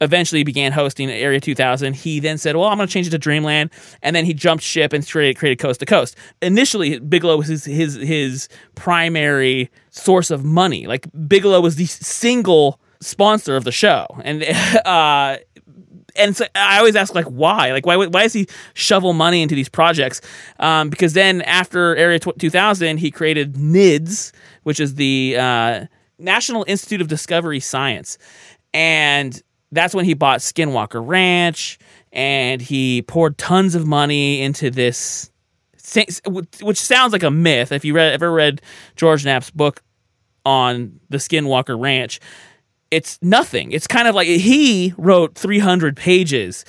eventually 0.00 0.44
began 0.44 0.72
hosting 0.72 1.10
Area 1.10 1.40
2000. 1.40 1.94
He 1.94 2.20
then 2.20 2.38
said, 2.38 2.56
"Well, 2.56 2.68
I'm 2.68 2.76
going 2.76 2.86
to 2.86 2.92
change 2.92 3.06
it 3.06 3.10
to 3.10 3.18
Dreamland," 3.18 3.70
and 4.02 4.14
then 4.14 4.24
he 4.24 4.34
jumped 4.34 4.62
ship 4.62 4.92
and 4.92 5.06
created, 5.06 5.38
created 5.38 5.58
Coast 5.58 5.80
to 5.80 5.86
Coast. 5.86 6.16
Initially, 6.42 6.98
Bigelow 6.98 7.36
was 7.36 7.48
his 7.48 7.64
his 7.64 7.94
his 7.94 8.48
primary 8.74 9.70
source 9.90 10.30
of 10.30 10.44
money. 10.44 10.86
Like 10.86 11.08
Bigelow 11.26 11.60
was 11.60 11.76
the 11.76 11.86
single 11.86 12.80
sponsor 13.00 13.56
of 13.56 13.64
the 13.64 13.72
show, 13.72 14.06
and 14.24 14.42
uh, 14.84 15.38
and 16.16 16.36
so 16.36 16.46
I 16.54 16.78
always 16.78 16.96
ask 16.96 17.14
like 17.14 17.26
why? 17.26 17.72
Like 17.72 17.86
why 17.86 17.96
why 17.96 18.22
does 18.22 18.32
he 18.32 18.46
shovel 18.74 19.12
money 19.12 19.42
into 19.42 19.54
these 19.54 19.68
projects? 19.68 20.20
Um, 20.58 20.90
because 20.90 21.12
then 21.12 21.42
after 21.42 21.96
Area 21.96 22.18
2000 22.18 22.98
he 22.98 23.10
created 23.10 23.54
NIDS 23.54 24.32
which 24.62 24.80
is 24.80 24.94
the 24.94 25.36
uh, 25.38 25.86
National 26.18 26.64
Institute 26.66 27.00
of 27.00 27.08
Discovery 27.08 27.60
Science. 27.60 28.18
And 28.72 29.40
that's 29.72 29.94
when 29.94 30.04
he 30.04 30.14
bought 30.14 30.40
Skinwalker 30.40 31.06
Ranch 31.06 31.78
and 32.12 32.60
he 32.60 33.02
poured 33.02 33.36
tons 33.38 33.74
of 33.74 33.86
money 33.86 34.40
into 34.40 34.70
this 34.70 35.30
which 36.62 36.80
sounds 36.80 37.12
like 37.12 37.22
a 37.22 37.30
myth. 37.30 37.70
If 37.70 37.84
you 37.84 37.94
read 37.94 38.12
ever 38.14 38.32
read 38.32 38.62
George 38.96 39.24
Knapp's 39.24 39.50
book 39.50 39.82
on 40.46 40.98
the 41.10 41.18
Skinwalker 41.18 41.78
Ranch 41.78 42.20
it's 42.90 43.18
nothing. 43.22 43.72
It's 43.72 43.86
kind 43.86 44.08
of 44.08 44.14
like 44.14 44.28
he 44.28 44.94
wrote 44.96 45.34
300 45.34 45.96
pages 45.96 46.64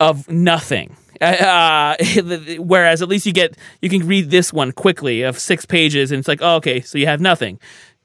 of 0.00 0.28
nothing. 0.28 0.96
Uh, 1.20 1.96
whereas 2.58 3.00
at 3.00 3.08
least 3.08 3.26
you 3.26 3.32
get 3.32 3.56
you 3.80 3.88
can 3.88 4.06
read 4.06 4.30
this 4.30 4.52
one 4.52 4.72
quickly 4.72 5.22
of 5.22 5.38
six 5.38 5.64
pages 5.64 6.10
and 6.10 6.18
it's 6.18 6.26
like 6.26 6.40
oh 6.42 6.56
okay 6.56 6.80
so 6.80 6.98
you 6.98 7.06
have 7.06 7.20
nothing. 7.20 7.58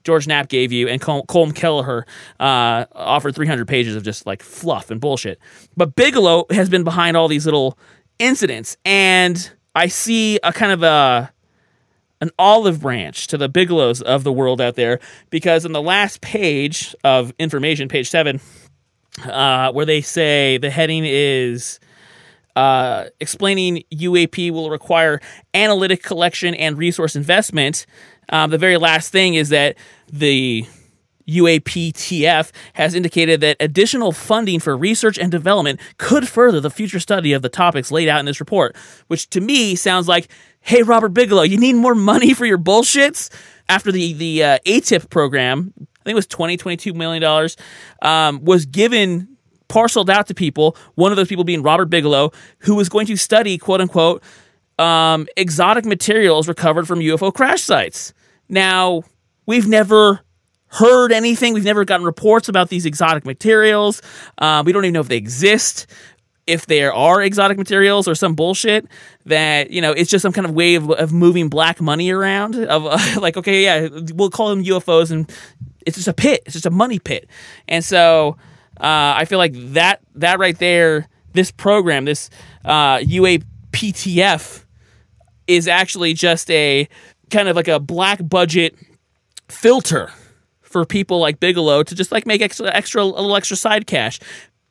George 0.04 0.26
Knapp 0.26 0.48
gave 0.48 0.72
you 0.72 0.88
and 0.88 1.00
Col- 1.00 1.26
Colm 1.26 1.54
Kelleher 1.54 2.06
uh, 2.40 2.86
offered 2.92 3.34
300 3.34 3.66
pages 3.66 3.96
of 3.96 4.04
just 4.04 4.24
like 4.26 4.42
fluff 4.42 4.90
and 4.90 5.00
bullshit. 5.00 5.38
But 5.76 5.96
Bigelow 5.96 6.46
has 6.50 6.68
been 6.68 6.84
behind 6.84 7.16
all 7.16 7.28
these 7.28 7.44
little 7.44 7.76
incidents 8.18 8.76
and 8.84 9.50
I 9.74 9.88
see 9.88 10.38
a 10.42 10.52
kind 10.52 10.72
of 10.72 10.82
a 10.82 11.32
an 12.20 12.30
olive 12.38 12.80
branch 12.80 13.26
to 13.28 13.38
the 13.38 13.48
Bigelows 13.48 14.02
of 14.02 14.24
the 14.24 14.32
world 14.32 14.60
out 14.60 14.74
there 14.74 14.98
because 15.30 15.64
in 15.64 15.72
the 15.72 15.82
last 15.82 16.20
page 16.20 16.94
of 17.04 17.32
information, 17.38 17.88
page 17.88 18.10
seven, 18.10 18.40
uh, 19.24 19.72
where 19.72 19.86
they 19.86 20.00
say 20.00 20.58
the 20.58 20.70
heading 20.70 21.04
is 21.06 21.80
uh, 22.56 23.08
explaining 23.20 23.84
UAP 23.92 24.50
will 24.50 24.70
require 24.70 25.20
analytic 25.54 26.02
collection 26.02 26.54
and 26.54 26.76
resource 26.76 27.14
investment. 27.14 27.86
Um, 28.30 28.50
the 28.50 28.58
very 28.58 28.76
last 28.76 29.12
thing 29.12 29.34
is 29.34 29.50
that 29.50 29.76
the 30.12 30.66
UAPTF 31.28 32.50
has 32.72 32.94
indicated 32.94 33.40
that 33.42 33.56
additional 33.60 34.12
funding 34.12 34.60
for 34.60 34.76
research 34.76 35.18
and 35.18 35.30
development 35.30 35.78
could 35.98 36.26
further 36.26 36.60
the 36.60 36.70
future 36.70 36.98
study 36.98 37.32
of 37.32 37.42
the 37.42 37.48
topics 37.48 37.92
laid 37.92 38.08
out 38.08 38.18
in 38.18 38.26
this 38.26 38.40
report, 38.40 38.74
which 39.08 39.28
to 39.30 39.40
me 39.40 39.74
sounds 39.74 40.08
like, 40.08 40.28
hey, 40.60 40.82
Robert 40.82 41.10
Bigelow, 41.10 41.42
you 41.42 41.58
need 41.58 41.74
more 41.74 41.94
money 41.94 42.34
for 42.34 42.46
your 42.46 42.58
bullshits? 42.58 43.30
After 43.70 43.92
the, 43.92 44.14
the 44.14 44.42
uh, 44.42 44.58
ATIP 44.66 45.10
program, 45.10 45.74
I 45.78 46.04
think 46.04 46.12
it 46.12 46.14
was 46.14 46.26
20, 46.26 46.56
22 46.56 46.94
million 46.94 47.20
dollars, 47.20 47.56
um, 48.00 48.42
was 48.44 48.64
given, 48.64 49.36
parceled 49.68 50.08
out 50.08 50.26
to 50.28 50.34
people, 50.34 50.74
one 50.94 51.12
of 51.12 51.16
those 51.16 51.28
people 51.28 51.44
being 51.44 51.62
Robert 51.62 51.86
Bigelow, 51.86 52.32
who 52.60 52.74
was 52.74 52.88
going 52.88 53.06
to 53.06 53.16
study, 53.16 53.58
quote 53.58 53.82
unquote, 53.82 54.22
um, 54.78 55.26
exotic 55.36 55.84
materials 55.84 56.48
recovered 56.48 56.86
from 56.86 57.00
UFO 57.00 57.32
crash 57.32 57.60
sites. 57.60 58.14
Now, 58.48 59.02
we've 59.44 59.68
never 59.68 60.20
heard 60.68 61.12
anything. 61.12 61.54
We've 61.54 61.64
never 61.64 61.84
gotten 61.84 62.06
reports 62.06 62.48
about 62.48 62.68
these 62.68 62.86
exotic 62.86 63.24
materials. 63.24 64.00
Uh, 64.38 64.62
we 64.64 64.72
don't 64.72 64.84
even 64.84 64.94
know 64.94 65.00
if 65.00 65.08
they 65.08 65.16
exist. 65.16 65.86
If 66.48 66.66
there 66.66 66.92
are 66.92 67.22
exotic 67.22 67.58
materials 67.58 68.08
or 68.08 68.14
some 68.14 68.34
bullshit 68.34 68.86
that 69.26 69.70
you 69.70 69.80
know 69.80 69.92
it's 69.92 70.10
just 70.10 70.22
some 70.22 70.32
kind 70.32 70.46
of 70.46 70.52
way 70.52 70.74
of, 70.74 70.90
of 70.90 71.12
moving 71.12 71.48
black 71.48 71.80
money 71.80 72.10
around 72.10 72.56
of 72.56 72.86
uh, 72.86 72.98
like 73.20 73.36
okay 73.36 73.62
yeah 73.62 73.88
we'll 74.14 74.30
call 74.30 74.48
them 74.48 74.64
UFOs 74.64 75.10
and 75.10 75.30
it's 75.88 75.96
just 75.96 76.08
a 76.08 76.12
pit. 76.12 76.42
It's 76.44 76.52
just 76.52 76.66
a 76.66 76.70
money 76.70 76.98
pit. 76.98 77.30
And 77.66 77.82
so 77.82 78.36
uh, 78.78 79.16
I 79.16 79.24
feel 79.24 79.38
like 79.38 79.54
that 79.72 80.00
that 80.16 80.38
right 80.38 80.56
there 80.58 81.08
this 81.32 81.50
program 81.50 82.04
this 82.04 82.28
uh, 82.64 82.98
UAPTF 82.98 84.64
is 85.46 85.66
actually 85.66 86.12
just 86.12 86.50
a 86.50 86.88
kind 87.30 87.48
of 87.48 87.56
like 87.56 87.68
a 87.68 87.80
black 87.80 88.20
budget 88.28 88.76
filter 89.48 90.10
for 90.60 90.84
people 90.84 91.20
like 91.20 91.40
Bigelow 91.40 91.82
to 91.84 91.94
just 91.94 92.12
like 92.12 92.26
make 92.26 92.42
extra 92.42 92.70
extra 92.74 93.02
a 93.02 93.04
little 93.04 93.34
extra 93.34 93.56
side 93.56 93.86
cash 93.86 94.20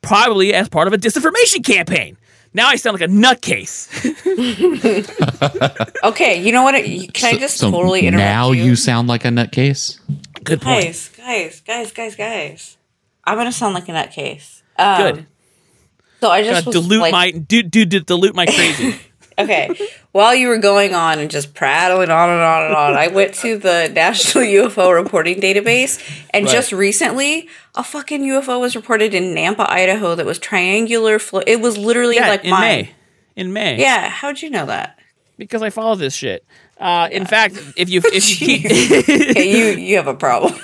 probably 0.08 0.54
as 0.54 0.68
part 0.68 0.86
of 0.88 0.92
a 0.92 0.98
disinformation 0.98 1.64
campaign. 1.64 2.16
Now 2.54 2.68
I 2.68 2.76
sound 2.76 2.98
like 2.98 3.08
a 3.08 3.12
nutcase. 3.12 3.88
okay, 6.04 6.42
you 6.42 6.50
know 6.52 6.62
what? 6.62 6.74
Can 7.12 7.34
I 7.36 7.38
just 7.38 7.58
So 7.58 7.70
totally 7.70 8.06
interrupt 8.06 8.24
now 8.24 8.52
you? 8.52 8.64
you 8.64 8.76
sound 8.76 9.06
like 9.06 9.24
a 9.24 9.28
nutcase. 9.28 10.00
Good 10.42 10.62
point. 10.62 10.84
Guys, 10.84 11.10
guys, 11.16 11.60
guys, 11.60 11.92
guys, 11.92 12.16
guys. 12.16 12.76
I'm 13.24 13.36
gonna 13.36 13.52
sound 13.52 13.74
like 13.74 13.88
a 13.88 13.92
nutcase. 13.92 14.62
Um, 14.76 15.02
Good. 15.02 15.26
So 16.20 16.30
I 16.30 16.42
Gotta 16.42 16.62
just 16.62 16.70
dilute 16.72 17.00
like, 17.00 17.12
my 17.12 17.30
do, 17.30 17.62
do, 17.62 17.84
do 17.84 18.00
dilute 18.00 18.34
my 18.34 18.46
crazy. 18.46 18.98
okay. 19.38 19.70
While 20.12 20.34
you 20.34 20.48
were 20.48 20.58
going 20.58 20.94
on 20.94 21.18
and 21.18 21.30
just 21.30 21.54
prattling 21.54 22.10
on 22.10 22.30
and 22.30 22.40
on 22.40 22.64
and 22.66 22.74
on, 22.74 22.94
I 22.94 23.08
went 23.08 23.34
to 23.34 23.56
the 23.58 23.88
National 23.94 24.44
UFO 24.44 24.94
Reporting 24.94 25.40
Database, 25.40 26.00
and 26.30 26.44
Right. 26.46 26.52
just 26.52 26.72
recently, 26.72 27.48
a 27.74 27.84
fucking 27.84 28.22
UFO 28.22 28.60
was 28.60 28.74
reported 28.76 29.14
in 29.14 29.34
Nampa, 29.34 29.68
Idaho, 29.68 30.14
that 30.14 30.26
was 30.26 30.38
triangular. 30.38 31.18
Flo- 31.18 31.42
it 31.46 31.60
was 31.60 31.76
literally 31.78 32.16
yeah, 32.16 32.28
like 32.28 32.44
in 32.44 32.50
mine. 32.50 32.60
May. 32.60 32.90
In 33.36 33.52
May. 33.52 33.78
Yeah, 33.80 34.08
how'd 34.08 34.42
you 34.42 34.50
know 34.50 34.66
that? 34.66 34.98
Because 35.36 35.62
I 35.62 35.70
follow 35.70 35.94
this 35.94 36.14
shit. 36.14 36.44
Uh, 36.80 37.08
In 37.12 37.24
fact, 37.26 37.54
if 37.76 37.88
you 37.88 38.00
if 38.04 38.28
you 38.40 38.46
keep, 38.46 38.66
okay, 38.66 39.50
you 39.76 39.80
you 39.80 39.96
have 39.96 40.06
a 40.08 40.14
problem. 40.14 40.54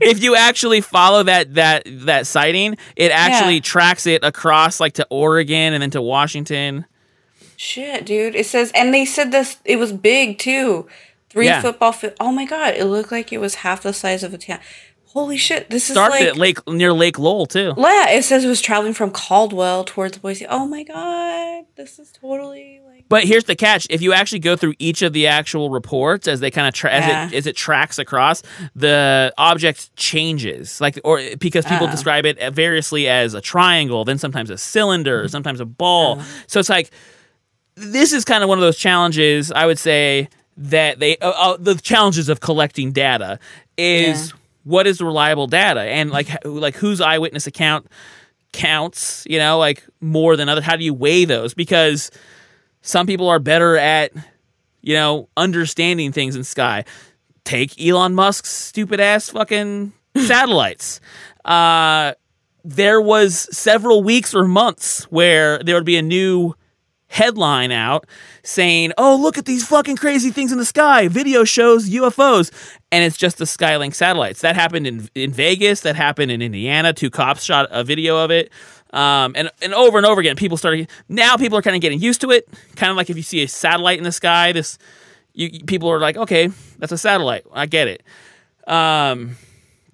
if 0.00 0.22
you 0.22 0.34
actually 0.36 0.80
follow 0.80 1.22
that 1.22 1.54
that 1.54 1.82
that 1.86 2.26
sighting, 2.26 2.76
it 2.94 3.10
actually 3.10 3.54
Yeah. 3.56 3.60
tracks 3.60 4.06
it 4.06 4.22
across 4.24 4.80
like 4.80 4.94
to 4.94 5.06
Oregon 5.10 5.72
and 5.74 5.82
then 5.82 5.90
to 5.90 6.02
Washington. 6.02 6.86
Shit, 7.56 8.04
dude. 8.06 8.34
It 8.34 8.46
says, 8.46 8.70
and 8.74 8.92
they 8.92 9.04
said 9.04 9.32
this. 9.32 9.56
It 9.64 9.76
was 9.76 9.92
big 9.92 10.38
too. 10.38 10.86
Three 11.30 11.46
Yeah. 11.46 11.60
football. 11.60 11.92
Fi- 11.92 12.12
oh 12.20 12.32
my 12.32 12.44
god! 12.44 12.74
It 12.76 12.84
looked 12.86 13.10
like 13.12 13.32
it 13.32 13.38
was 13.38 13.56
half 13.56 13.82
the 13.82 13.92
size 13.92 14.22
of 14.22 14.32
a 14.34 14.38
town. 14.38 14.60
Holy 15.08 15.36
shit! 15.38 15.70
This 15.70 15.88
is 15.88 15.94
Started 15.94 16.12
like 16.18 16.26
at 16.28 16.36
Lake 16.36 16.68
near 16.68 16.92
Lake 16.92 17.18
Lowell 17.18 17.46
too. 17.46 17.72
Yeah, 17.76 18.10
it 18.10 18.22
says 18.24 18.44
it 18.44 18.48
was 18.48 18.60
traveling 18.60 18.92
from 18.92 19.10
Caldwell 19.10 19.84
towards 19.84 20.18
Boise. 20.18 20.46
Oh 20.46 20.66
my 20.66 20.82
god, 20.82 21.64
this 21.76 21.98
is 21.98 22.12
totally 22.12 22.80
like. 22.86 23.04
But 23.08 23.24
here's 23.24 23.44
the 23.44 23.56
catch: 23.56 23.86
if 23.88 24.02
you 24.02 24.12
actually 24.12 24.40
go 24.40 24.56
through 24.56 24.74
each 24.78 25.00
of 25.02 25.12
the 25.14 25.26
actual 25.26 25.70
reports 25.70 26.28
as 26.28 26.40
they 26.40 26.50
kind 26.50 26.68
of 26.68 26.74
tra- 26.74 26.92
as 26.92 27.32
it 27.32 27.36
as 27.36 27.46
it 27.46 27.56
tracks 27.56 27.98
across, 27.98 28.42
the 28.74 29.32
object 29.38 29.94
changes. 29.96 30.80
Like 30.80 30.98
or 31.04 31.20
because 31.38 31.64
people 31.64 31.86
Oh. 31.86 31.90
describe 31.90 32.26
it 32.26 32.38
variously 32.54 33.08
as 33.08 33.32
a 33.32 33.40
triangle, 33.40 34.04
then 34.04 34.18
sometimes 34.18 34.50
a 34.50 34.58
cylinder, 34.58 35.20
mm-hmm. 35.20 35.28
sometimes 35.28 35.60
a 35.60 35.66
ball. 35.66 36.20
Uh. 36.20 36.24
So 36.46 36.60
it's 36.60 36.68
like 36.68 36.90
this 37.76 38.12
is 38.12 38.24
kind 38.24 38.42
of 38.42 38.48
one 38.48 38.58
of 38.58 38.62
those 38.62 38.78
challenges. 38.78 39.52
I 39.52 39.66
would 39.66 39.78
say 39.78 40.28
that 40.56 40.98
they 40.98 41.18
uh, 41.18 41.30
uh, 41.30 41.56
the 41.58 41.74
challenges 41.74 42.28
of 42.28 42.40
collecting 42.40 42.92
data 42.92 43.38
is 43.76 44.32
what 44.64 44.86
is 44.86 45.00
reliable 45.00 45.46
data 45.46 45.82
and 45.82 46.10
like 46.10 46.28
like 46.44 46.74
whose 46.76 47.00
eyewitness 47.00 47.46
account 47.46 47.86
counts. 48.52 49.24
You 49.28 49.38
know, 49.38 49.58
like 49.58 49.84
more 50.00 50.36
than 50.36 50.48
other. 50.48 50.62
How 50.62 50.76
do 50.76 50.84
you 50.84 50.94
weigh 50.94 51.26
those? 51.26 51.54
Because 51.54 52.10
some 52.80 53.06
people 53.06 53.28
are 53.28 53.38
better 53.38 53.76
at, 53.76 54.12
you 54.80 54.94
know, 54.94 55.28
understanding 55.36 56.12
things 56.12 56.34
in 56.34 56.44
sky. 56.44 56.84
Take 57.44 57.80
Elon 57.80 58.14
Musk's 58.14 58.50
stupid 58.50 59.00
ass 59.00 59.28
fucking 59.28 59.92
satellites. 60.16 61.00
Uh, 61.44 62.14
there 62.64 63.00
was 63.00 63.48
several 63.56 64.02
weeks 64.02 64.34
or 64.34 64.44
months 64.48 65.04
where 65.04 65.58
there 65.62 65.76
would 65.76 65.84
be 65.84 65.96
a 65.96 66.02
new 66.02 66.54
headline 67.08 67.72
out 67.72 68.06
saying, 68.42 68.92
"Oh, 68.98 69.16
look 69.16 69.38
at 69.38 69.44
these 69.44 69.66
fucking 69.66 69.96
crazy 69.96 70.30
things 70.30 70.52
in 70.52 70.58
the 70.58 70.64
sky. 70.64 71.08
Video 71.08 71.44
shows 71.44 71.88
UFOs." 71.88 72.50
And 72.92 73.04
it's 73.04 73.16
just 73.16 73.38
the 73.38 73.44
Starlink 73.44 73.94
satellites. 73.94 74.40
That 74.40 74.54
happened 74.54 74.86
in 74.86 75.08
in 75.14 75.32
Vegas, 75.32 75.80
that 75.80 75.96
happened 75.96 76.30
in 76.30 76.42
Indiana. 76.42 76.92
Two 76.92 77.10
cops 77.10 77.44
shot 77.44 77.68
a 77.70 77.84
video 77.84 78.16
of 78.16 78.30
it. 78.30 78.50
Um, 78.92 79.32
and 79.36 79.50
and 79.62 79.74
over 79.74 79.98
and 79.98 80.06
over 80.06 80.20
again, 80.20 80.36
people 80.36 80.56
started. 80.56 80.88
Now 81.08 81.36
people 81.36 81.58
are 81.58 81.62
kind 81.62 81.76
of 81.76 81.82
getting 81.82 82.00
used 82.00 82.20
to 82.22 82.30
it. 82.30 82.48
Kind 82.76 82.90
of 82.90 82.96
like 82.96 83.10
if 83.10 83.16
you 83.16 83.22
see 83.22 83.42
a 83.42 83.48
satellite 83.48 83.98
in 83.98 84.04
the 84.04 84.12
sky, 84.12 84.52
this 84.52 84.78
you 85.34 85.50
people 85.66 85.90
are 85.90 86.00
like, 86.00 86.16
okay, 86.16 86.50
that's 86.78 86.92
a 86.92 86.98
satellite. 86.98 87.44
I 87.52 87.66
get 87.66 87.88
it. 87.88 88.02
Um, 88.66 89.36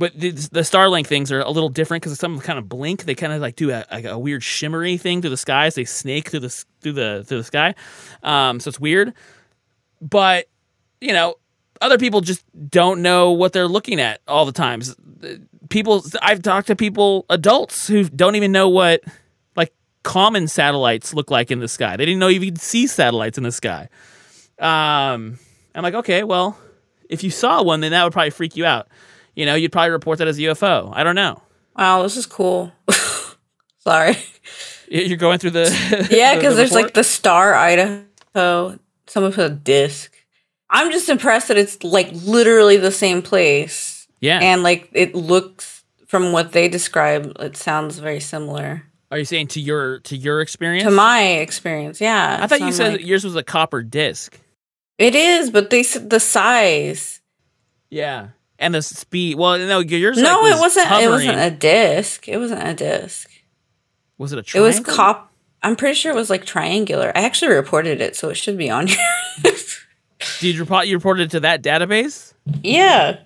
but 0.03 0.19
the, 0.19 0.31
the 0.31 0.63
Starlink 0.63 1.07
things 1.07 1.31
are 1.31 1.43
a 1.43 1.51
little 1.51 1.69
different 1.69 2.03
because 2.03 2.19
some 2.19 2.41
kind 2.41 2.59
of 2.59 2.69
blink. 2.69 3.05
They 3.05 3.15
kind 3.15 3.33
of 3.33 3.41
like 3.41 3.55
do 3.55 3.71
a, 3.71 3.85
a 3.89 4.19
weird 4.19 4.43
shimmery 4.43 4.97
thing 4.97 5.21
through 5.21 5.31
the 5.31 5.37
skies. 5.37 5.77
They 5.77 5.85
snake 5.85 6.31
through 6.31 6.41
the 6.41 6.65
through 6.81 6.95
the 6.95 7.23
through 7.25 7.39
the 7.39 7.45
sky. 7.45 7.77
Um, 8.25 8.59
so 8.59 8.69
it's 8.69 8.81
weird. 8.81 9.15
But 10.01 10.49
you 11.01 11.13
know, 11.13 11.37
other 11.81 11.99
people 11.99 12.21
just 12.21 12.45
don't 12.69 13.01
know 13.01 13.31
what 13.31 13.53
they're 13.53 13.69
looking 13.69 14.01
at 14.01 14.21
all 14.27 14.45
the 14.45 14.51
times. 14.51 14.97
People, 15.69 16.03
I've 16.21 16.43
talked 16.43 16.67
to 16.67 16.75
people, 16.75 17.25
adults 17.31 17.87
who 17.87 18.03
don't 18.03 18.35
even 18.35 18.51
know 18.51 18.69
what 18.69 19.05
like 19.55 19.73
common 20.03 20.49
satellites 20.49 21.15
look 21.15 21.31
like 21.31 21.53
in 21.53 21.61
the 21.61 21.69
sky. 21.69 21.97
They 21.97 22.07
didn't 22.07 22.19
know 22.19 22.27
you 22.27 22.41
could 22.41 22.61
see 22.61 22.89
satellites 22.89 23.39
in 23.39 23.45
the 23.45 23.53
sky. 23.53 23.89
Um, 24.59 25.39
I'm 25.77 25.85
like, 25.85 25.95
okay, 25.95 26.25
well, 26.25 26.59
if 27.09 27.23
you 27.23 27.31
saw 27.31 27.63
one, 27.63 27.83
then 27.83 27.93
that 27.93 28.03
would 28.03 28.13
probably 28.13 28.31
freak 28.31 28.57
you 28.57 28.67
out. 28.67 28.89
You 29.35 29.47
know, 29.47 29.55
you'd 29.55 29.73
probably 29.73 29.91
report 29.91 30.19
that 30.19 30.29
as 30.29 30.39
a 30.39 30.43
UFO. 30.43 30.91
I 30.95 31.05
don't 31.05 31.15
know. 31.15 31.41
Wow, 31.77 32.03
this 32.03 32.17
is 32.17 32.27
cool. 32.27 32.71
Sorry. 33.79 34.17
You're 34.89 35.17
going 35.17 35.39
through 35.39 35.51
the 35.53 36.09
Yeah, 36.11 36.35
because 36.37 36.51
the 36.55 36.57
there's 36.59 36.73
like 36.73 36.95
the 36.95 37.05
Star 37.05 37.55
Idaho. 37.55 38.79
Someone 39.07 39.33
put 39.33 39.45
a 39.47 39.55
disc. 39.55 40.15
I'm 40.71 40.91
just 40.93 41.09
impressed 41.09 41.49
that 41.49 41.59
it's 41.59 41.83
like 41.83 42.11
literally 42.13 42.77
the 42.77 42.91
same 42.93 43.23
place. 43.23 44.07
Yeah. 44.21 44.39
And 44.41 44.63
like 44.63 44.89
it 44.93 45.15
looks 45.15 45.85
from 46.07 46.33
what 46.33 46.53
they 46.53 46.69
describe, 46.69 47.33
it 47.41 47.57
sounds 47.57 47.99
very 47.99 48.21
similar 48.21 48.83
Are 49.11 49.19
you 49.19 49.25
saying 49.25 49.49
to 49.49 49.61
your 49.61 50.01
to 50.01 50.17
your 50.17 50.41
experience? 50.43 50.85
to 50.85 50.91
my 50.91 51.23
experience. 51.23 52.01
Yeah. 52.01 52.39
I 52.41 52.47
thought 52.47 52.59
So 52.59 52.65
you 52.65 52.67
I'm 52.67 52.73
said 52.73 52.93
like, 52.93 53.07
yours 53.07 53.25
was 53.25 53.35
a 53.37 53.43
copper 53.43 53.83
disc. 53.83 54.39
it 54.99 55.15
is, 55.15 55.51
but 55.51 55.71
they 55.71 55.83
said 55.83 56.11
the 56.11 56.21
size. 56.21 57.21
Yeah, 57.91 58.29
and 58.63 58.75
the 58.75 58.83
speed. 58.83 59.37
Well, 59.37 59.59
no, 59.59 59.81
yours. 59.81 60.17
no, 60.17 60.41
like, 60.41 60.55
it 60.55 60.61
wasn't. 60.61 60.91
It 60.91 61.11
wasn't 61.11 61.39
a 61.39 61.51
disc. 61.51 62.29
It 62.29 62.39
wasn't 62.39 62.67
a 62.67 62.75
disc. 62.75 63.31
Was 64.19 64.33
it 64.33 64.39
a 64.55 64.59
It 64.59 64.61
was 64.61 64.81
cop. 64.81 65.33
I'm 65.63 65.77
pretty 65.77 65.95
sure 65.95 66.11
it 66.13 66.15
was 66.17 66.31
like 66.31 66.45
triangular. 66.45 67.13
I 67.15 67.23
actually 67.23 67.55
reported 67.55 68.01
it, 68.01 68.17
so 68.17 68.31
it 68.31 68.35
should 68.35 68.57
be 68.59 68.71
on 68.71 68.87
here. 68.89 68.97
Did 70.41 70.55
you 70.55 70.61
report? 70.61 70.87
You 70.87 70.97
reported 70.97 71.25
it 71.25 71.31
to 71.33 71.41
that 71.41 71.63
database? 71.63 72.33
yeah. 72.63 73.19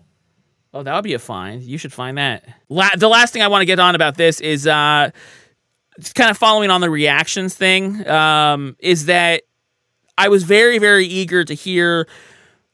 Oh, 0.74 0.82
that 0.82 0.94
would 0.94 1.04
be 1.04 1.14
a 1.14 1.18
find. 1.18 1.62
You 1.62 1.78
should 1.78 1.92
find 1.92 2.18
that. 2.18 2.44
La- 2.68 2.94
the 2.96 3.08
last 3.08 3.32
thing 3.32 3.40
I 3.40 3.48
want 3.48 3.62
to 3.62 3.66
get 3.66 3.78
on 3.78 3.94
about 3.94 4.16
this 4.16 4.42
is 4.42 4.66
uh, 4.66 5.10
it's 5.96 6.12
kind 6.12 6.30
of 6.30 6.36
following 6.36 6.68
on 6.70 6.82
the 6.82 6.90
reactions 6.90 7.54
thing. 7.54 8.06
Um, 8.06 8.76
is 8.78 9.06
that 9.06 9.44
I 10.18 10.28
was 10.28 10.42
very, 10.42 10.78
very 10.78 11.06
eager 11.06 11.44
to 11.44 11.54
hear 11.54 12.06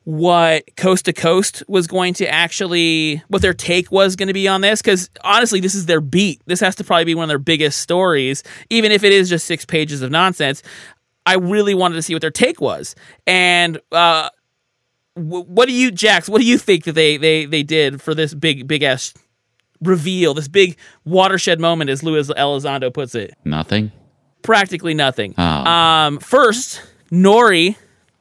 what 0.05 0.65
Coast 0.77 1.05
to 1.05 1.13
Coast 1.13 1.63
was 1.69 1.87
going 1.87 2.15
to 2.15 2.29
actually, 2.29 3.23
what 3.29 3.43
their 3.43 3.55
take 3.55 3.91
was 3.93 4.17
going 4.17 4.27
to 4.27 4.33
be 4.33 4.49
on 4.49 4.61
this. 4.61 4.83
Because 4.83 5.09
honestly, 5.23 5.61
this 5.61 5.75
is 5.75 5.87
their 5.87 6.01
beat. 6.01 6.41
This 6.47 6.61
has 6.61 6.75
to 6.77 6.85
probably 6.85 7.05
be 7.05 7.15
one 7.15 7.25
of 7.25 7.29
their 7.29 7.39
biggest 7.39 7.81
stories, 7.81 8.43
even 8.71 8.91
if 8.91 9.05
it 9.05 9.13
is 9.13 9.29
just 9.29 9.47
six 9.47 9.65
pages 9.65 10.03
of 10.03 10.11
nonsense. 10.11 10.63
I 11.25 11.37
really 11.37 11.75
wanted 11.75 11.97
to 11.97 12.03
see 12.03 12.15
what 12.15 12.21
their 12.21 12.33
take 12.33 12.61
was. 12.61 12.97
And 13.27 13.81
uh, 13.93 14.29
wh- 15.15 15.49
what 15.49 15.69
do 15.69 15.73
you, 15.73 15.93
Jax? 15.93 16.29
What 16.29 16.41
do 16.41 16.47
you 16.47 16.59
think 16.59 16.85
that 16.85 16.95
they 16.95 17.17
they 17.17 17.45
they 17.45 17.63
did 17.63 18.03
for 18.03 18.15
this 18.15 18.35
big 18.35 18.67
big 18.67 18.83
ass 18.83 19.15
reveal, 19.81 20.35
this 20.35 20.49
big 20.49 20.77
watershed 21.05 21.61
moment, 21.61 21.91
as 21.91 22.03
Luis 22.03 22.29
Elizondo 22.29 22.93
puts 22.93 23.15
it? 23.15 23.35
Nothing. 23.45 23.93
Practically 24.43 24.95
nothing. 24.95 25.35
Oh. 25.39 25.45
Um, 25.45 26.19
first, 26.19 26.83
Noory 27.13 27.77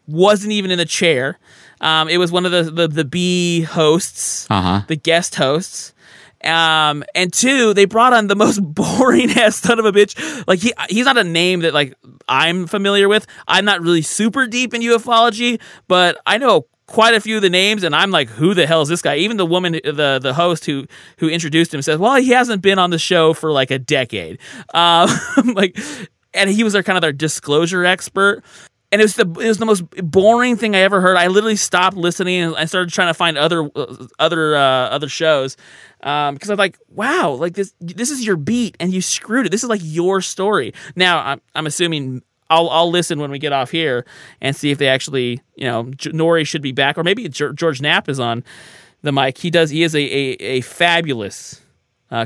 wasn't 0.06 0.52
even 0.52 0.70
in 0.70 0.78
the 0.78 0.86
chair. 0.86 1.40
Um, 1.82 2.08
it 2.08 2.18
was 2.18 2.32
one 2.32 2.46
of 2.46 2.52
the 2.54 2.64
the, 2.64 2.88
the 2.88 3.06
B 3.06 3.62
hosts, 3.62 4.48
Uh 4.50 4.62
huh. 4.62 4.82
the 4.88 4.96
guest 4.96 5.36
hosts. 5.36 5.94
Um, 6.44 7.04
and 7.14 7.32
two, 7.32 7.74
they 7.76 7.86
brought 7.86 8.14
on 8.14 8.26
the 8.28 8.36
most 8.36 8.60
boring 8.64 9.30
ass 9.32 9.58
son 9.58 9.78
of 9.80 9.86
a 9.86 9.92
bitch. 9.92 10.16
Like 10.48 10.60
he 10.60 10.74
he's 10.90 11.06
not 11.06 11.18
a 11.18 11.24
name 11.24 11.60
that 11.62 11.74
like 11.74 11.94
I'm 12.28 12.66
familiar 12.68 13.08
with. 13.10 13.28
I'm 13.48 13.66
not 13.66 13.82
really 13.82 14.02
super 14.02 14.48
deep 14.48 14.74
in 14.74 14.82
ufology, 14.82 15.60
but 15.88 16.18
I 16.26 16.38
know 16.38 16.66
quite 16.88 17.14
a 17.14 17.22
few 17.22 17.38
of 17.38 17.42
the 17.42 17.50
names, 17.50 17.84
and 17.84 17.96
I'm 17.96 18.12
like, 18.12 18.28
who 18.28 18.54
the 18.54 18.68
hell 18.68 18.82
is 18.82 18.90
this 18.90 19.02
guy? 19.02 19.16
Even 19.18 19.38
the 19.38 19.46
woman, 19.46 19.74
the 19.74 20.20
the 20.22 20.34
host 20.34 20.66
who 20.66 20.86
who 21.18 21.30
introduced 21.30 21.74
him 21.74 21.82
says, 21.82 21.98
well, 22.00 22.16
he 22.16 22.30
hasn't 22.30 22.62
been 22.62 22.80
on 22.80 22.90
the 22.90 23.00
show 23.00 23.34
for 23.34 23.52
like 23.52 23.70
a 23.72 23.80
decade. 23.80 24.40
Um, 24.74 25.10
like, 25.54 25.78
and 26.34 26.50
he 26.50 26.64
was 26.64 26.74
their 26.74 26.84
kind 26.84 26.98
of 26.98 27.02
their 27.02 27.14
disclosure 27.14 27.86
expert. 27.86 28.44
And 28.92 29.00
it 29.00 29.06
was 29.06 29.16
the 29.16 29.26
it 29.40 29.48
was 29.48 29.58
the 29.58 29.66
most 29.66 29.90
boring 29.90 30.58
thing 30.58 30.76
I 30.76 30.80
ever 30.80 31.00
heard. 31.00 31.16
I 31.16 31.28
literally 31.28 31.56
stopped 31.56 31.96
listening 31.96 32.42
and 32.42 32.56
I 32.56 32.66
started 32.66 32.92
trying 32.92 33.08
to 33.08 33.14
find 33.14 33.38
other 33.38 33.70
uh, 33.74 34.08
other 34.20 34.56
uh, 34.56 34.90
other 34.90 35.08
shows 35.08 35.56
um, 36.04 36.36
because 36.36 36.50
I'm 36.50 36.58
like, 36.58 36.78
wow, 36.90 37.32
like 37.32 37.54
this 37.54 37.74
this 37.80 38.12
is 38.12 38.26
your 38.26 38.36
beat 38.36 38.76
and 38.80 38.94
you 38.94 39.02
screwed 39.02 39.46
it. 39.46 39.50
This 39.50 39.64
is 39.64 39.70
like 39.70 39.82
your 39.84 40.20
story. 40.22 40.74
Now 40.96 41.20
I'm 41.20 41.42
I'm 41.56 41.68
assuming 41.68 42.22
I'll 42.50 42.70
I'll 42.70 42.92
listen 42.92 43.20
when 43.20 43.32
we 43.32 43.40
get 43.40 43.54
off 43.54 43.72
here 43.72 44.06
and 44.42 44.56
see 44.56 44.72
if 44.72 44.78
they 44.78 44.90
actually 44.90 45.42
you 45.56 45.66
know 45.66 45.86
Noory 45.86 46.46
should 46.46 46.62
be 46.62 46.74
back 46.74 46.98
or 46.98 47.04
maybe 47.04 47.30
George 47.30 47.82
Knapp 47.82 48.10
is 48.10 48.20
on 48.20 48.44
the 49.04 49.14
mic. 49.14 49.38
He 49.38 49.50
does 49.50 49.70
he 49.70 49.84
is 49.84 49.96
a 49.96 50.02
a, 50.02 50.32
a 50.58 50.62
fabulous 50.62 51.62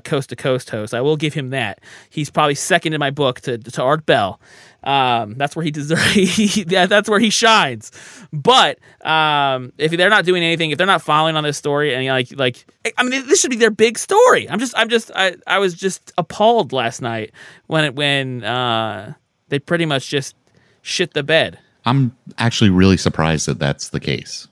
coast 0.04 0.30
to 0.30 0.36
coast 0.36 0.72
host. 0.72 0.94
I 0.94 1.02
will 1.02 1.18
give 1.18 1.34
him 1.34 1.52
that. 1.52 1.80
He's 2.10 2.30
probably 2.30 2.56
second 2.56 2.94
in 2.94 3.00
my 3.00 3.12
book 3.12 3.42
to 3.42 3.58
to 3.58 3.84
Art 3.84 4.06
Bell. 4.06 4.40
Um, 4.86 5.34
that's 5.34 5.56
where 5.56 5.66
he 5.66 5.72
deserves. 5.72 6.64
that's 6.68 7.10
where 7.10 7.20
he 7.20 7.32
shines. 7.32 7.92
But 8.32 8.78
um, 9.06 9.74
if 9.78 9.92
they're 9.92 10.10
not 10.10 10.26
doing 10.26 10.44
anything, 10.44 10.72
if 10.72 10.78
they're 10.78 10.88
not 10.88 11.02
following 11.02 11.36
on 11.36 11.44
this 11.44 11.58
story, 11.58 11.96
and 11.96 12.06
like 12.06 12.30
like 12.38 12.66
I 12.98 13.04
mean, 13.04 13.28
this 13.28 13.42
should 13.42 13.50
be 13.50 13.58
their 13.58 13.72
big 13.72 13.98
story. 13.98 14.50
I'm 14.50 14.60
just 14.60 14.78
I'm 14.78 14.90
just 14.90 15.12
I, 15.16 15.36
I 15.48 15.60
was 15.60 15.74
just 15.74 16.14
appalled 16.18 16.72
last 16.72 17.02
night 17.02 17.32
when 17.68 17.84
it 17.84 17.96
when 17.96 18.44
uh, 18.44 19.14
they 19.50 19.60
pretty 19.60 19.86
much 19.86 20.08
just 20.08 20.36
shit 20.84 21.14
the 21.14 21.24
bed. 21.24 21.60
I'm 21.86 22.16
actually 22.38 22.70
really 22.70 22.98
surprised 22.98 23.48
that 23.48 23.60
that's 23.60 23.90
the 23.90 24.00
case. 24.00 24.48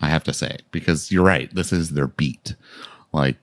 I 0.00 0.08
have 0.08 0.24
to 0.24 0.32
say 0.32 0.58
because 0.70 1.12
you're 1.12 1.24
right. 1.24 1.54
This 1.54 1.72
is 1.72 1.90
their 1.90 2.08
beat. 2.08 2.56
Like 3.12 3.36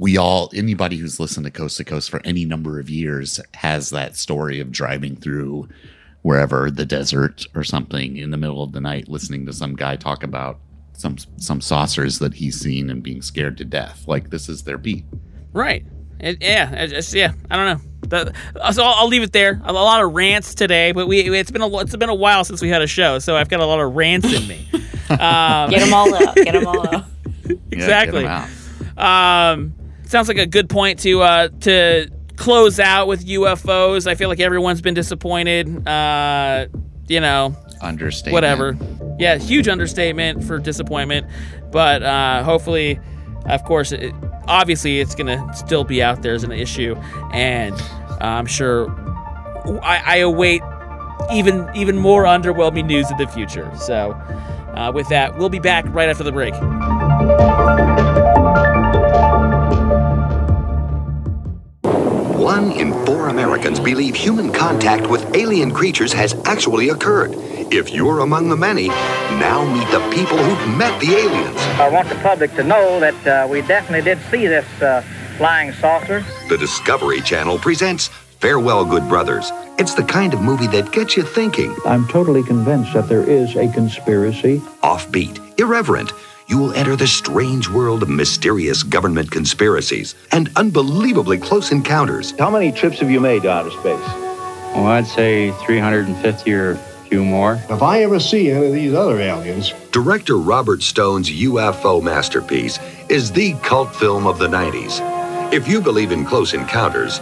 we 0.00 0.16
all 0.16 0.50
anybody 0.54 0.96
who's 0.96 1.20
listened 1.20 1.44
to 1.44 1.52
Coast 1.52 1.76
to 1.76 1.84
Coast 1.84 2.10
for 2.10 2.20
any 2.24 2.44
number 2.44 2.80
of 2.80 2.90
years 2.90 3.38
has 3.54 3.90
that 3.90 4.16
story 4.16 4.58
of 4.58 4.72
driving 4.72 5.14
through 5.14 5.68
wherever 6.22 6.70
the 6.70 6.86
desert 6.86 7.46
or 7.54 7.62
something 7.62 8.16
in 8.16 8.30
the 8.30 8.36
middle 8.36 8.62
of 8.62 8.72
the 8.72 8.80
night 8.80 9.08
listening 9.08 9.46
to 9.46 9.52
some 9.52 9.76
guy 9.76 9.96
talk 9.96 10.22
about 10.22 10.58
some 10.94 11.16
some 11.36 11.60
saucers 11.60 12.18
that 12.18 12.34
he's 12.34 12.58
seen 12.58 12.90
and 12.90 13.02
being 13.02 13.22
scared 13.22 13.58
to 13.58 13.64
death. 13.64 14.08
Like 14.08 14.30
this 14.30 14.48
is 14.48 14.64
their 14.64 14.78
beat. 14.78 15.04
Right. 15.52 15.84
It, 16.18 16.38
yeah. 16.40 16.70
It 16.72 16.88
just, 16.88 17.14
yeah. 17.14 17.32
I 17.50 17.56
don't 17.56 17.66
know. 17.66 17.86
But, 18.08 18.34
so 18.74 18.82
I'll, 18.82 18.94
I'll, 18.94 19.08
leave 19.08 19.22
it 19.22 19.32
there. 19.32 19.60
A 19.64 19.72
lot 19.72 20.02
of 20.02 20.12
rants 20.12 20.54
today, 20.54 20.92
but 20.92 21.06
we 21.06 21.20
it's 21.38 21.50
been 21.50 21.62
a 21.62 21.78
it's 21.78 21.94
been 21.94 22.08
a 22.08 22.14
while 22.14 22.44
since 22.44 22.60
we 22.60 22.68
had 22.68 22.82
a 22.82 22.86
show, 22.86 23.18
so 23.18 23.36
I've 23.36 23.48
got 23.48 23.60
a 23.60 23.66
lot 23.66 23.78
of 23.78 23.94
rants 23.94 24.32
in 24.32 24.46
me. 24.48 24.68
Um, 25.10 25.70
get 25.70 25.80
them 25.80 25.92
all 25.92 26.14
out. 26.14 26.36
Get 26.36 26.52
them 26.52 26.68
all 26.68 26.94
out. 26.94 27.04
exactly. 27.72 28.22
Yeah, 28.22 28.48
um, 28.96 29.74
sounds 30.10 30.28
like 30.28 30.38
a 30.38 30.46
good 30.46 30.68
point 30.68 30.98
to 31.00 31.22
uh, 31.22 31.48
to 31.60 32.10
close 32.36 32.80
out 32.80 33.06
with 33.06 33.24
UFOs. 33.26 34.06
I 34.06 34.14
feel 34.14 34.28
like 34.28 34.40
everyone's 34.40 34.80
been 34.80 34.94
disappointed. 34.94 35.86
Uh, 35.88 36.66
you 37.08 37.20
know, 37.20 37.56
understatement. 37.80 38.34
Whatever. 38.34 38.76
Yeah, 39.18 39.38
huge 39.38 39.68
understatement 39.68 40.44
for 40.44 40.58
disappointment, 40.58 41.26
but 41.70 42.02
uh, 42.02 42.42
hopefully, 42.42 42.98
of 43.46 43.64
course, 43.64 43.92
it, 43.92 44.14
obviously, 44.46 45.00
it's 45.00 45.14
gonna 45.14 45.48
still 45.54 45.84
be 45.84 46.02
out 46.02 46.22
there 46.22 46.34
as 46.34 46.44
an 46.44 46.52
issue, 46.52 46.96
and 47.32 47.74
I'm 48.20 48.46
sure 48.46 48.90
I, 49.82 50.02
I 50.04 50.16
await 50.18 50.62
even 51.32 51.68
even 51.74 51.98
more 51.98 52.24
underwhelming 52.24 52.86
news 52.86 53.10
in 53.10 53.16
the 53.16 53.28
future. 53.28 53.70
So. 53.78 54.18
Uh, 54.70 54.92
with 54.94 55.08
that, 55.08 55.36
we'll 55.36 55.48
be 55.48 55.58
back 55.58 55.84
right 55.88 56.08
after 56.08 56.22
the 56.22 56.30
break. 56.30 56.54
One 62.50 62.72
in 62.72 62.92
four 63.06 63.28
Americans 63.28 63.78
believe 63.78 64.16
human 64.16 64.52
contact 64.52 65.06
with 65.06 65.36
alien 65.36 65.70
creatures 65.70 66.12
has 66.14 66.34
actually 66.46 66.88
occurred. 66.88 67.30
If 67.72 67.90
you're 67.90 68.18
among 68.18 68.48
the 68.48 68.56
many, 68.56 68.88
now 69.38 69.64
meet 69.72 69.88
the 69.92 70.00
people 70.10 70.36
who've 70.36 70.76
met 70.76 71.00
the 71.00 71.12
aliens. 71.12 71.56
I 71.78 71.88
want 71.88 72.08
the 72.08 72.16
public 72.16 72.52
to 72.56 72.64
know 72.64 72.98
that 72.98 73.24
uh, 73.24 73.46
we 73.48 73.62
definitely 73.62 74.02
did 74.02 74.18
see 74.32 74.48
this 74.48 74.66
uh, 74.82 75.02
flying 75.36 75.72
saucer. 75.74 76.24
The 76.48 76.58
Discovery 76.58 77.20
Channel 77.20 77.60
presents 77.60 78.08
Farewell, 78.40 78.84
Good 78.84 79.08
Brothers. 79.08 79.52
It's 79.78 79.94
the 79.94 80.02
kind 80.02 80.34
of 80.34 80.42
movie 80.42 80.66
that 80.74 80.90
gets 80.90 81.16
you 81.16 81.22
thinking. 81.22 81.72
I'm 81.86 82.08
totally 82.08 82.42
convinced 82.42 82.94
that 82.94 83.08
there 83.08 83.22
is 83.22 83.54
a 83.54 83.70
conspiracy. 83.72 84.58
Offbeat, 84.82 85.60
irreverent. 85.60 86.12
You 86.50 86.58
will 86.58 86.72
enter 86.72 86.96
the 86.96 87.06
strange 87.06 87.68
world 87.68 88.02
of 88.02 88.08
mysterious 88.08 88.82
government 88.82 89.30
conspiracies 89.30 90.16
and 90.32 90.50
unbelievably 90.56 91.38
close 91.38 91.70
encounters. 91.70 92.32
How 92.40 92.50
many 92.50 92.72
trips 92.72 92.98
have 92.98 93.08
you 93.08 93.20
made 93.20 93.42
to 93.42 93.52
outer 93.52 93.70
space? 93.70 93.84
Well, 94.74 94.86
I'd 94.86 95.06
say 95.06 95.52
350 95.52 96.52
or 96.52 96.72
a 96.72 96.76
few 97.08 97.24
more. 97.24 97.60
If 97.70 97.82
I 97.82 98.02
ever 98.02 98.18
see 98.18 98.50
any 98.50 98.66
of 98.66 98.72
these 98.72 98.94
other 98.94 99.20
aliens. 99.20 99.72
Director 99.92 100.38
Robert 100.38 100.82
Stone's 100.82 101.30
UFO 101.30 102.02
masterpiece 102.02 102.80
is 103.08 103.30
the 103.30 103.54
cult 103.62 103.94
film 103.94 104.26
of 104.26 104.40
the 104.40 104.48
90s. 104.48 105.52
If 105.52 105.68
you 105.68 105.80
believe 105.80 106.10
in 106.10 106.24
close 106.24 106.52
encounters, 106.52 107.20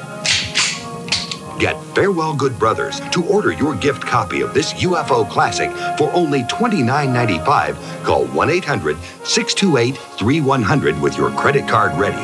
Get 1.59 1.83
Farewell 1.95 2.35
Good 2.35 2.57
Brothers 2.59 3.01
to 3.11 3.25
order 3.25 3.53
your 3.53 3.75
gift 3.75 4.03
copy 4.03 4.43
of 4.43 4.55
this 4.55 4.73
UFO 4.75 5.29
classic 5.29 5.71
for 5.99 6.13
only 6.13 6.43
$29.95. 6.45 8.05
Call 8.05 8.27
1 8.27 8.51
800 8.51 8.97
628 9.25 9.97
3100 9.97 11.01
with 11.01 11.17
your 11.17 11.31
credit 11.33 11.69
card 11.69 11.99
ready. 11.99 12.17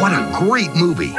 What 0.00 0.12
a 0.12 0.32
great 0.38 0.74
movie! 0.74 1.14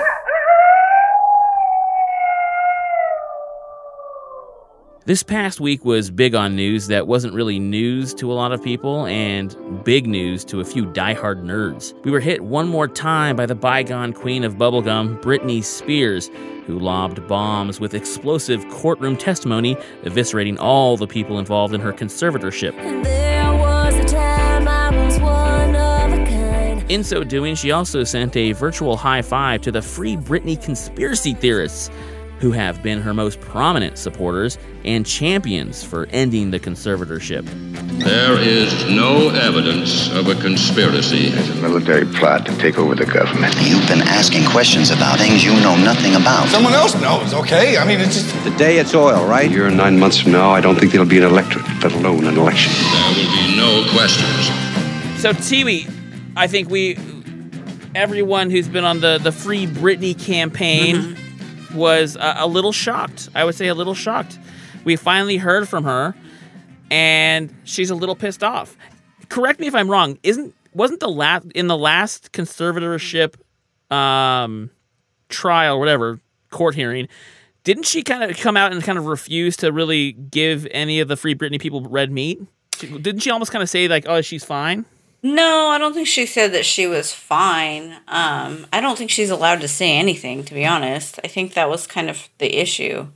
This 5.06 5.24
past 5.24 5.62
week 5.62 5.86
was 5.86 6.12
big 6.12 6.36
on 6.36 6.58
news 6.58 6.88
that 6.88 7.08
wasn't 7.08 7.34
really 7.34 7.58
news 7.58 8.14
to 8.16 8.32
a 8.32 8.36
lot 8.36 8.52
of 8.52 8.62
people 8.62 9.06
and 9.06 9.56
big 9.86 10.06
news 10.06 10.44
to 10.46 10.60
a 10.60 10.66
few 10.66 10.86
diehard 10.86 11.42
nerds. 11.42 11.94
We 12.04 12.12
were 12.12 12.20
hit 12.20 12.44
one 12.44 12.68
more 12.68 12.88
time 12.88 13.38
by 13.38 13.46
the 13.46 13.56
bygone 13.56 14.12
queen 14.12 14.44
of 14.44 14.56
bubblegum, 14.56 15.22
Britney 15.22 15.64
Spears, 15.64 16.30
who 16.68 16.78
lobbed 16.78 17.26
bombs 17.30 17.80
with 17.80 17.94
explosive 17.94 18.68
courtroom 18.68 19.16
testimony, 19.16 19.76
eviscerating 20.04 20.60
all 20.60 20.98
the 20.98 21.08
people 21.08 21.40
involved 21.40 21.74
in 21.74 21.80
her 21.80 21.94
conservatorship. 21.94 22.76
In 26.90 27.04
so 27.04 27.24
doing, 27.24 27.56
she 27.56 27.72
also 27.72 28.04
sent 28.04 28.36
a 28.36 28.52
virtual 28.52 28.98
high 28.98 29.22
five 29.22 29.62
to 29.62 29.72
the 29.72 29.82
Free 29.82 30.18
Britney 30.18 30.62
conspiracy 30.62 31.34
theorists 31.34 31.90
who 32.40 32.52
have 32.52 32.82
been 32.82 33.02
her 33.02 33.14
most 33.14 33.40
prominent 33.42 33.98
supporters 33.98 34.58
and 34.86 35.06
champions 35.06 35.84
for 35.84 36.08
ending 36.12 36.52
the 36.52 36.60
conservatorship. 36.60 37.46
There 38.00 38.40
is 38.40 38.74
no 38.90 39.30
evidence 39.30 40.10
of 40.12 40.28
a 40.28 40.36
conspiracy. 40.36 41.30
There's 41.30 41.50
a 41.50 41.56
military 41.56 42.06
plot 42.06 42.46
to 42.46 42.58
take 42.58 42.78
over 42.78 42.96
the 42.96 43.06
government. 43.06 43.54
You've 43.62 43.88
been 43.88 44.02
asking 44.02 44.46
questions 44.46 44.90
about 44.90 45.20
things 45.20 45.44
you 45.44 45.52
know 45.52 45.76
nothing 45.76 46.16
about. 46.16 46.48
Someone 46.48 46.74
else 46.74 47.00
knows, 47.02 47.34
okay? 47.34 47.78
I 47.78 47.86
mean, 47.86 48.00
it's 48.00 48.16
just. 48.16 48.44
The 48.46 48.52
day 48.52 48.78
it's 48.78 48.96
oil, 48.96 49.26
right? 49.28 49.50
A 49.50 49.52
year 49.52 49.68
and 49.68 49.76
nine 49.76 50.00
months 50.00 50.20
from 50.20 50.32
now, 50.32 50.52
I 50.52 50.62
don't 50.62 50.80
think 50.80 50.94
there'll 50.94 51.08
be 51.08 51.18
an 51.18 51.26
electorate, 51.26 51.66
let 51.84 51.92
alone 51.92 52.26
an 52.26 52.38
election. 52.38 52.72
There 52.74 53.10
will 53.10 53.32
be 53.36 53.58
no 53.58 53.86
questions. 53.92 54.46
So, 55.22 55.34
Tiwi, 55.34 55.92
I 56.38 56.48
think 56.48 56.70
we, 56.70 56.98
everyone 57.96 58.50
who's 58.50 58.70
been 58.70 58.86
on 58.86 59.02
the, 59.02 59.18
the 59.18 59.34
Free 59.34 59.68
Britney 59.68 60.18
campaign, 60.18 60.96
mm-hmm 60.96 61.19
was 61.74 62.16
a, 62.16 62.36
a 62.40 62.48
little 62.48 62.72
shocked. 62.72 63.30
I 63.36 63.44
would 63.44 63.56
say 63.56 63.68
a 63.68 63.76
little 63.76 63.94
shocked. 63.94 64.40
We 64.84 64.96
finally 64.96 65.38
heard 65.38 65.68
from 65.68 65.84
her, 65.84 66.16
and 66.90 67.54
she's 67.64 67.90
a 67.90 67.96
little 67.96 68.16
pissed 68.16 68.44
off. 68.44 68.76
Correct 69.30 69.60
me 69.60 69.68
if 69.68 69.76
I'm 69.76 69.90
wrong. 69.90 70.18
Isn't 70.24 70.54
wasn't 70.74 71.00
the 71.00 71.10
last 71.10 71.46
in 71.54 71.68
the 71.68 71.78
last 71.78 72.32
conservatorship 72.32 73.36
um, 73.94 74.70
trial, 75.30 75.80
whatever 75.80 76.20
court 76.50 76.76
hearing? 76.76 77.08
Didn't 77.64 77.86
she 77.86 78.04
kind 78.04 78.24
of 78.24 78.38
come 78.38 78.56
out 78.58 78.72
and 78.72 78.82
kind 78.84 78.98
of 78.98 79.06
refuse 79.06 79.58
to 79.58 79.72
really 79.72 80.14
give 80.14 80.68
any 80.72 81.00
of 81.02 81.08
the 81.08 81.18
Free 81.18 81.36
Britney 81.36 81.60
people 81.60 81.82
red 81.82 82.12
meat? 82.12 82.42
Didn't 82.80 83.20
she 83.20 83.30
almost 83.30 83.52
kind 83.52 83.62
of 83.62 83.70
say 83.70 83.88
like, 83.88 84.06
"Oh, 84.08 84.22
she's 84.22 84.44
fine"? 84.44 84.86
No, 85.22 85.68
I 85.68 85.78
don't 85.78 85.94
think 85.94 86.08
she 86.08 86.26
said 86.26 86.54
that 86.54 86.66
she 86.66 86.88
was 86.88 87.12
fine. 87.12 87.98
Um, 88.08 88.68
I 88.72 88.80
don't 88.80 88.98
think 88.98 89.10
she's 89.10 89.30
allowed 89.30 89.62
to 89.62 89.68
say 89.68 89.98
anything, 89.98 90.44
to 90.46 90.54
be 90.54 90.66
honest. 90.66 91.20
I 91.24 91.28
think 91.28 91.54
that 91.54 91.70
was 91.70 91.88
kind 91.88 92.10
of 92.10 92.30
the 92.38 92.58
issue. 92.58 93.08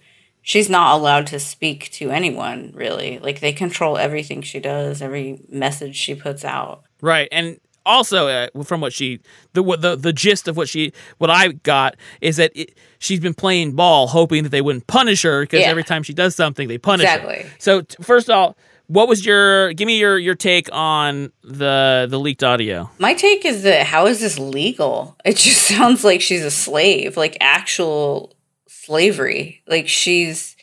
She's 0.41 0.69
not 0.69 0.95
allowed 0.95 1.27
to 1.27 1.39
speak 1.39 1.89
to 1.91 2.11
anyone, 2.11 2.73
really. 2.75 3.19
Like, 3.19 3.39
they 3.39 3.53
control 3.53 3.97
everything 3.97 4.41
she 4.41 4.59
does, 4.59 5.01
every 5.01 5.39
message 5.47 5.95
she 5.95 6.15
puts 6.15 6.43
out. 6.43 6.83
Right. 6.99 7.29
And 7.31 7.61
also, 7.85 8.27
uh, 8.27 8.47
from 8.63 8.81
what 8.81 8.91
she, 8.91 9.21
the, 9.53 9.63
the 9.77 9.95
the 9.95 10.13
gist 10.13 10.47
of 10.47 10.57
what 10.57 10.67
she, 10.67 10.91
what 11.17 11.29
I 11.29 11.53
got 11.53 11.95
is 12.19 12.37
that 12.37 12.51
it, 12.55 12.77
she's 12.99 13.19
been 13.19 13.33
playing 13.33 13.73
ball, 13.73 14.07
hoping 14.07 14.43
that 14.43 14.49
they 14.49 14.61
wouldn't 14.61 14.87
punish 14.87 15.21
her 15.23 15.43
because 15.43 15.61
yeah. 15.61 15.67
every 15.67 15.83
time 15.83 16.03
she 16.03 16.13
does 16.13 16.35
something, 16.35 16.67
they 16.67 16.77
punish 16.77 17.05
exactly. 17.05 17.43
her. 17.43 17.49
So, 17.59 17.81
t- 17.81 17.95
first 18.01 18.29
of 18.29 18.35
all, 18.35 18.57
what 18.93 19.07
was 19.07 19.25
your? 19.25 19.73
Give 19.73 19.87
me 19.87 19.97
your 19.97 20.19
your 20.19 20.35
take 20.35 20.69
on 20.71 21.31
the 21.43 22.07
the 22.09 22.19
leaked 22.19 22.43
audio. 22.43 22.91
My 22.99 23.15
take 23.15 23.43
is 23.43 23.63
that 23.63 23.87
how 23.87 24.05
is 24.05 24.19
this 24.19 24.37
legal? 24.37 25.17
It 25.25 25.37
just 25.37 25.61
sounds 25.67 26.03
like 26.03 26.21
she's 26.21 26.43
a 26.43 26.51
slave, 26.51 27.17
like 27.17 27.35
actual 27.41 28.35
slavery. 28.67 29.63
Like 29.67 29.87
she's 29.87 30.55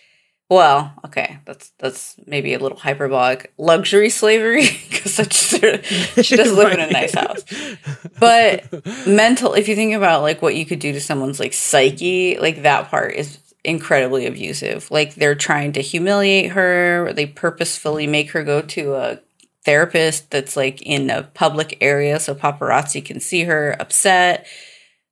well, 0.48 0.92
okay, 1.04 1.38
that's 1.44 1.70
that's 1.78 2.16
maybe 2.26 2.54
a 2.54 2.58
little 2.58 2.78
hyperbolic. 2.78 3.52
Luxury 3.58 4.10
slavery 4.10 4.62
because 4.90 5.14
she 6.22 6.36
does 6.36 6.52
live 6.52 6.72
in 6.72 6.80
a 6.80 6.90
nice 6.90 7.14
house. 7.14 7.44
But 8.18 8.64
mental, 9.06 9.54
if 9.54 9.68
you 9.68 9.74
think 9.74 9.94
about 9.94 10.22
like 10.22 10.40
what 10.40 10.54
you 10.54 10.66
could 10.66 10.78
do 10.78 10.92
to 10.92 11.00
someone's 11.00 11.40
like 11.40 11.52
psyche, 11.52 12.38
like 12.38 12.62
that 12.62 12.90
part 12.90 13.14
is 13.14 13.38
incredibly 13.64 14.26
abusive. 14.26 14.90
Like 14.90 15.14
they're 15.14 15.34
trying 15.34 15.72
to 15.72 15.80
humiliate 15.80 16.52
her. 16.52 17.12
They 17.12 17.26
purposefully 17.26 18.06
make 18.06 18.30
her 18.32 18.42
go 18.42 18.62
to 18.62 18.94
a 18.94 19.20
therapist 19.64 20.30
that's 20.30 20.56
like 20.56 20.80
in 20.82 21.11
a 21.11 21.22
public 21.22 21.76
area 21.80 22.18
so 22.18 22.34
paparazzi 22.34 23.04
can 23.04 23.20
see 23.20 23.44
her 23.44 23.76
upset. 23.78 24.46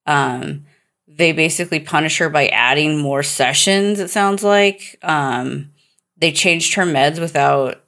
Um, 0.07 0.65
they 1.07 1.33
basically 1.33 1.81
punish 1.81 2.19
her 2.19 2.31
by 2.31 2.49
adding 2.49 2.99
more 2.99 3.23
sessions, 3.23 3.99
it 3.99 4.09
sounds 4.09 4.45
like. 4.45 4.99
Um, 5.03 5.73
they 6.17 6.33
changed 6.33 6.75
her 6.75 6.85
meds 6.85 7.21
without 7.21 7.83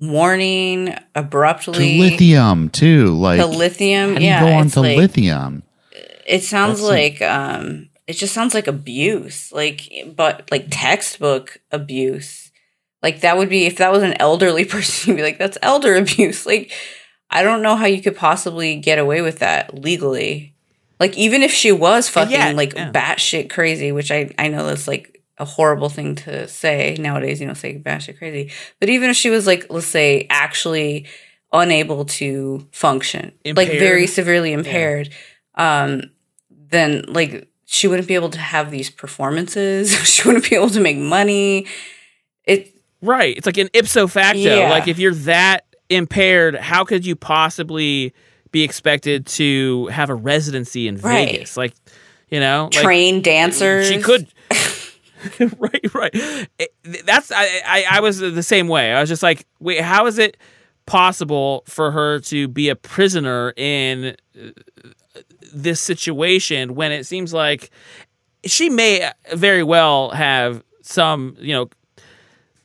warning 0.00 0.94
abruptly. 1.14 1.96
To 1.96 2.00
lithium 2.00 2.68
too, 2.70 3.16
like 3.18 3.40
to 3.40 3.46
lithium. 3.46 4.14
How 4.14 4.18
do 4.18 4.24
yeah, 4.24 4.44
you 4.44 4.50
go 4.50 4.58
on 4.58 4.68
to 4.68 4.80
like- 4.80 4.96
lithium? 4.96 5.62
It 6.26 6.42
sounds 6.44 6.80
That's 6.80 6.88
like 6.88 7.22
um 7.22 7.88
it 8.06 8.14
just 8.14 8.34
sounds 8.34 8.54
like 8.54 8.66
abuse. 8.66 9.52
Like 9.52 9.90
but 10.14 10.50
like 10.50 10.66
textbook 10.70 11.58
abuse. 11.70 12.50
Like 13.02 13.20
that 13.20 13.36
would 13.36 13.48
be 13.48 13.66
if 13.66 13.78
that 13.78 13.92
was 13.92 14.02
an 14.02 14.14
elderly 14.20 14.64
person, 14.66 15.10
you'd 15.10 15.16
be 15.16 15.22
like, 15.22 15.38
that's 15.38 15.58
elder 15.62 15.94
abuse. 15.96 16.46
Like 16.46 16.72
I 17.30 17.42
don't 17.42 17.62
know 17.62 17.76
how 17.76 17.86
you 17.86 18.02
could 18.02 18.16
possibly 18.16 18.76
get 18.76 18.98
away 18.98 19.22
with 19.22 19.38
that 19.38 19.74
legally. 19.74 20.54
Like 21.00 21.16
even 21.16 21.42
if 21.42 21.50
she 21.50 21.72
was 21.72 22.08
fucking 22.08 22.32
yeah, 22.32 22.52
like 22.52 22.74
yeah. 22.74 22.92
batshit 22.92 23.50
crazy, 23.50 23.90
which 23.90 24.10
I 24.10 24.32
I 24.38 24.48
know 24.48 24.66
that's 24.66 24.86
like 24.86 25.22
a 25.38 25.44
horrible 25.44 25.88
thing 25.88 26.14
to 26.14 26.46
say 26.46 26.96
nowadays, 26.98 27.40
you 27.40 27.46
know, 27.46 27.54
say 27.54 27.78
batshit 27.78 28.18
crazy. 28.18 28.52
But 28.78 28.88
even 28.88 29.10
if 29.10 29.16
she 29.16 29.30
was 29.30 29.46
like, 29.46 29.66
let's 29.70 29.86
say, 29.86 30.26
actually 30.30 31.06
unable 31.52 32.04
to 32.04 32.66
function, 32.70 33.32
like 33.44 33.68
very 33.68 34.06
severely 34.06 34.52
impaired, 34.52 35.10
um, 35.56 36.10
then 36.50 37.04
like 37.08 37.51
she 37.72 37.88
wouldn't 37.88 38.06
be 38.06 38.14
able 38.14 38.28
to 38.28 38.38
have 38.38 38.70
these 38.70 38.90
performances. 38.90 39.90
she 40.06 40.28
wouldn't 40.28 40.48
be 40.48 40.54
able 40.54 40.68
to 40.70 40.80
make 40.80 40.98
money. 40.98 41.66
It 42.44 42.74
Right. 43.00 43.36
It's 43.36 43.46
like 43.46 43.56
an 43.56 43.70
ipso 43.72 44.06
facto. 44.06 44.38
Yeah. 44.38 44.70
Like 44.70 44.86
if 44.88 44.98
you're 44.98 45.14
that 45.14 45.64
impaired, 45.88 46.54
how 46.54 46.84
could 46.84 47.04
you 47.04 47.16
possibly 47.16 48.12
be 48.52 48.62
expected 48.62 49.26
to 49.26 49.86
have 49.86 50.10
a 50.10 50.14
residency 50.14 50.86
in 50.86 50.98
Right. 50.98 51.30
Vegas? 51.30 51.56
Like, 51.56 51.72
you 52.28 52.38
know, 52.38 52.68
like, 52.72 52.82
train 52.84 53.22
dancers. 53.22 53.88
She 53.88 54.00
could. 54.00 54.28
right, 55.58 55.94
right. 55.94 56.10
It- 56.58 56.74
that's 57.06 57.32
I, 57.32 57.62
I. 57.66 57.84
I 57.90 58.00
was 58.00 58.18
the 58.18 58.42
same 58.42 58.68
way. 58.68 58.92
I 58.92 59.00
was 59.00 59.08
just 59.08 59.22
like, 59.22 59.46
wait, 59.60 59.80
how 59.80 60.06
is 60.06 60.18
it 60.18 60.36
possible 60.86 61.62
for 61.66 61.90
her 61.92 62.18
to 62.20 62.48
be 62.48 62.68
a 62.68 62.76
prisoner 62.76 63.54
in 63.56 64.16
uh, 64.36 64.48
this 65.52 65.80
situation 65.80 66.74
when 66.74 66.92
it 66.92 67.04
seems 67.06 67.32
like 67.32 67.70
she 68.44 68.70
may 68.70 69.10
very 69.34 69.62
well 69.62 70.10
have 70.10 70.62
some, 70.82 71.36
you 71.38 71.52
know, 71.54 71.68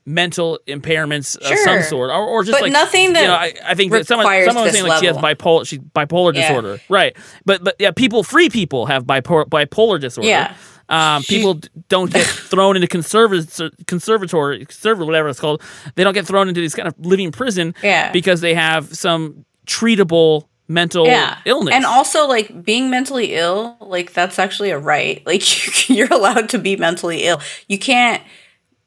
mental 0.05 0.57
impairments 0.67 1.37
of 1.37 1.57
some 1.59 1.81
sort, 1.83 2.09
or, 2.09 2.13
or 2.25 2.43
just 2.43 2.55
But 2.55 2.61
like 2.61 2.71
nothing 2.71 3.07
You 3.07 3.13
that 3.13 3.23
know, 3.27 3.33
I, 3.33 3.53
I 3.65 3.75
think 3.75 3.91
that 3.91 4.07
someone 4.07 4.25
requires 4.25 4.45
someone 4.47 4.63
was 4.63 4.73
saying 4.73 4.87
like 4.87 4.99
she 5.01 5.05
has 5.07 5.17
bipolar, 5.17 5.67
she 5.67 5.79
bipolar 5.79 6.33
Yeah. 6.33 6.47
disorder, 6.47 6.79
right? 6.87 7.15
But 7.45 7.63
but 7.63 7.75
yeah, 7.77 7.91
people, 7.91 8.23
free 8.23 8.49
people 8.49 8.85
have 8.85 9.03
bipolar 9.05 9.45
bipolar 9.45 9.99
disorder. 9.99 10.29
Yeah. 10.29 10.55
Um, 10.89 11.23
people 11.23 11.59
don't 11.89 12.09
get 12.13 12.25
thrown 12.25 12.77
into 12.77 12.87
conserv- 12.87 13.85
conservatory, 13.87 14.65
conserv- 14.65 15.05
whatever 15.05 15.27
it's 15.27 15.41
called. 15.41 15.61
They 15.95 16.05
don't 16.05 16.13
get 16.13 16.25
thrown 16.25 16.47
into 16.47 16.61
this 16.61 16.73
kind 16.73 16.87
of 16.87 16.93
living 16.97 17.33
prison 17.33 17.75
Yeah. 17.83 18.09
because 18.13 18.39
they 18.39 18.53
have 18.53 18.95
some 18.95 19.45
treatable 19.65 20.47
mental 20.67 21.05
yeah. 21.05 21.39
illness. 21.45 21.73
And 21.73 21.85
also 21.85 22.27
like 22.27 22.63
being 22.63 22.89
mentally 22.89 23.35
ill, 23.35 23.77
like 23.79 24.13
that's 24.13 24.39
actually 24.39 24.71
a 24.71 24.79
right. 24.79 25.23
Like 25.27 25.89
you're 25.89 26.11
allowed 26.11 26.49
to 26.49 26.57
be 26.57 26.75
mentally 26.77 27.23
ill. 27.23 27.41
You 27.67 27.77
can't 27.77 28.23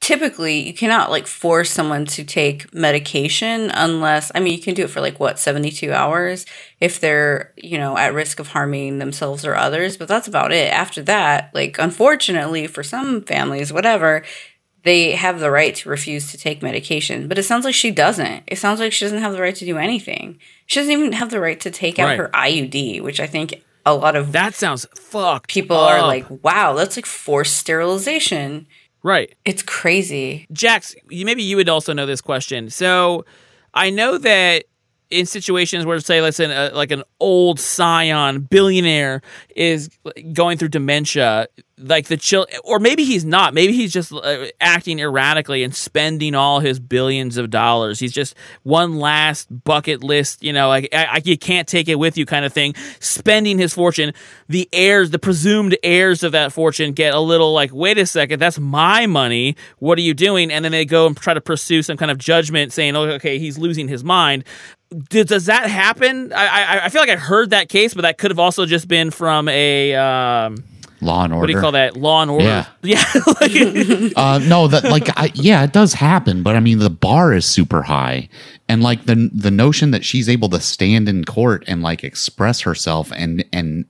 typically 0.01 0.67
you 0.67 0.73
cannot 0.73 1.11
like 1.11 1.27
force 1.27 1.71
someone 1.71 2.07
to 2.07 2.25
take 2.25 2.73
medication 2.73 3.71
unless 3.75 4.33
I 4.35 4.41
mean 4.41 4.55
you 4.55 4.63
can 4.63 4.75
do 4.75 4.85
it 4.85 4.91
for 4.91 5.01
like 5.03 5.21
what 5.21 5.39
72 5.39 5.93
hours 5.93 6.47
if 6.81 6.99
they're, 6.99 7.53
you 7.57 7.77
know, 7.77 7.99
at 7.99 8.15
risk 8.15 8.41
of 8.41 8.49
harming 8.49 8.99
themselves 8.99 9.45
or 9.45 9.55
others, 9.55 9.99
but 9.99 10.09
that's 10.09 10.27
about 10.27 10.53
it. 10.53 10.73
After 10.73 11.03
that, 11.03 11.51
like 11.55 11.79
unfortunately 11.79 12.67
for 12.67 12.83
some 12.83 13.23
families 13.23 13.73
whatever, 13.73 14.25
they 14.83 15.13
have 15.13 15.41
the 15.41 15.51
right 15.51 15.75
to 15.77 15.89
refuse 15.89 16.31
to 16.31 16.39
take 16.39 16.63
medication. 16.63 17.29
But 17.29 17.39
it 17.39 17.43
sounds 17.45 17.65
like 17.65 17.75
she 17.75 17.91
doesn't. 17.91 18.45
It 18.47 18.57
sounds 18.59 18.81
like 18.81 18.93
she 18.93 19.05
doesn't 19.05 19.19
have 19.21 19.33
the 19.33 19.41
right 19.43 19.55
to 19.57 19.65
do 19.65 19.77
anything. 19.79 20.39
She 20.67 20.81
doesn't 20.81 20.93
even 20.93 21.13
have 21.13 21.31
the 21.31 21.41
right 21.41 21.61
to 21.61 21.71
take 21.71 21.99
out 21.99 22.07
Right. 22.07 22.19
her 22.19 22.31
IUD, 22.33 23.03
which 23.03 23.21
I 23.21 23.27
think 23.27 23.63
a 23.85 23.95
lot 23.95 24.17
of 24.17 24.33
that 24.33 24.55
sounds 24.55 24.87
fucked. 24.99 25.51
people 25.51 25.77
are 25.77 26.01
like, 26.03 26.27
wow, 26.45 26.75
that's 26.75 26.97
like 26.97 27.07
forced 27.07 27.57
sterilization. 27.57 28.67
Right. 29.03 29.35
It's 29.45 29.63
crazy. 29.63 30.47
Jax, 30.53 30.95
you, 31.09 31.25
maybe 31.25 31.43
you 31.43 31.57
would 31.57 31.69
also 31.69 31.93
know 31.93 32.07
this 32.07 32.21
question. 32.21 32.69
So 32.71 33.25
I 33.75 33.91
know 33.91 34.19
that 34.19 34.65
in 35.11 35.27
situations 35.27 35.85
where, 35.85 35.99
say, 36.01 36.21
let's 36.21 36.37
say, 36.37 36.45
uh, 36.45 36.75
like 36.75 36.91
an 36.91 37.03
old 37.19 37.59
scion 37.59 38.41
billionaire 38.41 39.23
is 39.57 39.91
going 40.33 40.57
through 40.57 40.69
dementia, 40.69 41.49
like 41.79 42.07
the 42.07 42.17
chill, 42.17 42.47
or 42.63 42.79
maybe 42.79 43.05
he's 43.05 43.25
not. 43.25 43.55
Maybe 43.55 43.73
he's 43.73 43.93
just 43.93 44.13
uh, 44.13 44.47
acting 44.61 45.01
erratically 45.01 45.65
and 45.65 45.75
spending 45.75 46.35
all 46.35 46.61
his 46.61 46.79
billions 46.79 47.37
of 47.37 47.51
dollars. 47.51 47.99
He's 47.99 48.13
just 48.13 48.35
one 48.63 48.99
last 48.99 49.49
bucket 49.65 50.05
list, 50.05 50.43
you 50.43 50.53
know, 50.53 50.69
like 50.69 50.89
I, 50.93 51.05
I, 51.05 51.23
you 51.25 51.39
can't 51.39 51.67
take 51.67 51.89
it 51.89 51.97
with 51.97 52.17
you 52.17 52.27
kind 52.27 52.45
of 52.45 52.53
thing, 52.53 52.75
spending 53.01 53.59
his 53.59 53.75
fortune. 53.75 54.13
The 54.49 54.69
heirs, 54.73 55.11
the 55.11 55.19
presumed 55.19 55.77
heirs 55.83 56.23
of 56.23 56.33
that 56.33 56.53
fortune, 56.53 56.93
get 56.93 57.15
a 57.15 57.21
little 57.21 57.53
like, 57.53 57.73
wait 57.73 57.99
a 57.99 58.07
second, 58.07 58.41
that's 58.41 58.59
my 58.59 59.07
money. 59.07 59.57
What 59.79 59.99
are 59.99 60.03
you 60.03 60.15
doing? 60.15 60.53
And 60.53 60.65
then 60.65 60.73
they 60.73 60.85
go 60.85 61.07
and 61.07 61.17
try 61.17 61.35
to 61.35 61.41
pursue 61.41 61.83
some 61.83 61.97
kind 61.97 62.11
of 62.11 62.19
judgment 62.19 62.73
saying, 62.73 62.95
oh, 62.95 63.03
okay, 63.13 63.39
he's 63.39 63.59
losing 63.59 63.89
his 63.89 64.05
mind. 64.05 64.45
Did, 65.09 65.29
does 65.29 65.47
that 65.47 65.71
happen? 65.71 66.33
I, 66.33 66.47
I 66.49 66.85
I 66.87 66.89
feel 66.89 67.01
like 67.01 67.11
I 67.11 67.17
heard 67.17 67.51
that 67.51 67.69
case, 67.69 67.95
but 67.95 68.03
that 68.03 68.19
could 68.19 68.31
have 68.33 68.41
also 68.41 68.67
just 68.67 68.89
been 68.89 69.11
from 69.13 69.49
a 69.49 69.95
um, 69.95 70.65
Law 71.01 71.25
and 71.25 71.33
order. 71.33 71.41
what 71.43 71.47
do 71.47 71.53
you 71.53 71.61
call 71.61 71.73
that? 71.73 71.97
Law 71.97 72.23
and 72.23 72.31
order. 72.31 72.45
Yeah. 72.45 72.67
Yeah. 72.83 73.05
like- 73.41 74.13
uh, 74.17 74.39
no, 74.49 74.67
that 74.67 74.85
like 74.91 75.09
I, 75.17 75.31
yeah, 75.35 75.63
it 75.63 75.73
does 75.73 75.95
happen, 75.95 76.43
but 76.43 76.57
I 76.57 76.61
mean 76.61 76.79
the 76.81 76.91
bar 76.91 77.33
is 77.33 77.45
super 77.47 77.83
high, 77.83 78.29
and 78.69 78.83
like 78.83 79.07
the 79.07 79.31
the 79.33 79.51
notion 79.53 79.93
that 79.93 80.05
she's 80.05 80.29
able 80.29 80.49
to 80.49 80.61
stand 80.61 81.09
in 81.09 81.25
court 81.25 81.63
and 81.69 81.83
like 81.83 82.03
express 82.03 82.61
herself 82.63 83.13
and 83.15 83.45
and 83.53 83.85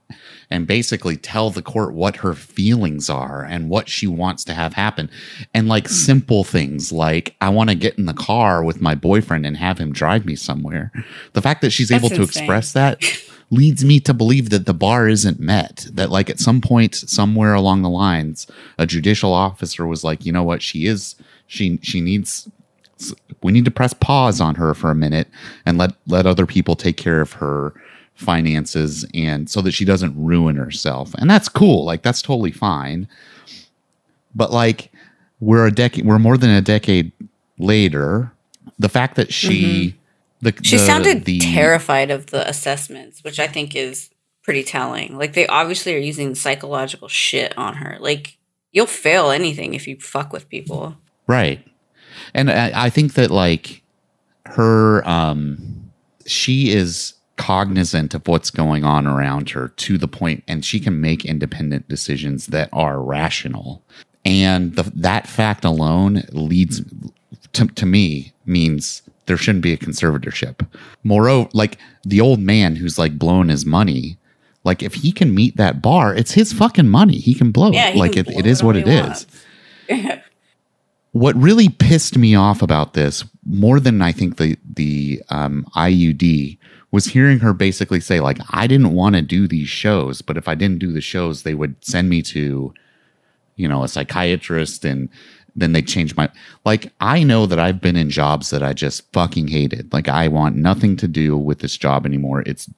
and 0.51 0.67
basically 0.67 1.17
tell 1.17 1.51
the 1.51 1.63
court 1.63 1.95
what 1.95 2.17
her 2.17 2.35
feelings 2.35 3.09
are 3.09 3.45
and 3.45 3.69
what 3.69 3.89
she 3.89 4.07
wants 4.07 4.45
to 4.45 4.55
have 4.55 4.75
happen, 4.75 5.11
and 5.55 5.69
like 5.69 5.87
hmm. 5.87 5.93
simple 5.93 6.45
things 6.45 6.93
like 6.93 7.37
I 7.41 7.49
want 7.49 7.71
to 7.71 7.77
get 7.77 7.99
in 7.99 8.07
the 8.07 8.15
car 8.15 8.65
with 8.65 8.81
my 8.81 8.95
boyfriend 8.95 9.47
and 9.47 9.57
have 9.57 9.79
him 9.79 9.93
drive 9.93 10.27
me 10.27 10.37
somewhere. 10.37 10.93
The 11.33 11.43
fact 11.43 11.61
that 11.63 11.71
she's 11.71 11.89
That's 11.89 12.05
able 12.05 12.15
to 12.17 12.23
insane. 12.23 12.43
express 12.43 12.73
that 12.73 13.03
leads 13.51 13.85
me 13.85 13.99
to 14.01 14.15
believe 14.15 14.51
that 14.51 14.67
the 14.67 14.75
bar 14.75 15.09
isn't 15.09 15.41
met. 15.41 15.87
That 15.93 16.11
like 16.11 16.31
at 16.31 16.39
some 16.39 16.61
point 16.61 16.95
somewhere 16.95 17.55
along 17.55 17.83
the 17.83 17.91
lines, 17.91 18.47
a 18.79 18.87
judicial 18.87 19.33
officer 19.33 19.87
was 19.87 20.05
like, 20.05 20.25
you 20.25 20.33
know 20.33 20.45
what, 20.45 20.63
she 20.63 20.87
is 20.87 21.17
she 21.47 21.79
she 21.83 22.01
needs 22.01 22.49
we 23.43 23.51
need 23.51 23.65
to 23.65 23.71
press 23.71 23.95
pause 23.95 24.41
on 24.41 24.57
her 24.57 24.75
for 24.75 24.91
a 24.91 24.95
minute 24.95 25.29
and 25.67 25.79
let 25.79 25.93
let 26.07 26.27
other 26.27 26.47
people 26.47 26.77
take 26.77 26.97
care 26.97 27.21
of 27.21 27.33
her 27.35 27.75
finances 28.21 29.05
and 29.15 29.49
so 29.51 29.61
that 29.63 29.73
she 29.73 29.85
doesn't 29.85 30.15
ruin 30.17 30.57
herself. 30.57 31.15
And 31.15 31.29
that's 31.29 31.49
cool. 31.49 31.85
Like 31.85 32.03
that's 32.03 32.23
totally 32.23 32.53
fine. 32.53 33.09
But 34.35 34.53
like 34.53 34.93
we're 35.41 35.67
a 35.67 35.73
decade 35.73 36.05
we're 36.07 36.19
more 36.19 36.37
than 36.37 36.51
a 36.51 36.61
decade 36.61 37.13
later. 37.59 38.33
The 38.79 38.89
fact 38.89 39.17
that 39.17 39.33
she 39.33 39.97
the 40.41 40.53
Mm-hmm. 40.53 40.63
She 40.63 40.77
the- 40.77 40.87
sounded 40.87 41.25
the, 41.25 41.39
terrified 41.41 42.11
of 42.11 42.27
the 42.27 42.49
assessments, 42.49 43.23
which 43.25 43.39
I 43.39 43.47
think 43.47 43.75
is 43.77 44.11
pretty 44.43 44.63
telling. 44.63 45.19
Like 45.19 45.35
they 45.35 45.47
obviously 45.47 45.95
are 45.95 45.99
using 45.99 46.35
psychological 46.35 47.09
shit 47.09 47.57
on 47.59 47.75
her. 47.77 47.99
Like 48.01 48.39
you'll 48.73 48.87
fail 48.87 49.31
anything 49.31 49.75
if 49.75 49.87
you 49.87 49.99
fuck 49.99 50.33
with 50.33 50.49
people. 50.49 50.97
Right. 51.27 51.67
And 52.35 52.51
I, 52.51 52.87
I 52.87 52.91
think 52.91 53.15
that 53.15 53.31
like 53.31 53.83
her 54.47 55.07
um 55.09 55.91
she 56.27 56.71
is 56.71 57.15
cognizant 57.41 58.15
of 58.15 58.27
what's 58.29 58.51
going 58.51 58.85
on 58.85 59.07
around 59.07 59.51
her 59.51 59.69
to 59.69 59.99
the 59.99 60.09
point 60.09 60.45
and 60.47 60.65
she 60.65 60.79
can 60.81 61.01
make 61.01 61.25
independent 61.25 61.89
decisions 61.89 62.47
that 62.49 62.69
are 62.73 63.01
rational. 63.01 63.83
And 64.25 64.77
the, 64.77 64.85
that 64.95 65.27
fact 65.27 65.65
alone 65.65 66.25
leads 66.33 66.83
to, 67.53 67.67
to 67.67 67.87
me 67.87 68.33
means 68.45 69.03
there 69.27 69.37
shouldn't 69.37 69.63
be 69.63 69.73
a 69.73 69.79
conservatorship. 69.79 70.67
Moreover, 71.05 71.49
like 71.53 71.79
the 72.03 72.21
old 72.21 72.41
man 72.41 72.77
who's 72.77 72.99
like 72.99 73.19
blowing 73.19 73.49
his 73.49 73.65
money, 73.65 74.19
like 74.65 74.83
if 74.83 74.95
he 74.95 75.13
can 75.13 75.35
meet 75.35 75.57
that 75.57 75.81
bar, 75.81 76.15
it's 76.15 76.33
his 76.33 76.53
fucking 76.53 76.89
money. 76.89 77.19
He 77.19 77.35
can 77.35 77.51
blow 77.51 77.73
Yeah, 77.73 77.89
it. 77.89 77.97
Like 77.97 78.17
it, 78.17 78.27
blow 78.27 78.39
it 78.39 78.47
is 78.47 78.63
what 78.63 78.77
it 78.77 78.87
he 78.87 78.95
is. 78.95 79.27
What 81.13 81.35
really 81.35 81.69
pissed 81.69 82.17
me 82.17 82.37
off 82.37 82.63
about 82.63 82.95
this 82.95 83.25
more 83.45 83.81
than 83.81 84.01
I 84.01 84.13
think 84.13 84.37
the 84.37 84.57
the 84.75 85.21
um, 85.29 85.67
IUD 85.75 86.57
was 86.93 87.07
hearing 87.07 87.39
her 87.39 87.53
basically 87.53 88.01
say 88.01 88.21
like 88.21 88.39
I 88.51 88.67
didn't 88.67 88.95
want 88.95 89.17
to 89.17 89.23
do 89.23 89.47
these 89.47 89.69
shows, 89.69 90.23
but 90.23 90.37
if 90.37 90.49
I 90.49 90.55
didn't 90.55 90.79
do 90.79 90.93
the 90.93 91.01
shows, 91.01 91.43
they 91.43 91.55
would 91.55 91.77
send 91.85 92.09
me 92.09 92.23
to 92.23 92.75
you 93.57 93.69
know 93.69 93.85
a 93.85 93.89
psychiatrist 93.89 94.85
and 94.85 95.09
then 95.57 95.73
they 95.73 95.83
change 95.83 96.17
my 96.17 96.29
like 96.65 96.93
I 97.01 97.23
know 97.23 97.47
that 97.47 97.59
I've 97.59 97.81
been 97.81 97.97
in 97.97 98.11
jobs 98.11 98.51
that 98.51 98.63
I 98.63 98.73
just 98.73 99.11
fucking 99.13 99.49
hated. 99.49 99.93
Like 99.93 100.09
I 100.09 100.29
want 100.29 100.57
nothing 100.57 100.97
to 100.99 101.09
do 101.09 101.37
with 101.37 101.61
this 101.61 101.77
job 101.77 102.07
anymore. 102.07 102.43
It's 102.47 102.69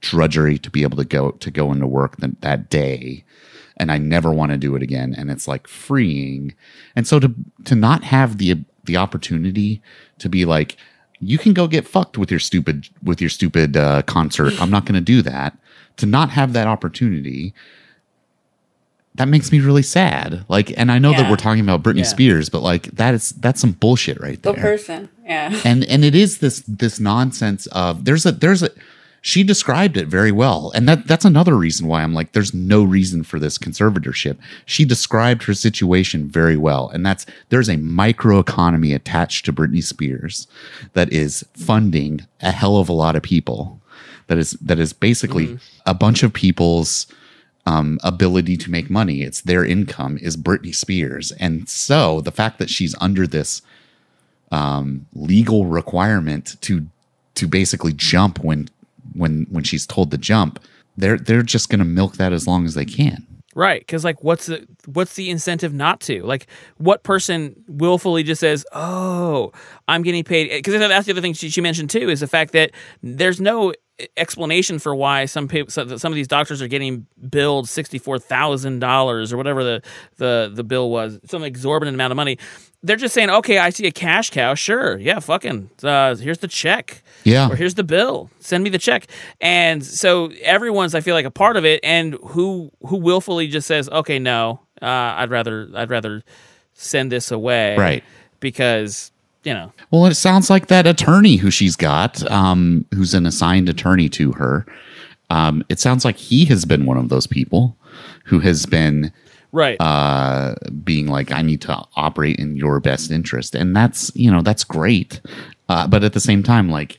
drudgery 0.00 0.58
to 0.58 0.70
be 0.70 0.82
able 0.82 0.96
to 0.96 1.04
go 1.04 1.32
to 1.32 1.50
go 1.50 1.72
into 1.72 1.86
work 1.86 2.16
that, 2.18 2.40
that 2.40 2.70
day 2.70 3.24
and 3.76 3.90
I 3.90 3.98
never 3.98 4.30
want 4.32 4.52
to 4.52 4.58
do 4.58 4.74
it 4.74 4.82
again 4.82 5.14
and 5.16 5.30
it's 5.30 5.48
like 5.48 5.68
freeing. 5.68 6.54
And 6.96 7.06
so 7.06 7.20
to 7.20 7.34
to 7.64 7.74
not 7.74 8.04
have 8.04 8.38
the 8.38 8.64
the 8.84 8.96
opportunity 8.96 9.80
to 10.18 10.28
be 10.28 10.44
like 10.44 10.76
you 11.22 11.38
can 11.38 11.52
go 11.54 11.66
get 11.68 11.86
fucked 11.86 12.18
with 12.18 12.30
your 12.30 12.40
stupid 12.40 12.88
with 13.02 13.20
your 13.20 13.30
stupid 13.30 13.76
uh, 13.76 14.02
concert. 14.02 14.52
I'm 14.60 14.70
not 14.70 14.84
going 14.84 14.94
to 14.96 15.00
do 15.00 15.22
that. 15.22 15.56
To 15.98 16.06
not 16.06 16.30
have 16.30 16.52
that 16.54 16.66
opportunity 16.66 17.54
that 19.14 19.28
makes 19.28 19.52
me 19.52 19.60
really 19.60 19.82
sad. 19.82 20.42
Like 20.48 20.72
and 20.78 20.90
I 20.90 20.98
know 20.98 21.12
that 21.12 21.30
we're 21.30 21.36
talking 21.36 21.60
about 21.60 21.82
Britney 21.82 21.98
Yeah. 21.98 22.04
Spears, 22.04 22.48
but 22.48 22.62
like 22.62 22.84
that 22.92 23.12
is 23.14 23.30
that's 23.30 23.60
some 23.60 23.72
bullshit 23.72 24.18
right 24.20 24.42
The 24.42 24.54
person. 24.54 25.10
Yeah. 25.24 25.60
and 25.64 25.84
and 25.84 26.02
it 26.04 26.14
is 26.14 26.38
this 26.38 26.62
this 26.66 26.98
nonsense 26.98 27.66
of 27.68 28.04
there's 28.06 28.24
a 28.24 28.32
there's 28.32 28.62
a 28.62 28.70
she 29.22 29.44
described 29.44 29.96
it 29.96 30.08
very 30.08 30.32
well. 30.32 30.72
And 30.74 30.88
that 30.88 31.06
that's 31.06 31.24
another 31.24 31.56
reason 31.56 31.86
why 31.86 32.02
i'm 32.02 32.12
like 32.12 32.32
there's 32.32 32.52
no 32.52 32.82
reason 32.82 33.22
for 33.22 33.38
this 33.38 33.56
conservatorship. 33.56 34.36
She 34.66 34.84
described 34.84 35.44
her 35.44 35.54
situation 35.54 36.28
very 36.28 36.56
well. 36.56 36.90
And 36.90 37.06
that's 37.06 37.24
there's 37.48 37.68
a 37.68 37.76
microeconomy 37.76 38.94
attached 38.94 39.44
to 39.46 39.52
britney 39.52 39.82
spears 39.82 40.48
that 40.92 41.10
is 41.12 41.46
funding 41.54 42.26
a 42.40 42.50
hell 42.50 42.76
of 42.76 42.88
a 42.88 42.92
lot 42.92 43.16
of 43.16 43.22
people. 43.22 43.80
That 44.26 44.38
is 44.38 44.52
that 44.52 44.80
is 44.80 44.92
basically 44.92 45.58
a 45.86 45.94
bunch 45.94 46.22
of 46.22 46.32
people's 46.32 47.06
um, 47.64 48.00
ability 48.02 48.56
to 48.56 48.70
make 48.72 48.90
money. 48.90 49.22
It's 49.22 49.40
their 49.40 49.64
income 49.64 50.18
is 50.20 50.36
britney 50.36 50.74
spears. 50.74 51.30
And 51.32 51.68
so 51.68 52.20
the 52.20 52.32
fact 52.32 52.58
that 52.58 52.70
she's 52.70 52.96
under 53.00 53.28
this 53.28 53.62
um, 54.50 55.06
legal 55.14 55.66
requirement 55.66 56.56
to 56.62 56.88
to 57.34 57.46
basically 57.46 57.92
jump 57.92 58.42
when 58.42 58.68
when 59.14 59.46
when 59.50 59.64
she's 59.64 59.86
told 59.86 60.10
to 60.10 60.18
jump. 60.18 60.58
They're 60.96 61.18
they're 61.18 61.42
just 61.42 61.68
going 61.68 61.78
to 61.78 61.84
milk 61.84 62.16
that 62.16 62.32
as 62.32 62.46
long 62.46 62.64
as 62.64 62.74
they 62.74 62.84
can. 62.84 63.26
Right, 63.54 63.80
because 63.80 64.02
like, 64.02 64.24
what's 64.24 64.46
the 64.46 64.66
what's 64.86 65.14
the 65.14 65.28
incentive 65.28 65.74
not 65.74 66.00
to? 66.02 66.22
Like, 66.22 66.46
what 66.78 67.02
person 67.02 67.54
willfully 67.68 68.22
just 68.22 68.40
says, 68.40 68.64
"Oh, 68.72 69.52
I'm 69.88 70.02
getting 70.02 70.24
paid"? 70.24 70.48
Because 70.50 70.72
that's 70.78 71.06
the 71.06 71.12
other 71.12 71.20
thing 71.20 71.34
she, 71.34 71.50
she 71.50 71.60
mentioned 71.60 71.90
too 71.90 72.08
is 72.08 72.20
the 72.20 72.26
fact 72.26 72.52
that 72.52 72.70
there's 73.02 73.42
no 73.42 73.74
explanation 74.16 74.78
for 74.78 74.94
why 74.94 75.26
some 75.26 75.48
people, 75.48 75.70
some 75.70 76.12
of 76.12 76.14
these 76.14 76.28
doctors 76.28 76.62
are 76.62 76.68
getting 76.68 77.06
billed 77.28 77.68
sixty 77.68 77.98
four 77.98 78.18
thousand 78.18 78.78
dollars 78.78 79.34
or 79.34 79.36
whatever 79.36 79.62
the 79.62 79.82
the 80.16 80.50
the 80.54 80.64
bill 80.64 80.90
was, 80.90 81.20
some 81.26 81.42
exorbitant 81.42 81.94
amount 81.94 82.10
of 82.10 82.16
money. 82.16 82.38
They're 82.82 82.96
just 82.96 83.14
saying, 83.14 83.30
"Okay, 83.30 83.58
I 83.58 83.70
see 83.70 83.86
a 83.86 83.92
cash 83.92 84.30
cow. 84.30 84.54
Sure, 84.54 84.98
yeah, 84.98 85.20
fucking. 85.20 85.70
Uh, 85.82 86.16
here's 86.16 86.38
the 86.38 86.48
check." 86.48 87.02
Yeah. 87.24 87.50
Or 87.50 87.56
here's 87.56 87.74
the 87.74 87.84
bill. 87.84 88.30
Send 88.40 88.64
me 88.64 88.70
the 88.70 88.78
check. 88.78 89.06
And 89.40 89.84
so 89.84 90.32
everyone's 90.42 90.94
I 90.94 91.00
feel 91.00 91.14
like 91.14 91.24
a 91.24 91.30
part 91.30 91.56
of 91.56 91.64
it 91.64 91.80
and 91.84 92.14
who 92.22 92.72
who 92.86 92.96
willfully 92.96 93.46
just 93.48 93.66
says, 93.68 93.88
"Okay, 93.88 94.18
no. 94.18 94.60
Uh, 94.80 94.86
I'd 94.86 95.30
rather 95.30 95.68
I'd 95.74 95.90
rather 95.90 96.22
send 96.74 97.12
this 97.12 97.30
away." 97.30 97.76
Right. 97.76 98.02
Because, 98.40 99.12
you 99.44 99.54
know. 99.54 99.72
Well, 99.92 100.06
it 100.06 100.14
sounds 100.16 100.50
like 100.50 100.66
that 100.66 100.84
attorney 100.86 101.36
who 101.36 101.52
she's 101.52 101.76
got, 101.76 102.28
um, 102.28 102.84
who's 102.92 103.14
an 103.14 103.24
assigned 103.26 103.68
attorney 103.68 104.08
to 104.08 104.32
her. 104.32 104.66
Um, 105.30 105.64
it 105.68 105.78
sounds 105.78 106.04
like 106.04 106.16
he 106.16 106.44
has 106.46 106.64
been 106.64 106.84
one 106.84 106.96
of 106.96 107.08
those 107.08 107.28
people 107.28 107.76
who 108.24 108.40
has 108.40 108.66
been 108.66 109.12
Right. 109.52 109.76
uh, 109.80 110.54
being 110.82 111.06
like, 111.08 111.30
I 111.30 111.42
need 111.42 111.60
to 111.62 111.84
operate 111.94 112.36
in 112.36 112.56
your 112.56 112.80
best 112.80 113.10
interest. 113.10 113.54
And 113.54 113.76
that's, 113.76 114.10
you 114.16 114.30
know, 114.30 114.40
that's 114.42 114.64
great. 114.64 115.20
Uh, 115.68 115.86
but 115.86 116.02
at 116.04 116.14
the 116.14 116.20
same 116.20 116.42
time, 116.42 116.70
like, 116.70 116.98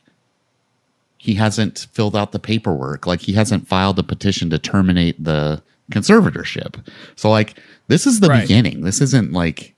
he 1.18 1.34
hasn't 1.36 1.88
filled 1.94 2.16
out 2.16 2.32
the 2.32 2.40
paperwork. 2.40 3.08
Like, 3.08 3.22
he 3.22 3.34
hasn't 3.34 3.68
filed 3.68 3.98
a 3.98 4.04
petition 4.04 4.50
to 4.52 4.60
terminate 4.60 5.24
the 5.24 5.62
conservatorship. 5.92 6.86
So, 7.16 7.30
like, 7.30 7.56
this 7.88 8.06
is 8.06 8.20
the 8.20 8.28
Right. 8.30 8.42
beginning. 8.42 8.82
This 8.82 9.02
isn't 9.02 9.32
like 9.32 9.74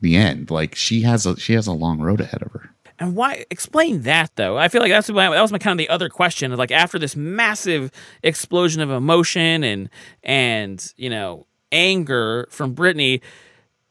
the 0.00 0.16
end. 0.16 0.50
Like, 0.50 0.74
she 0.74 1.02
has 1.02 1.26
a 1.26 1.36
she 1.38 1.54
has 1.54 1.66
a 1.66 1.72
long 1.72 2.00
road 2.00 2.20
ahead 2.20 2.42
of 2.42 2.52
her. 2.52 2.70
And 2.98 3.16
why 3.16 3.46
explain 3.50 4.02
that 4.02 4.30
though? 4.36 4.58
I 4.58 4.68
feel 4.68 4.82
like 4.82 4.90
that's 4.90 5.08
my, 5.08 5.30
that 5.30 5.40
was 5.40 5.52
my 5.52 5.58
kind 5.58 5.72
of 5.72 5.78
the 5.78 5.88
other 5.88 6.10
question. 6.10 6.54
Like 6.54 6.70
after 6.70 6.98
this 6.98 7.16
massive 7.16 7.90
explosion 8.22 8.82
of 8.82 8.90
emotion 8.90 9.64
and 9.64 9.88
and 10.22 10.86
you 10.98 11.08
know 11.08 11.46
anger 11.72 12.48
from 12.50 12.74
Britney, 12.74 13.20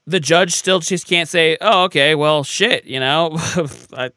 the 0.05 0.19
judge 0.19 0.53
still 0.53 0.79
just 0.79 1.07
can't 1.07 1.29
say, 1.29 1.57
"Oh, 1.61 1.83
okay, 1.83 2.15
well, 2.15 2.43
shit," 2.43 2.85
you 2.85 2.99
know. 2.99 3.31
I, 3.93 4.11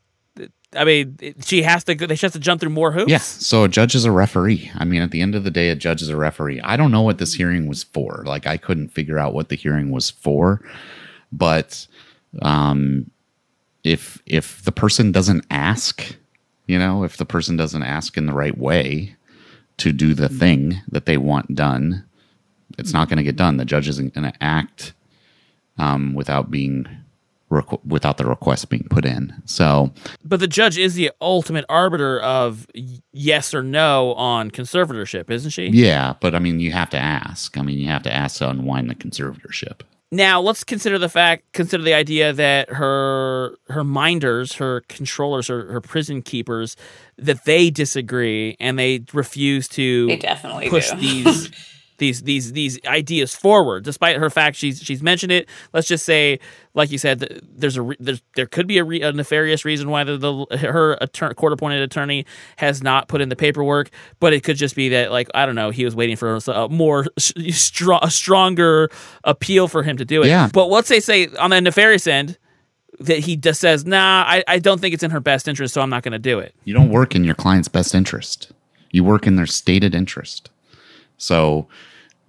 I 0.75 0.85
mean, 0.85 1.19
she 1.45 1.63
has 1.63 1.85
to. 1.85 2.17
She 2.17 2.27
has 2.27 2.33
to 2.33 2.39
jump 2.39 2.61
through 2.61 2.71
more 2.71 2.93
hoops. 2.93 3.11
Yeah. 3.11 3.19
So 3.19 3.65
a 3.65 3.69
judge 3.69 3.95
is 3.95 4.05
a 4.05 4.11
referee. 4.11 4.71
I 4.75 4.85
mean, 4.85 5.03
at 5.03 5.11
the 5.11 5.21
end 5.21 5.35
of 5.35 5.45
the 5.45 5.51
day, 5.51 5.69
a 5.69 5.77
judge 5.77 6.01
is 6.01 6.09
a 6.09 6.17
referee. 6.17 6.61
I 6.63 6.77
don't 6.77 6.91
know 6.91 7.03
what 7.03 7.19
this 7.19 7.35
hearing 7.35 7.67
was 7.67 7.85
for. 7.85 8.25
Like, 8.27 8.47
I 8.47 8.57
couldn't 8.57 8.89
figure 8.89 9.19
out 9.19 9.35
what 9.35 9.51
the 9.51 9.57
hearing 9.57 9.91
was 9.91 10.11
for. 10.11 10.63
But 11.31 11.87
um, 12.41 13.11
if 13.85 14.23
if 14.27 14.63
the 14.63 14.73
person 14.73 15.13
doesn't 15.13 15.45
ask, 15.51 16.17
you 16.67 16.79
know, 16.79 17.05
if 17.05 17.19
the 17.19 17.27
person 17.27 17.57
doesn't 17.57 17.83
ask 17.83 18.17
in 18.17 18.27
the 18.27 18.33
right 18.33 18.57
way 18.57 19.17
to 19.79 19.93
do 19.93 20.15
the 20.15 20.29
thing 20.29 20.81
that 20.91 21.07
they 21.07 21.17
want 21.17 21.55
done, 21.55 22.05
it's 22.79 22.93
not 22.93 23.09
going 23.09 23.19
to 23.19 23.23
get 23.23 23.37
done. 23.37 23.57
The 23.57 23.65
judge 23.65 23.89
isn't 23.89 24.15
going 24.15 24.31
to 24.31 24.43
act 24.43 24.93
um, 25.79 26.15
without 26.15 26.51
being 26.51 26.87
requ- 27.51 27.85
without 27.85 28.17
the 28.19 28.25
request 28.27 28.69
being 28.71 28.87
put 28.91 29.05
in. 29.05 29.33
So 29.45 29.93
But 30.25 30.41
the 30.41 30.49
judge 30.49 30.79
is 30.79 30.95
the 30.95 31.11
ultimate 31.21 31.65
arbiter 31.69 32.21
of 32.21 32.67
yes 33.13 33.55
or 33.55 33.63
no 33.63 34.15
on 34.15 34.51
conservatorship, 34.51 35.31
isn't 35.31 35.51
she? 35.51 35.67
Yeah, 35.69 36.15
but 36.21 36.35
I 36.35 36.39
mean, 36.39 36.61
you 36.61 36.73
have 36.73 36.91
to 36.91 36.99
ask. 36.99 37.57
I 37.59 37.63
mean, 37.63 37.79
you 37.79 37.89
have 37.89 38.03
to 38.05 38.13
ask 38.13 38.39
to 38.39 38.49
unwind 38.49 38.91
the 38.91 38.95
conservatorship. 38.95 39.81
Now 40.15 40.43
let's 40.43 40.63
consider 40.63 40.99
the 40.99 41.09
fact, 41.09 41.45
consider 41.55 41.83
the 41.83 41.95
idea 41.95 42.35
that 42.35 42.69
her 42.69 43.57
her 43.69 43.83
minders, 43.83 44.55
her 44.57 44.83
controllers, 44.89 45.49
her, 45.49 45.73
her 45.73 45.81
prison 45.81 46.21
keepers, 46.21 46.77
that 47.17 47.47
they 47.47 47.71
disagree 47.71 48.55
and 48.61 48.79
they 48.79 49.05
refuse 49.15 49.69
to 49.69 50.07
They 50.09 50.19
definitely 50.19 50.69
push 50.69 50.91
do. 50.91 50.97
these 50.99 51.51
these 52.03 52.23
these 52.23 52.53
these 52.53 52.79
ideas 52.85 53.35
forward, 53.35 53.85
despite 53.85 54.17
her 54.17 54.29
fact 54.29 54.57
she's 54.57 54.83
she's 54.83 55.03
mentioned 55.03 55.31
it. 55.31 55.49
Let's 55.73 55.87
just 55.87 56.05
say, 56.05 56.41
like 56.75 56.91
you 56.91 56.99
said, 56.99 57.41
there's 57.43 57.79
a 57.79 57.91
there's, 58.01 58.21
there 58.35 58.47
could 58.47 58.67
be 58.67 58.79
a, 58.79 58.85
re- 58.85 59.03
a 59.03 59.13
nefarious 59.13 59.65
reason 59.65 59.89
why 59.89 60.03
the, 60.03 60.17
the 60.17 60.59
her 60.59 60.99
attorney, 61.01 61.35
court 61.35 61.53
appointed 61.53 61.81
attorney 61.81 62.27
has 62.57 62.83
not 62.83 63.07
put 63.07 63.21
in 63.21 63.29
the 63.29 63.37
paperwork, 63.37 63.91
but 64.19 64.33
it 64.33 64.43
could 64.43 64.57
just 64.57 64.75
be 64.75 64.89
that 64.89 65.13
like 65.13 65.29
I 65.33 65.47
don't 65.47 65.55
know, 65.55 65.71
he 65.71 65.85
was 65.85 65.95
waiting 65.95 66.17
for 66.17 66.39
a 66.49 66.69
more 66.69 67.07
str- 67.19 67.93
a 68.03 68.11
stronger 68.11 68.91
appeal 69.23 69.69
for 69.69 69.85
him 69.85 69.97
to 69.97 70.05
do 70.05 70.23
it. 70.23 70.27
Yeah. 70.27 70.49
But 70.53 70.67
let's 70.67 70.89
say 70.89 70.99
say 70.99 71.29
on 71.39 71.51
the 71.51 71.61
nefarious 71.61 72.09
end 72.09 72.37
that 72.99 73.21
he 73.21 73.37
just 73.37 73.61
says, 73.61 73.87
nah, 73.87 74.25
I, 74.27 74.45
I 74.47 74.59
don't 74.59 74.81
think 74.81 74.93
it's 74.93 75.03
in 75.03 75.11
her 75.13 75.21
best 75.21 75.49
interest, 75.49 75.73
so 75.75 75.81
I'm 75.81 75.91
not 75.91 76.03
going 76.03 76.13
to 76.13 76.19
do 76.19 76.39
it. 76.39 76.55
You 76.65 76.75
don't 76.75 76.91
work 76.91 77.15
in 77.15 77.25
your 77.25 77.35
client's 77.35 77.69
best 77.69 77.95
interest. 77.95 78.53
You 78.91 79.03
work 79.05 79.27
in 79.27 79.37
their 79.37 79.47
stated 79.47 79.95
interest. 79.95 80.51
So 81.17 81.69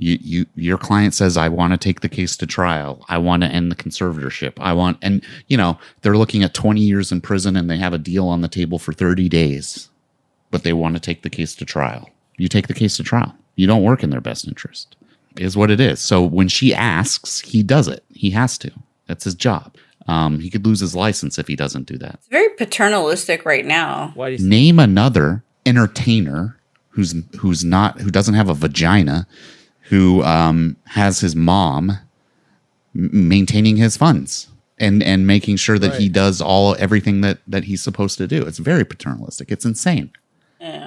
you, 0.03 0.17
you 0.21 0.45
your 0.55 0.77
client 0.77 1.13
says, 1.13 1.37
I 1.37 1.49
want 1.49 1.71
to 1.71 1.77
take 1.77 2.01
the 2.01 2.09
case 2.09 2.35
to 2.37 2.45
trial. 2.45 3.05
I 3.07 3.17
want 3.17 3.43
to 3.43 3.49
end 3.49 3.71
the 3.71 3.75
conservatorship. 3.75 4.53
I 4.59 4.73
want 4.73 4.97
and 5.01 5.23
you 5.47 5.57
know, 5.57 5.77
they're 6.01 6.17
looking 6.17 6.43
at 6.43 6.53
20 6.53 6.81
years 6.81 7.11
in 7.11 7.21
prison 7.21 7.55
and 7.55 7.69
they 7.69 7.77
have 7.77 7.93
a 7.93 7.97
deal 7.97 8.27
on 8.27 8.41
the 8.41 8.47
table 8.47 8.79
for 8.79 8.93
30 8.93 9.29
days, 9.29 9.89
but 10.51 10.63
they 10.63 10.73
want 10.73 10.95
to 10.95 10.99
take 10.99 11.23
the 11.23 11.29
case 11.29 11.55
to 11.55 11.65
trial. 11.65 12.09
You 12.37 12.47
take 12.47 12.67
the 12.67 12.73
case 12.73 12.97
to 12.97 13.03
trial. 13.03 13.33
You 13.55 13.67
don't 13.67 13.83
work 13.83 14.03
in 14.03 14.09
their 14.09 14.21
best 14.21 14.47
interest. 14.47 14.95
Is 15.37 15.57
what 15.57 15.71
it 15.71 15.79
is. 15.79 15.99
So 15.99 16.23
when 16.23 16.47
she 16.47 16.75
asks, 16.75 17.39
he 17.39 17.63
does 17.63 17.87
it. 17.87 18.03
He 18.09 18.29
has 18.31 18.57
to. 18.59 18.71
That's 19.07 19.23
his 19.23 19.33
job. 19.33 19.75
Um, 20.07 20.39
he 20.39 20.49
could 20.49 20.65
lose 20.65 20.79
his 20.79 20.95
license 20.95 21.39
if 21.39 21.47
he 21.47 21.55
doesn't 21.55 21.87
do 21.87 21.97
that. 21.97 22.15
It's 22.15 22.27
very 22.27 22.49
paternalistic 22.49 23.45
right 23.45 23.65
now. 23.65 24.11
Why 24.13 24.35
do 24.35 24.43
you 24.43 24.47
Name 24.47 24.77
another 24.77 25.43
entertainer 25.65 26.59
who's 26.89 27.15
who's 27.39 27.63
not 27.63 27.99
who 28.01 28.11
doesn't 28.11 28.35
have 28.35 28.49
a 28.49 28.53
vagina, 28.53 29.27
who 29.89 30.23
um, 30.23 30.75
has 30.87 31.19
his 31.19 31.35
mom 31.35 31.91
m- 32.95 33.27
maintaining 33.27 33.77
his 33.77 33.97
funds. 33.97 34.47
and 34.79 35.03
and 35.03 35.27
making 35.27 35.55
sure 35.57 35.77
that 35.79 35.93
he 35.99 36.09
does 36.09 36.41
all 36.41 36.75
everything 36.79 37.21
that 37.21 37.37
that 37.47 37.63
he's 37.65 37.81
supposed 37.81 38.17
to 38.17 38.27
do. 38.27 38.41
It's 38.45 38.57
very 38.57 38.83
paternalistic. 38.83 39.51
It's 39.51 39.65
insane. 39.65 40.11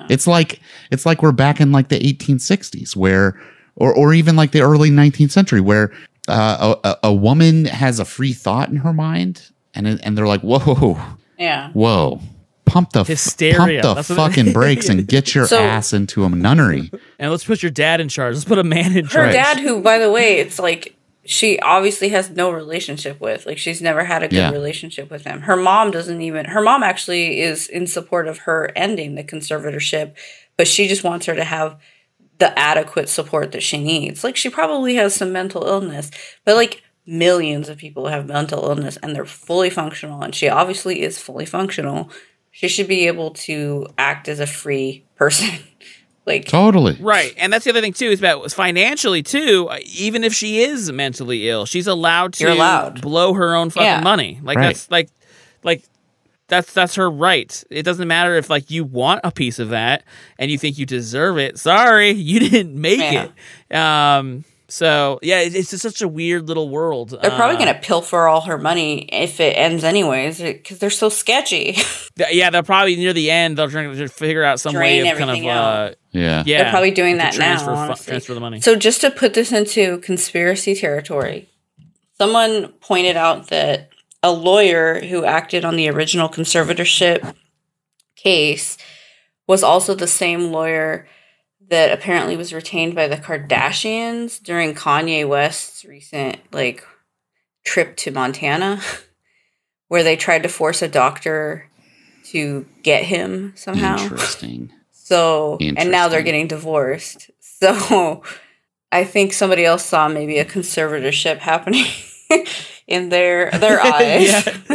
It's 0.08 0.26
like 0.26 0.60
it's 0.90 1.06
like 1.06 1.22
we're 1.22 1.32
back 1.32 1.60
in 1.60 1.70
like 1.72 1.88
the 1.88 1.98
1860s 2.00 2.96
where 2.96 3.40
or 3.76 3.94
or 3.94 4.12
even 4.12 4.34
like 4.36 4.50
the 4.52 4.60
early 4.62 4.90
19th 4.90 5.30
century 5.30 5.60
where 5.60 5.92
uh, 6.28 6.74
a, 6.84 6.88
a 6.88 6.98
a 7.04 7.14
woman 7.14 7.66
has 7.66 8.00
a 8.00 8.04
free 8.04 8.32
thought 8.32 8.68
in 8.70 8.76
her 8.78 8.92
mind 8.92 9.50
and 9.74 9.86
and 9.86 10.16
they're 10.18 10.26
like, 10.26 10.40
"Whoa. 10.42 10.98
Yeah. 11.38 11.70
Whoa. 11.72 12.20
Pump 12.66 12.90
the 12.92 13.04
Hysteria. 13.04 13.56
pump 13.56 13.82
the 13.82 13.94
That's 13.94 14.08
fucking 14.08 14.52
brakes 14.52 14.88
and 14.88 15.06
get 15.06 15.34
your 15.34 15.46
So- 15.48 15.58
ass 15.58 15.92
into 15.92 16.24
a 16.24 16.28
nunnery." 16.28 16.90
And 17.18 17.30
let's 17.30 17.44
put 17.44 17.62
your 17.62 17.70
dad 17.70 18.00
in 18.00 18.08
charge. 18.08 18.34
Let's 18.34 18.44
put 18.44 18.58
a 18.58 18.64
man 18.64 18.96
in 18.96 19.06
charge. 19.06 19.26
Her 19.28 19.32
dad, 19.32 19.58
who, 19.60 19.80
by 19.80 19.98
the 19.98 20.10
way, 20.10 20.38
it's 20.38 20.58
like 20.58 20.94
she 21.24 21.58
obviously 21.60 22.10
has 22.10 22.30
no 22.30 22.50
relationship 22.50 23.20
with. 23.20 23.46
Like 23.46 23.58
she's 23.58 23.80
never 23.82 24.04
had 24.04 24.22
a 24.22 24.28
good 24.28 24.36
Yeah. 24.36 24.50
relationship 24.50 25.10
with 25.10 25.24
him. 25.24 25.40
Her 25.42 25.56
mom 25.56 25.90
doesn't 25.90 26.20
even. 26.20 26.44
Her 26.46 26.60
mom 26.60 26.82
actually 26.82 27.40
is 27.40 27.66
in 27.68 27.86
support 27.86 28.28
of 28.28 28.38
her 28.38 28.70
ending 28.76 29.14
the 29.16 29.24
conservatorship, 29.24 30.12
but 30.56 30.68
she 30.68 30.86
just 30.86 31.02
wants 31.04 31.26
her 31.26 31.34
to 31.34 31.44
have 31.44 31.78
the 32.38 32.56
adequate 32.58 33.08
support 33.08 33.52
that 33.52 33.62
she 33.62 33.78
needs. 33.82 34.22
Like 34.22 34.36
she 34.36 34.50
probably 34.50 34.96
has 34.96 35.14
some 35.14 35.32
mental 35.32 35.66
illness, 35.66 36.10
but 36.44 36.54
like 36.54 36.82
millions 37.06 37.68
of 37.68 37.78
people 37.78 38.08
have 38.08 38.26
mental 38.28 38.64
illness 38.68 38.96
and 39.02 39.14
they're 39.16 39.24
fully 39.24 39.70
functional, 39.70 40.22
and 40.22 40.34
she 40.34 40.48
obviously 40.48 41.00
is 41.02 41.18
fully 41.18 41.46
functional. 41.46 42.10
She 42.58 42.68
should 42.68 42.88
be 42.88 43.06
able 43.06 43.32
to 43.32 43.86
act 43.98 44.28
as 44.28 44.40
a 44.40 44.46
free 44.46 45.04
person. 45.16 45.50
like 46.26 46.46
Totally. 46.46 46.96
Right. 46.98 47.34
And 47.36 47.52
that's 47.52 47.66
the 47.66 47.70
other 47.70 47.82
thing 47.82 47.92
too 47.92 48.06
is 48.06 48.18
about 48.18 48.50
financially 48.50 49.22
too, 49.22 49.68
uh, 49.70 49.76
even 49.84 50.24
if 50.24 50.32
she 50.32 50.62
is 50.62 50.90
mentally 50.90 51.50
ill, 51.50 51.66
she's 51.66 51.86
allowed 51.86 52.32
to 52.34 52.44
You're 52.44 52.52
allowed. 52.54 53.02
blow 53.02 53.34
her 53.34 53.54
own 53.54 53.68
fucking 53.68 53.84
Yeah. 53.86 54.00
money. 54.00 54.40
Like 54.42 54.56
Right. 54.56 54.68
that's 54.68 54.90
like 54.90 55.10
like 55.62 55.82
that's 56.48 56.72
that's 56.72 56.94
her 56.94 57.10
right. 57.10 57.62
It 57.68 57.82
doesn't 57.82 58.08
matter 58.08 58.36
if 58.36 58.48
like 58.48 58.70
you 58.70 58.84
want 58.84 59.20
a 59.22 59.30
piece 59.30 59.58
of 59.58 59.68
that 59.68 60.04
and 60.38 60.50
you 60.50 60.56
think 60.56 60.78
you 60.78 60.86
deserve 60.86 61.36
it. 61.36 61.58
Sorry, 61.58 62.12
you 62.12 62.40
didn't 62.40 62.74
make 62.80 63.00
Yeah. 63.00 63.28
it. 63.70 63.76
Um 63.76 64.44
so 64.68 65.18
yeah, 65.22 65.40
it- 65.40 65.54
it's 65.54 65.70
just 65.70 65.82
such 65.82 66.02
a 66.02 66.08
weird 66.08 66.48
little 66.48 66.68
world. 66.68 67.10
They're 67.10 67.30
probably 67.30 67.56
Uh, 67.56 67.60
going 67.60 67.74
to 67.74 67.80
pilfer 67.80 68.26
all 68.26 68.42
her 68.42 68.58
money 68.58 69.08
if 69.12 69.38
it 69.40 69.56
ends 69.56 69.84
anyways, 69.84 70.40
because 70.40 70.78
they're 70.78 70.90
so 70.90 71.08
sketchy. 71.08 71.72
th- 72.18 72.32
yeah, 72.32 72.50
they'll 72.50 72.62
probably 72.62 72.96
near 72.96 73.12
the 73.12 73.30
end 73.30 73.56
they'll 73.58 73.70
try 73.70 73.82
to 73.84 74.08
figure 74.08 74.42
out 74.44 74.58
some 74.60 74.72
Drain 74.74 75.04
way 75.04 75.10
of 75.10 75.18
kind 75.18 75.30
of 75.30 75.36
uh. 75.46 75.94
Yeah. 76.12 76.42
yeah. 76.46 76.62
They're 76.62 76.70
probably 76.70 76.90
doing 76.92 77.18
that 77.18 77.32
transfer 77.34 77.72
now. 77.72 77.94
fu- 77.94 78.04
transfer 78.04 78.34
the 78.34 78.40
money. 78.40 78.60
So 78.60 78.74
just 78.74 79.00
to 79.02 79.10
put 79.10 79.34
this 79.34 79.52
into 79.52 79.98
conspiracy 79.98 80.74
territory, 80.74 81.48
someone 82.18 82.68
pointed 82.80 83.16
out 83.16 83.48
that 83.48 83.90
a 84.22 84.32
lawyer 84.32 85.00
who 85.00 85.24
acted 85.24 85.64
on 85.64 85.76
the 85.76 85.88
original 85.90 86.28
conservatorship 86.28 87.34
case 88.16 88.78
was 89.46 89.62
also 89.62 89.94
the 89.94 90.06
same 90.06 90.50
lawyer 90.50 91.06
that 91.68 91.92
apparently 91.92 92.36
was 92.36 92.52
retained 92.52 92.94
by 92.94 93.08
the 93.08 93.16
Kardashians 93.16 94.42
during 94.42 94.74
Kanye 94.74 95.26
West's 95.26 95.84
recent 95.84 96.38
like 96.52 96.84
trip 97.64 97.96
to 97.96 98.10
Montana 98.10 98.80
where 99.88 100.02
they 100.02 100.16
tried 100.16 100.42
to 100.42 100.48
force 100.48 100.82
a 100.82 100.88
doctor 100.88 101.68
to 102.24 102.66
get 102.82 103.04
him 103.04 103.52
somehow. 103.56 103.98
Interesting. 103.98 104.72
So, 104.90 105.58
and 105.60 105.90
now 105.90 106.08
they're 106.08 106.22
getting 106.22 106.48
divorced. 106.48 107.30
So, 107.58 108.22
I 108.92 109.04
think 109.04 109.32
somebody 109.32 109.64
else 109.64 109.82
saw 109.82 110.08
maybe 110.08 110.38
a 110.38 110.44
conservatorship 110.44 111.38
happening 111.38 111.86
in 112.86 113.08
their 113.08 113.50
their 113.50 113.80
eyes. 113.84 114.44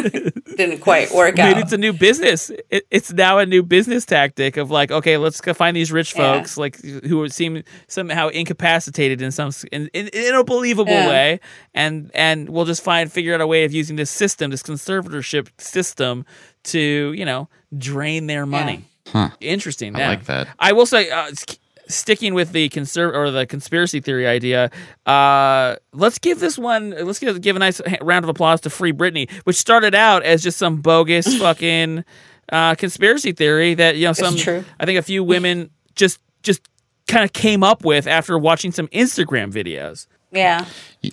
Didn't 0.58 0.80
quite 0.80 1.12
work 1.12 1.38
Maybe 1.38 1.56
out. 1.56 1.62
it's 1.62 1.72
a 1.72 1.78
new 1.78 1.94
business. 1.94 2.50
It, 2.70 2.86
it's 2.92 3.14
now 3.14 3.38
a 3.38 3.46
new 3.46 3.64
business 3.64 4.06
tactic 4.06 4.58
of 4.58 4.70
like, 4.70 4.92
okay, 4.92 5.18
let's 5.18 5.40
go 5.42 5.54
find 5.54 5.76
these 5.78 5.92
rich 5.92 6.14
Yeah. 6.16 6.34
folks, 6.36 6.58
like 6.58 6.80
who 6.82 7.28
seem 7.30 7.64
somehow 7.88 8.28
incapacitated 8.28 9.22
in 9.22 9.32
some 9.32 9.52
in, 9.72 9.88
in, 9.94 10.10
in 10.10 10.36
a 10.36 10.44
believable 10.44 10.92
Yeah. 10.92 11.08
way, 11.10 11.40
and 11.74 12.12
and 12.14 12.50
we'll 12.50 12.66
just 12.66 12.84
find 12.84 13.12
figure 13.12 13.34
out 13.34 13.42
a 13.42 13.48
way 13.48 13.64
of 13.64 13.74
using 13.74 13.96
this 13.96 14.12
system, 14.12 14.52
this 14.52 14.64
conservatorship 14.64 15.48
system, 15.60 16.26
to 16.66 17.14
you 17.16 17.26
know 17.26 17.48
drain 17.78 18.28
their 18.28 18.46
money. 18.46 18.86
Huh. 19.08 19.30
Interesting. 19.40 19.96
I 19.96 20.00
yeah. 20.00 20.10
like 20.10 20.26
that. 20.26 20.48
I 20.60 20.74
will 20.74 20.86
say, 20.86 21.10
uh, 21.10 21.28
s- 21.28 21.46
sticking 21.94 22.34
with 22.34 22.52
the 22.52 22.70
conserv 22.70 23.14
or 23.14 23.32
the 23.32 23.46
conspiracy 23.46 24.00
theory 24.00 24.28
idea, 24.28 24.72
uh, 25.06 25.76
let's 25.94 26.18
give 26.20 26.40
this 26.40 26.58
one. 26.58 26.92
Let's 26.92 27.20
give, 27.20 27.40
give 27.42 27.56
a 27.56 27.60
nice 27.60 27.82
round 28.02 28.26
of 28.26 28.30
applause 28.30 28.62
to 28.62 28.70
Free 28.70 28.94
Britney, 28.94 29.30
which 29.44 29.56
started 29.58 29.94
out 29.96 30.24
as 30.24 30.42
just 30.44 30.58
some 30.58 30.78
bogus 30.82 31.38
fucking 31.40 32.04
uh, 32.52 32.76
conspiracy 32.76 33.32
theory 33.32 33.74
that 33.76 33.96
you 33.98 34.06
know 34.06 34.14
some. 34.14 34.36
true. 34.36 34.64
I 34.80 34.86
think 34.86 34.98
a 35.00 35.04
few 35.04 35.24
women 35.24 35.70
just 35.96 36.20
just 36.44 36.62
kind 37.08 37.24
of 37.26 37.34
came 37.34 37.64
up 37.64 37.84
with 37.84 38.08
after 38.08 38.38
watching 38.38 38.72
some 38.72 38.88
Instagram 38.90 39.52
videos, 39.52 40.08
Yeah. 40.32 40.66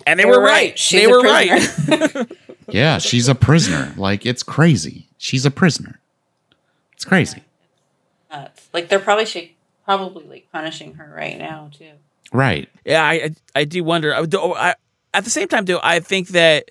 and 0.07 0.19
they, 0.19 0.25
were, 0.25 0.39
right. 0.41 0.77
She's 0.79 1.01
they 1.01 1.07
were 1.07 1.21
prisoner. 1.21 2.07
right. 2.15 2.31
Yeah, 2.71 2.99
she's 2.99 3.27
a 3.27 3.33
prisoner. 3.33 3.91
Like 3.97 4.27
it's 4.27 4.43
crazy. 4.43 5.07
She's 5.17 5.43
a 5.43 5.49
prisoner. 5.49 5.99
It's 6.93 7.03
crazy. 7.03 7.43
Nuts. 8.31 8.69
Like 8.73 8.89
they're 8.89 8.99
probably 8.99 9.25
she 9.25 9.55
probably 9.89 10.25
like 10.25 10.47
punishing 10.51 10.93
her 10.93 11.11
right 11.15 11.39
now 11.39 11.71
too. 11.73 11.93
Right. 12.31 12.69
Yeah, 12.85 13.03
I 13.03 13.13
I, 13.13 13.29
I 13.55 13.63
do 13.63 13.83
wonder. 13.83 14.13
I, 14.13 14.23
do- 14.25 14.53
I, 14.53 14.75
at 15.15 15.23
the 15.23 15.31
same 15.31 15.47
time, 15.47 15.65
though, 15.65 15.79
I 15.81 15.99
think 15.99 16.29
that 16.29 16.69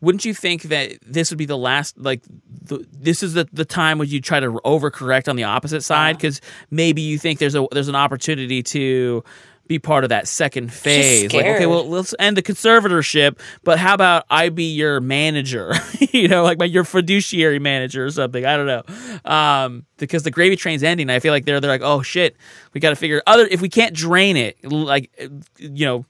wouldn't 0.00 0.24
you 0.24 0.32
think 0.32 0.62
that 0.62 0.92
this 1.02 1.30
would 1.30 1.38
be 1.38 1.46
the 1.46 1.58
last 1.58 1.98
like 1.98 2.22
the, 2.62 2.86
this 2.92 3.24
is 3.24 3.34
the, 3.34 3.48
the 3.52 3.64
time 3.64 3.98
when 3.98 4.08
you 4.08 4.20
try 4.20 4.38
to 4.38 4.52
overcorrect 4.64 5.26
on 5.28 5.34
the 5.34 5.42
opposite 5.42 5.82
side 5.82 6.10
uh-huh. 6.10 6.18
because 6.18 6.40
maybe 6.70 7.02
you 7.02 7.18
think 7.18 7.40
there's 7.40 7.56
a 7.56 7.66
there's 7.72 7.88
an 7.88 7.96
opportunity 7.96 8.62
to 8.62 9.24
be 9.68 9.78
part 9.78 10.04
of 10.04 10.10
that 10.10 10.28
second 10.28 10.72
phase. 10.72 11.32
Like 11.32 11.44
okay 11.44 11.66
well 11.66 11.88
let's 11.88 12.14
end 12.18 12.36
the 12.36 12.42
conservatorship 12.42 13.38
but 13.64 13.78
how 13.78 13.94
about 13.94 14.24
i 14.30 14.48
be 14.48 14.74
your 14.74 15.00
manager? 15.00 15.74
You 16.16 16.28
know 16.28 16.44
like 16.44 16.58
my, 16.58 16.64
your 16.64 16.84
fiduciary 16.84 17.58
manager 17.58 18.06
or 18.06 18.10
something. 18.10 18.46
I 18.46 18.56
don't 18.56 18.66
know. 18.66 19.30
Um 19.30 19.84
because 19.98 20.22
the 20.22 20.30
gravy 20.30 20.56
train's 20.56 20.82
ending 20.82 21.10
i 21.10 21.18
feel 21.18 21.32
like 21.32 21.44
they're 21.44 21.60
they're 21.60 21.70
like 21.70 21.82
oh 21.82 22.02
shit 22.02 22.36
we 22.72 22.80
got 22.80 22.90
to 22.90 22.96
figure 22.96 23.22
other 23.26 23.46
if 23.50 23.60
we 23.60 23.68
can't 23.68 23.94
drain 23.94 24.36
it 24.36 24.62
like 24.64 25.10
you 25.58 25.84
know 25.86 26.04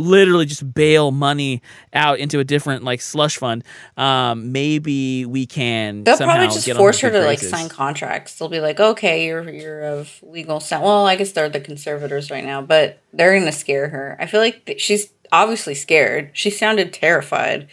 literally 0.00 0.46
just 0.46 0.72
bail 0.74 1.10
money 1.10 1.60
out 1.92 2.18
into 2.18 2.38
a 2.38 2.44
different 2.44 2.82
like 2.84 3.00
slush 3.00 3.36
fund 3.36 3.62
um 3.96 4.50
maybe 4.52 5.24
we 5.26 5.46
can 5.46 6.04
They'll 6.04 6.16
somehow 6.16 6.36
probably 6.36 6.54
just 6.54 6.66
get 6.66 6.76
force 6.76 7.00
her 7.00 7.10
good 7.10 7.20
to 7.20 7.26
like 7.26 7.38
sign 7.38 7.68
contracts. 7.68 8.38
They'll 8.38 8.48
be 8.48 8.60
like, 8.60 8.80
"Okay, 8.80 9.26
you're 9.26 9.48
you're 9.50 9.82
of 9.82 10.18
legal 10.22 10.60
sound." 10.60 10.84
Well, 10.84 11.06
I 11.06 11.16
guess 11.16 11.32
they're 11.32 11.48
the 11.48 11.60
conservators 11.60 12.30
right 12.30 12.44
now, 12.44 12.62
but 12.62 12.98
they're 13.12 13.38
gonna 13.38 13.52
scare 13.52 13.88
her. 13.88 14.16
I 14.18 14.26
feel 14.26 14.40
like 14.40 14.64
th- 14.66 14.80
she's 14.80 15.12
obviously 15.32 15.74
scared. 15.74 16.30
She 16.32 16.50
sounded 16.50 16.92
terrified, 16.92 17.68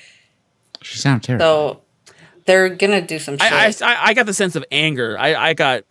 She 0.81 0.97
sounded 0.97 1.23
terrible. 1.23 1.43
so 1.45 1.81
they're 2.45 2.69
gonna 2.69 3.01
do 3.01 3.19
some 3.19 3.37
shit. 3.37 3.51
I, 3.51 3.67
I, 3.81 3.97
I 4.09 4.13
got 4.13 4.25
the 4.25 4.33
sense 4.33 4.55
of 4.55 4.63
anger. 4.71 5.17
I, 5.19 5.35
I 5.35 5.53
got 5.53 5.83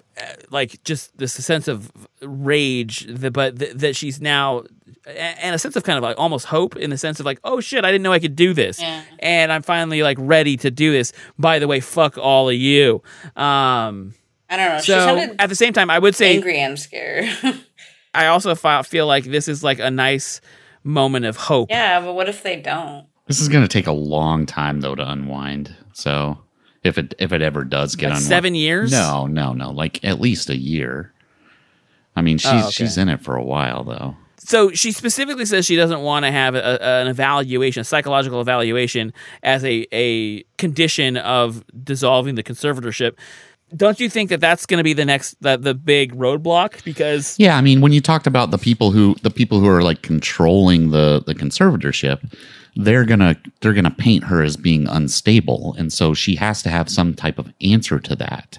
like 0.51 0.83
just 0.85 1.17
this 1.19 1.33
sense 1.33 1.69
of 1.69 1.91
rage, 2.23 3.07
that, 3.09 3.33
but 3.33 3.59
th- 3.59 3.75
that 3.75 3.97
she's 3.97 4.21
now, 4.21 4.65
and 5.07 5.55
a 5.55 5.59
sense 5.59 5.77
of 5.77 5.83
kind 5.85 5.97
of 5.99 6.03
like 6.03 6.19
almost 6.19 6.47
hope 6.47 6.77
in 6.77 6.91
the 6.91 6.99
sense 6.99 7.21
of 7.21 7.27
like, 7.27 7.39
oh 7.45 7.61
shit, 7.61 7.85
I 7.85 7.93
didn't 7.93 8.03
know 8.03 8.13
I 8.13 8.19
could 8.19 8.37
do 8.37 8.53
this, 8.55 8.81
Yeah. 8.81 9.03
and 9.19 9.53
I'm 9.53 9.63
finally 9.63 10.03
like 10.03 10.17
ready 10.21 10.57
to 10.59 10.71
do 10.71 10.93
this. 10.93 11.13
By 11.39 11.59
the 11.59 11.69
way, 11.69 11.81
fuck 11.81 12.19
all 12.19 12.49
of 12.49 12.55
you. 12.55 13.03
Um, 13.37 14.15
I 14.49 14.57
don't 14.57 14.69
know. 14.73 14.79
so 14.81 14.99
sounded 14.99 15.37
at 15.41 15.49
the 15.49 15.55
same 15.55 15.73
time, 15.73 15.91
I 15.91 15.99
would 15.99 16.15
say 16.15 16.35
angry 16.35 16.59
and 16.59 16.79
scared. 16.79 17.29
I 18.15 18.27
also 18.29 18.55
feel 18.83 19.07
like 19.07 19.25
this 19.25 19.49
is 19.49 19.63
like 19.63 19.79
a 19.79 19.91
nice 19.91 20.41
moment 20.85 21.27
of 21.27 21.37
hope. 21.37 21.69
yeah, 21.71 22.01
but 22.01 22.15
what 22.15 22.29
if 22.29 22.43
they 22.43 22.57
don't? 22.61 23.07
This 23.27 23.41
is 23.41 23.49
going 23.49 23.63
to 23.65 23.69
take 23.69 23.87
a 23.89 23.93
long 23.93 24.47
time 24.47 24.81
though 24.81 24.95
to 24.95 25.09
unwind. 25.11 25.75
So 25.93 26.39
if 26.87 26.97
it 26.99 27.15
if 27.19 27.33
it 27.33 27.43
ever 27.43 27.65
does 27.65 27.95
get 27.97 28.07
Like 28.07 28.13
unwound, 28.19 28.25
seven 28.29 28.55
years? 28.55 28.91
No, 28.93 29.27
no, 29.27 29.53
no. 29.53 29.71
Like 29.71 30.03
at 30.05 30.21
least 30.21 30.49
a 30.49 30.57
year. 30.57 31.13
I 32.15 32.23
mean, 32.23 32.39
she's 32.39 32.51
Oh, 32.51 32.59
okay. 32.61 32.71
she's 32.71 32.97
in 32.97 33.09
it 33.11 33.21
for 33.21 33.37
a 33.37 33.45
while 33.45 33.85
though. 33.85 34.17
so 34.39 34.71
she 34.71 34.91
specifically 34.93 35.45
says 35.45 35.67
she 35.67 35.77
doesn't 35.77 36.01
want 36.01 36.25
to 36.25 36.31
have 36.33 36.55
a, 36.55 36.79
a- 36.81 37.03
an 37.03 37.09
evaluation, 37.09 37.83
a 37.83 37.85
psychological 37.85 38.41
evaluation, 38.41 39.13
as 39.43 39.63
a, 39.65 39.87
a 39.93 40.43
condition 40.57 41.17
of 41.19 41.63
dissolving 41.85 42.37
the 42.37 42.43
conservatorship. 42.43 43.17
Don't 43.75 43.99
you 43.99 44.09
think 44.09 44.31
that 44.31 44.41
that's 44.41 44.65
going 44.65 44.79
to 44.79 44.85
be 44.85 44.93
the 44.93 45.05
next 45.05 45.41
the, 45.41 45.57
the 45.57 45.75
big 45.75 46.15
roadblock? 46.15 46.85
Because 46.85 47.37
Yeah, 47.39 47.57
I 47.57 47.61
mean, 47.61 47.81
when 47.81 47.93
you 47.93 48.01
talked 48.01 48.27
about 48.27 48.51
the 48.51 48.59
people 48.59 48.93
who 48.93 49.17
the 49.23 49.31
people 49.31 49.59
who 49.59 49.69
are 49.69 49.83
like 49.83 50.03
controlling 50.03 50.91
the 50.91 51.23
the 51.27 51.35
conservatorship, 51.35 52.33
they're 52.77 53.05
gonna 53.05 53.37
they're 53.61 53.73
gonna 53.73 53.91
paint 53.91 54.25
her 54.25 54.43
as 54.43 54.57
being 54.57 54.87
unstable, 54.89 55.75
and 55.79 55.93
so 55.93 56.15
she 56.15 56.37
has 56.37 56.63
to 56.63 56.71
have 56.71 56.89
some 56.89 57.15
type 57.15 57.39
of 57.39 57.53
answer 57.61 57.99
to 57.99 58.15
that. 58.17 58.59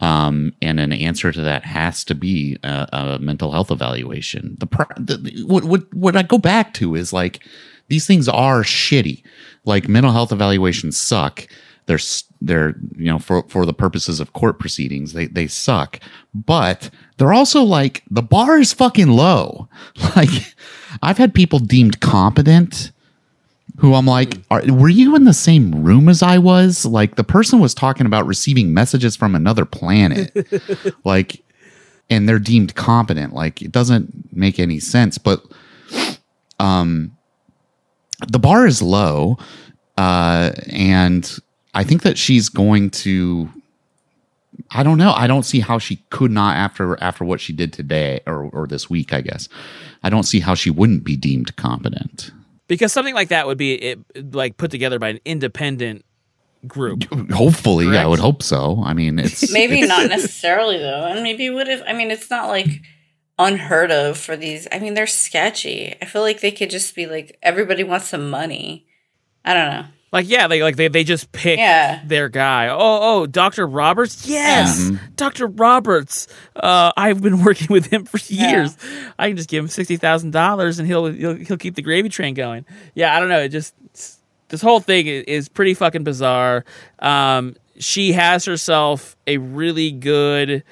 Um, 0.00 0.52
and 0.60 0.80
an 0.80 0.92
answer 0.92 1.30
to 1.32 1.40
that 1.40 1.64
has 1.64 2.04
to 2.04 2.14
be 2.14 2.58
a, 2.62 2.88
a 2.92 3.18
mental 3.20 3.52
health 3.52 3.70
evaluation. 3.70 4.56
The, 4.58 4.66
pro- 4.66 4.86
the, 4.96 5.16
the 5.16 5.44
what 5.44 5.64
what 5.64 5.92
what 5.94 6.16
I 6.16 6.22
go 6.22 6.38
back 6.38 6.74
to 6.74 6.94
is 6.94 7.12
like 7.12 7.44
these 7.88 8.06
things 8.06 8.28
are 8.28 8.62
shitty. 8.62 9.22
Like 9.64 9.88
mental 9.88 10.12
health 10.12 10.32
evaluations 10.32 10.96
suck. 10.96 11.46
They're 11.86 11.98
they're 12.40 12.74
you 12.96 13.06
know 13.06 13.18
for 13.18 13.42
for 13.48 13.66
the 13.66 13.74
purposes 13.74 14.20
of 14.20 14.32
court 14.32 14.58
proceedings 14.58 15.12
they 15.12 15.26
they 15.26 15.46
suck. 15.46 16.00
But 16.34 16.90
they're 17.16 17.32
also 17.32 17.62
like 17.62 18.02
the 18.10 18.22
bar 18.22 18.58
is 18.58 18.72
fucking 18.72 19.08
low. 19.08 19.68
Like 20.16 20.54
I've 21.02 21.18
had 21.18 21.34
people 21.34 21.58
deemed 21.58 22.00
competent 22.00 22.92
who 23.78 23.94
I'm 23.94 24.06
like, 24.06 24.38
are, 24.50 24.62
were 24.72 24.88
you 24.88 25.16
in 25.16 25.24
the 25.24 25.34
same 25.34 25.84
room 25.84 26.08
as 26.08 26.22
I 26.22 26.38
was? 26.38 26.84
Like 26.84 27.16
the 27.16 27.24
person 27.24 27.58
was 27.58 27.74
talking 27.74 28.06
about 28.06 28.26
receiving 28.26 28.72
messages 28.72 29.16
from 29.16 29.34
another 29.34 29.64
planet. 29.64 30.32
like 31.04 31.42
and 32.10 32.28
they're 32.28 32.38
deemed 32.38 32.74
competent. 32.74 33.34
Like 33.34 33.62
it 33.62 33.72
doesn't 33.72 34.32
make 34.32 34.58
any 34.58 34.78
sense. 34.78 35.18
But 35.18 35.42
um 36.60 37.16
the 38.28 38.38
bar 38.38 38.66
is 38.66 38.80
low. 38.80 39.38
Uh 39.98 40.52
and 40.68 41.38
I 41.74 41.84
think 41.84 42.02
that 42.02 42.16
she's 42.16 42.48
going 42.48 42.90
to 42.90 43.48
I 44.70 44.82
don't 44.82 44.98
know. 44.98 45.12
I 45.12 45.26
don't 45.26 45.42
see 45.42 45.60
how 45.60 45.78
she 45.78 45.96
could 46.10 46.30
not 46.30 46.56
after 46.56 47.00
after 47.02 47.24
what 47.24 47.40
she 47.40 47.52
did 47.52 47.72
today 47.72 48.20
or 48.26 48.44
or 48.44 48.66
this 48.66 48.88
week, 48.88 49.12
I 49.12 49.20
guess. 49.20 49.48
I 50.02 50.10
don't 50.10 50.22
see 50.22 50.40
how 50.40 50.54
she 50.54 50.70
wouldn't 50.70 51.04
be 51.04 51.16
deemed 51.16 51.56
competent. 51.56 52.30
Because 52.68 52.92
something 52.92 53.14
like 53.14 53.28
that 53.28 53.46
would 53.46 53.58
be 53.58 53.74
it, 53.74 54.34
like 54.34 54.56
put 54.56 54.70
together 54.70 54.98
by 54.98 55.08
an 55.08 55.20
independent 55.24 56.04
group. 56.66 57.04
Hopefully, 57.32 57.96
I 57.98 58.06
would 58.06 58.20
hope 58.20 58.42
so. 58.42 58.82
I 58.84 58.94
mean, 58.94 59.18
it's 59.18 59.52
maybe 59.52 59.80
it's- 59.82 59.88
not 59.88 60.08
necessarily 60.16 60.78
though, 60.78 61.04
and 61.06 61.22
maybe 61.22 61.50
would 61.50 61.68
have. 61.68 61.82
I 61.86 61.92
mean, 61.92 62.10
it's 62.10 62.30
not 62.30 62.48
like 62.48 62.68
unheard 63.38 63.90
of 63.90 64.16
for 64.16 64.36
these. 64.36 64.68
I 64.70 64.78
mean, 64.78 64.94
they're 64.94 65.06
sketchy. 65.06 65.94
I 66.00 66.04
feel 66.04 66.22
like 66.22 66.40
they 66.40 66.52
could 66.52 66.70
just 66.70 66.94
be 66.94 67.06
like 67.06 67.36
everybody 67.42 67.82
wants 67.84 68.08
some 68.08 68.30
money. 68.30 68.86
I 69.44 69.52
don't 69.54 69.70
know. 69.70 69.86
Like 70.14 70.28
yeah, 70.28 70.46
they 70.46 70.62
like 70.62 70.76
they, 70.76 70.86
they 70.86 71.02
just 71.02 71.32
pick 71.32 71.58
Yeah. 71.58 72.00
their 72.06 72.28
guy. 72.28 72.68
Oh 72.68 72.76
oh, 72.78 73.26
Doctor 73.26 73.66
Roberts. 73.66 74.26
Yes, 74.28 74.90
Doctor 75.16 75.48
Roberts. 75.48 76.28
Uh, 76.54 76.92
I've 76.96 77.20
been 77.20 77.42
working 77.44 77.66
with 77.68 77.86
him 77.86 78.04
for 78.04 78.18
years. 78.32 78.76
I 79.18 79.26
can 79.28 79.36
just 79.36 79.48
give 79.50 79.64
him 79.64 79.68
sixty 79.68 79.96
thousand 79.96 80.30
dollars 80.30 80.78
and 80.78 80.86
he'll, 80.86 81.06
he'll 81.06 81.34
he'll 81.34 81.56
keep 81.56 81.74
the 81.74 81.82
gravy 81.82 82.08
train 82.08 82.34
going. 82.34 82.64
Yeah, 82.94 83.14
I 83.14 83.18
don't 83.18 83.28
know. 83.28 83.40
It 83.40 83.48
just 83.48 83.74
this 84.48 84.62
whole 84.62 84.78
thing 84.78 85.08
is 85.08 85.48
pretty 85.48 85.74
fucking 85.74 86.04
bizarre. 86.04 86.64
Um, 87.00 87.56
she 87.80 88.12
has 88.12 88.44
herself 88.44 89.16
a 89.26 89.38
really 89.38 89.90
good 89.90 90.62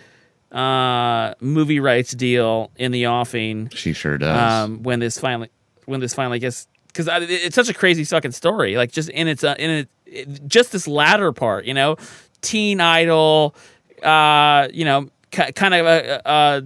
uh 0.52 1.34
movie 1.40 1.80
rights 1.80 2.12
deal 2.12 2.70
in 2.76 2.92
the 2.92 3.08
offing. 3.08 3.70
She 3.70 3.92
sure 3.92 4.18
does. 4.18 4.52
Um, 4.52 4.82
when 4.84 5.00
this 5.00 5.18
finally 5.18 5.50
when 5.86 5.98
this 5.98 6.14
finally 6.14 6.38
gets 6.38 6.68
because 6.92 7.08
it's 7.30 7.54
such 7.54 7.68
a 7.68 7.74
crazy 7.74 8.04
fucking 8.04 8.32
story. 8.32 8.76
Like 8.76 8.92
just 8.92 9.08
in 9.10 9.28
its 9.28 9.42
uh, 9.44 9.54
in 9.58 9.70
it, 9.70 9.88
it 10.06 10.46
just 10.48 10.72
this 10.72 10.86
latter 10.86 11.32
part, 11.32 11.64
you 11.64 11.74
know, 11.74 11.96
teen 12.42 12.80
idol, 12.80 13.54
uh, 14.02 14.68
you 14.72 14.84
know, 14.84 15.08
ki 15.30 15.52
kind 15.52 15.74
of 15.74 15.86
a, 15.86 16.22
a 16.24 16.62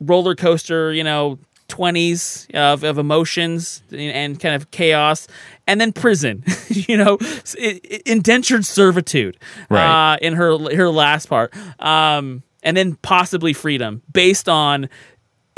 roller 0.00 0.34
coaster, 0.34 0.92
you 0.92 1.04
know, 1.04 1.38
twenties 1.68 2.48
of, 2.54 2.82
of 2.84 2.98
emotions 2.98 3.82
and, 3.90 4.00
and 4.00 4.40
kind 4.40 4.54
of 4.54 4.70
chaos, 4.70 5.28
and 5.66 5.80
then 5.80 5.92
prison, 5.92 6.42
you 6.68 6.96
know, 6.96 7.16
s- 7.20 7.54
i- 7.60 7.80
i- 7.92 8.00
indentured 8.06 8.64
servitude, 8.64 9.36
Right. 9.68 10.14
uh, 10.14 10.16
in 10.20 10.34
her 10.34 10.58
her 10.74 10.88
last 10.90 11.26
part, 11.26 11.54
um, 11.80 12.42
and 12.62 12.76
then 12.76 12.96
possibly 13.02 13.52
freedom 13.52 14.02
based 14.12 14.48
on 14.48 14.88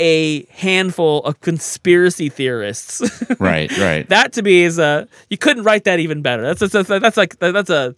a 0.03 0.43
handful 0.51 1.23
of 1.23 1.39
conspiracy 1.39 2.27
theorists. 2.27 3.01
right, 3.39 3.71
right. 3.77 4.07
that 4.09 4.33
to 4.33 4.41
me 4.41 4.63
is 4.63 4.77
a 4.77 5.07
you 5.29 5.37
couldn't 5.37 5.63
write 5.63 5.85
that 5.85 6.01
even 6.01 6.21
better. 6.21 6.43
That's 6.43 6.59
that's, 6.71 6.89
that's 6.89 7.15
like 7.15 7.39
that's 7.39 7.69
a 7.69 7.95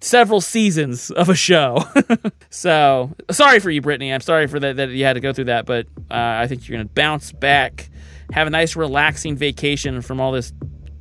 several 0.00 0.40
seasons 0.40 1.10
of 1.10 1.28
a 1.28 1.34
show. 1.34 1.84
so 2.50 3.14
sorry 3.30 3.60
for 3.60 3.70
you, 3.70 3.82
Britney. 3.82 4.14
I'm 4.14 4.22
sorry 4.22 4.46
for 4.46 4.58
that 4.60 4.76
that 4.76 4.88
you 4.88 5.04
had 5.04 5.12
to 5.12 5.20
go 5.20 5.34
through 5.34 5.44
that, 5.44 5.66
but 5.66 5.86
uh, 6.10 6.14
I 6.14 6.46
think 6.46 6.66
you're 6.66 6.78
gonna 6.78 6.88
bounce 6.88 7.32
back, 7.32 7.90
have 8.32 8.46
a 8.46 8.50
nice 8.50 8.74
relaxing 8.74 9.36
vacation 9.36 10.00
from 10.00 10.18
all 10.18 10.32
this 10.32 10.54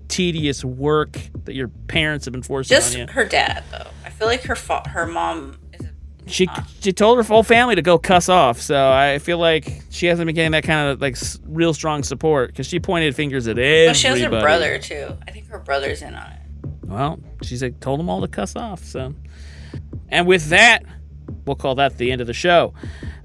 tedious 0.09 0.65
work 0.65 1.17
that 1.45 1.55
your 1.55 1.69
parents 1.87 2.25
have 2.25 2.33
been 2.33 2.43
forcing 2.43 2.75
Just 2.75 2.93
on 2.93 3.01
you. 3.01 3.07
her 3.07 3.23
dad 3.23 3.63
though. 3.71 3.87
I 4.03 4.09
feel 4.09 4.27
like 4.27 4.43
her 4.43 4.55
fa- 4.55 4.87
her 4.89 5.05
mom. 5.07 5.59
She 6.27 6.47
she 6.81 6.91
told 6.91 7.17
her 7.17 7.23
whole 7.23 7.43
family 7.43 7.75
to 7.75 7.81
go 7.83 7.97
cuss 7.99 8.29
off. 8.29 8.59
So 8.59 8.91
I 8.91 9.19
feel 9.19 9.37
like 9.37 9.83
she 9.91 10.07
hasn't 10.07 10.25
been 10.25 10.35
getting 10.35 10.51
that 10.53 10.63
kind 10.63 10.89
of 10.89 10.99
like 11.01 11.13
s- 11.13 11.39
real 11.45 11.73
strong 11.73 12.01
support 12.01 12.49
because 12.49 12.65
she 12.65 12.79
pointed 12.79 13.15
fingers 13.15 13.47
at 13.47 13.59
everybody. 13.59 13.85
Well, 13.85 13.93
she 13.93 14.07
has 14.07 14.19
her 14.21 14.29
brother 14.29 14.79
too. 14.79 15.15
I 15.27 15.31
think 15.31 15.47
her 15.49 15.59
brother's 15.59 16.01
in 16.01 16.15
on 16.15 16.31
it. 16.31 16.39
Well, 16.85 17.19
she's 17.43 17.61
like 17.61 17.79
told 17.79 17.99
them 17.99 18.09
all 18.09 18.21
to 18.21 18.27
cuss 18.27 18.55
off. 18.55 18.83
So, 18.83 19.13
and 20.09 20.25
with 20.25 20.49
that, 20.49 20.83
we'll 21.45 21.55
call 21.55 21.75
that 21.75 21.97
the 21.99 22.11
end 22.11 22.21
of 22.21 22.27
the 22.27 22.33
show. 22.33 22.73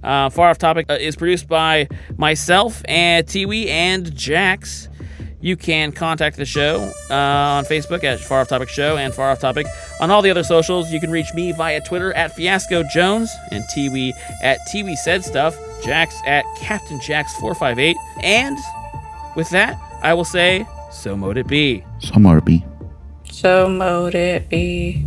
Uh, 0.03 0.29
Far 0.29 0.51
off 0.51 0.59
topic 0.59 0.87
uh, 0.91 0.95
is 1.01 1.17
produced 1.17 1.49
by 1.49 1.89
myself 2.19 2.83
and 2.87 3.27
Tiwi 3.27 3.67
and 3.69 4.15
Jax. 4.15 4.90
You 5.43 5.57
can 5.57 5.93
contact 5.93 6.37
the 6.37 6.45
show 6.45 6.93
uh, 7.11 7.15
on 7.15 7.65
Facebook 7.65 8.05
at 8.05 8.21
Far 8.21 8.41
Off 8.41 8.49
Topic 8.49 8.69
Show 8.69 8.99
and 8.99 9.15
Far 9.15 9.31
Off 9.31 9.41
Topic. 9.41 9.67
On 10.01 10.11
all 10.11 10.21
the 10.21 10.31
other 10.31 10.45
socials, 10.45 10.93
you 10.93 11.01
can 11.01 11.11
reach 11.11 11.33
me 11.35 11.53
via 11.53 11.81
Twitter 11.81 12.13
at 12.13 12.37
Fiasco 12.37 12.83
Jones 12.93 13.31
and 13.51 13.65
Tiwi 13.75 14.13
at 14.43 14.59
Tiwi 14.71 14.97
Said 14.97 15.25
Stuff, 15.25 15.57
Jax 15.83 16.21
at 16.27 16.45
Captain 16.59 17.01
Jax 17.01 17.35
458. 17.37 17.97
And 18.23 18.59
with 19.35 19.49
that, 19.51 19.81
I 20.03 20.13
will 20.13 20.25
say, 20.25 20.67
so 20.93 21.17
mote 21.17 21.39
it 21.39 21.47
be. 21.47 21.85
Somewhere 22.01 22.43
be. 22.43 22.65
So 23.31 23.69
mote 23.69 24.15
it 24.15 24.49
be. 24.51 25.07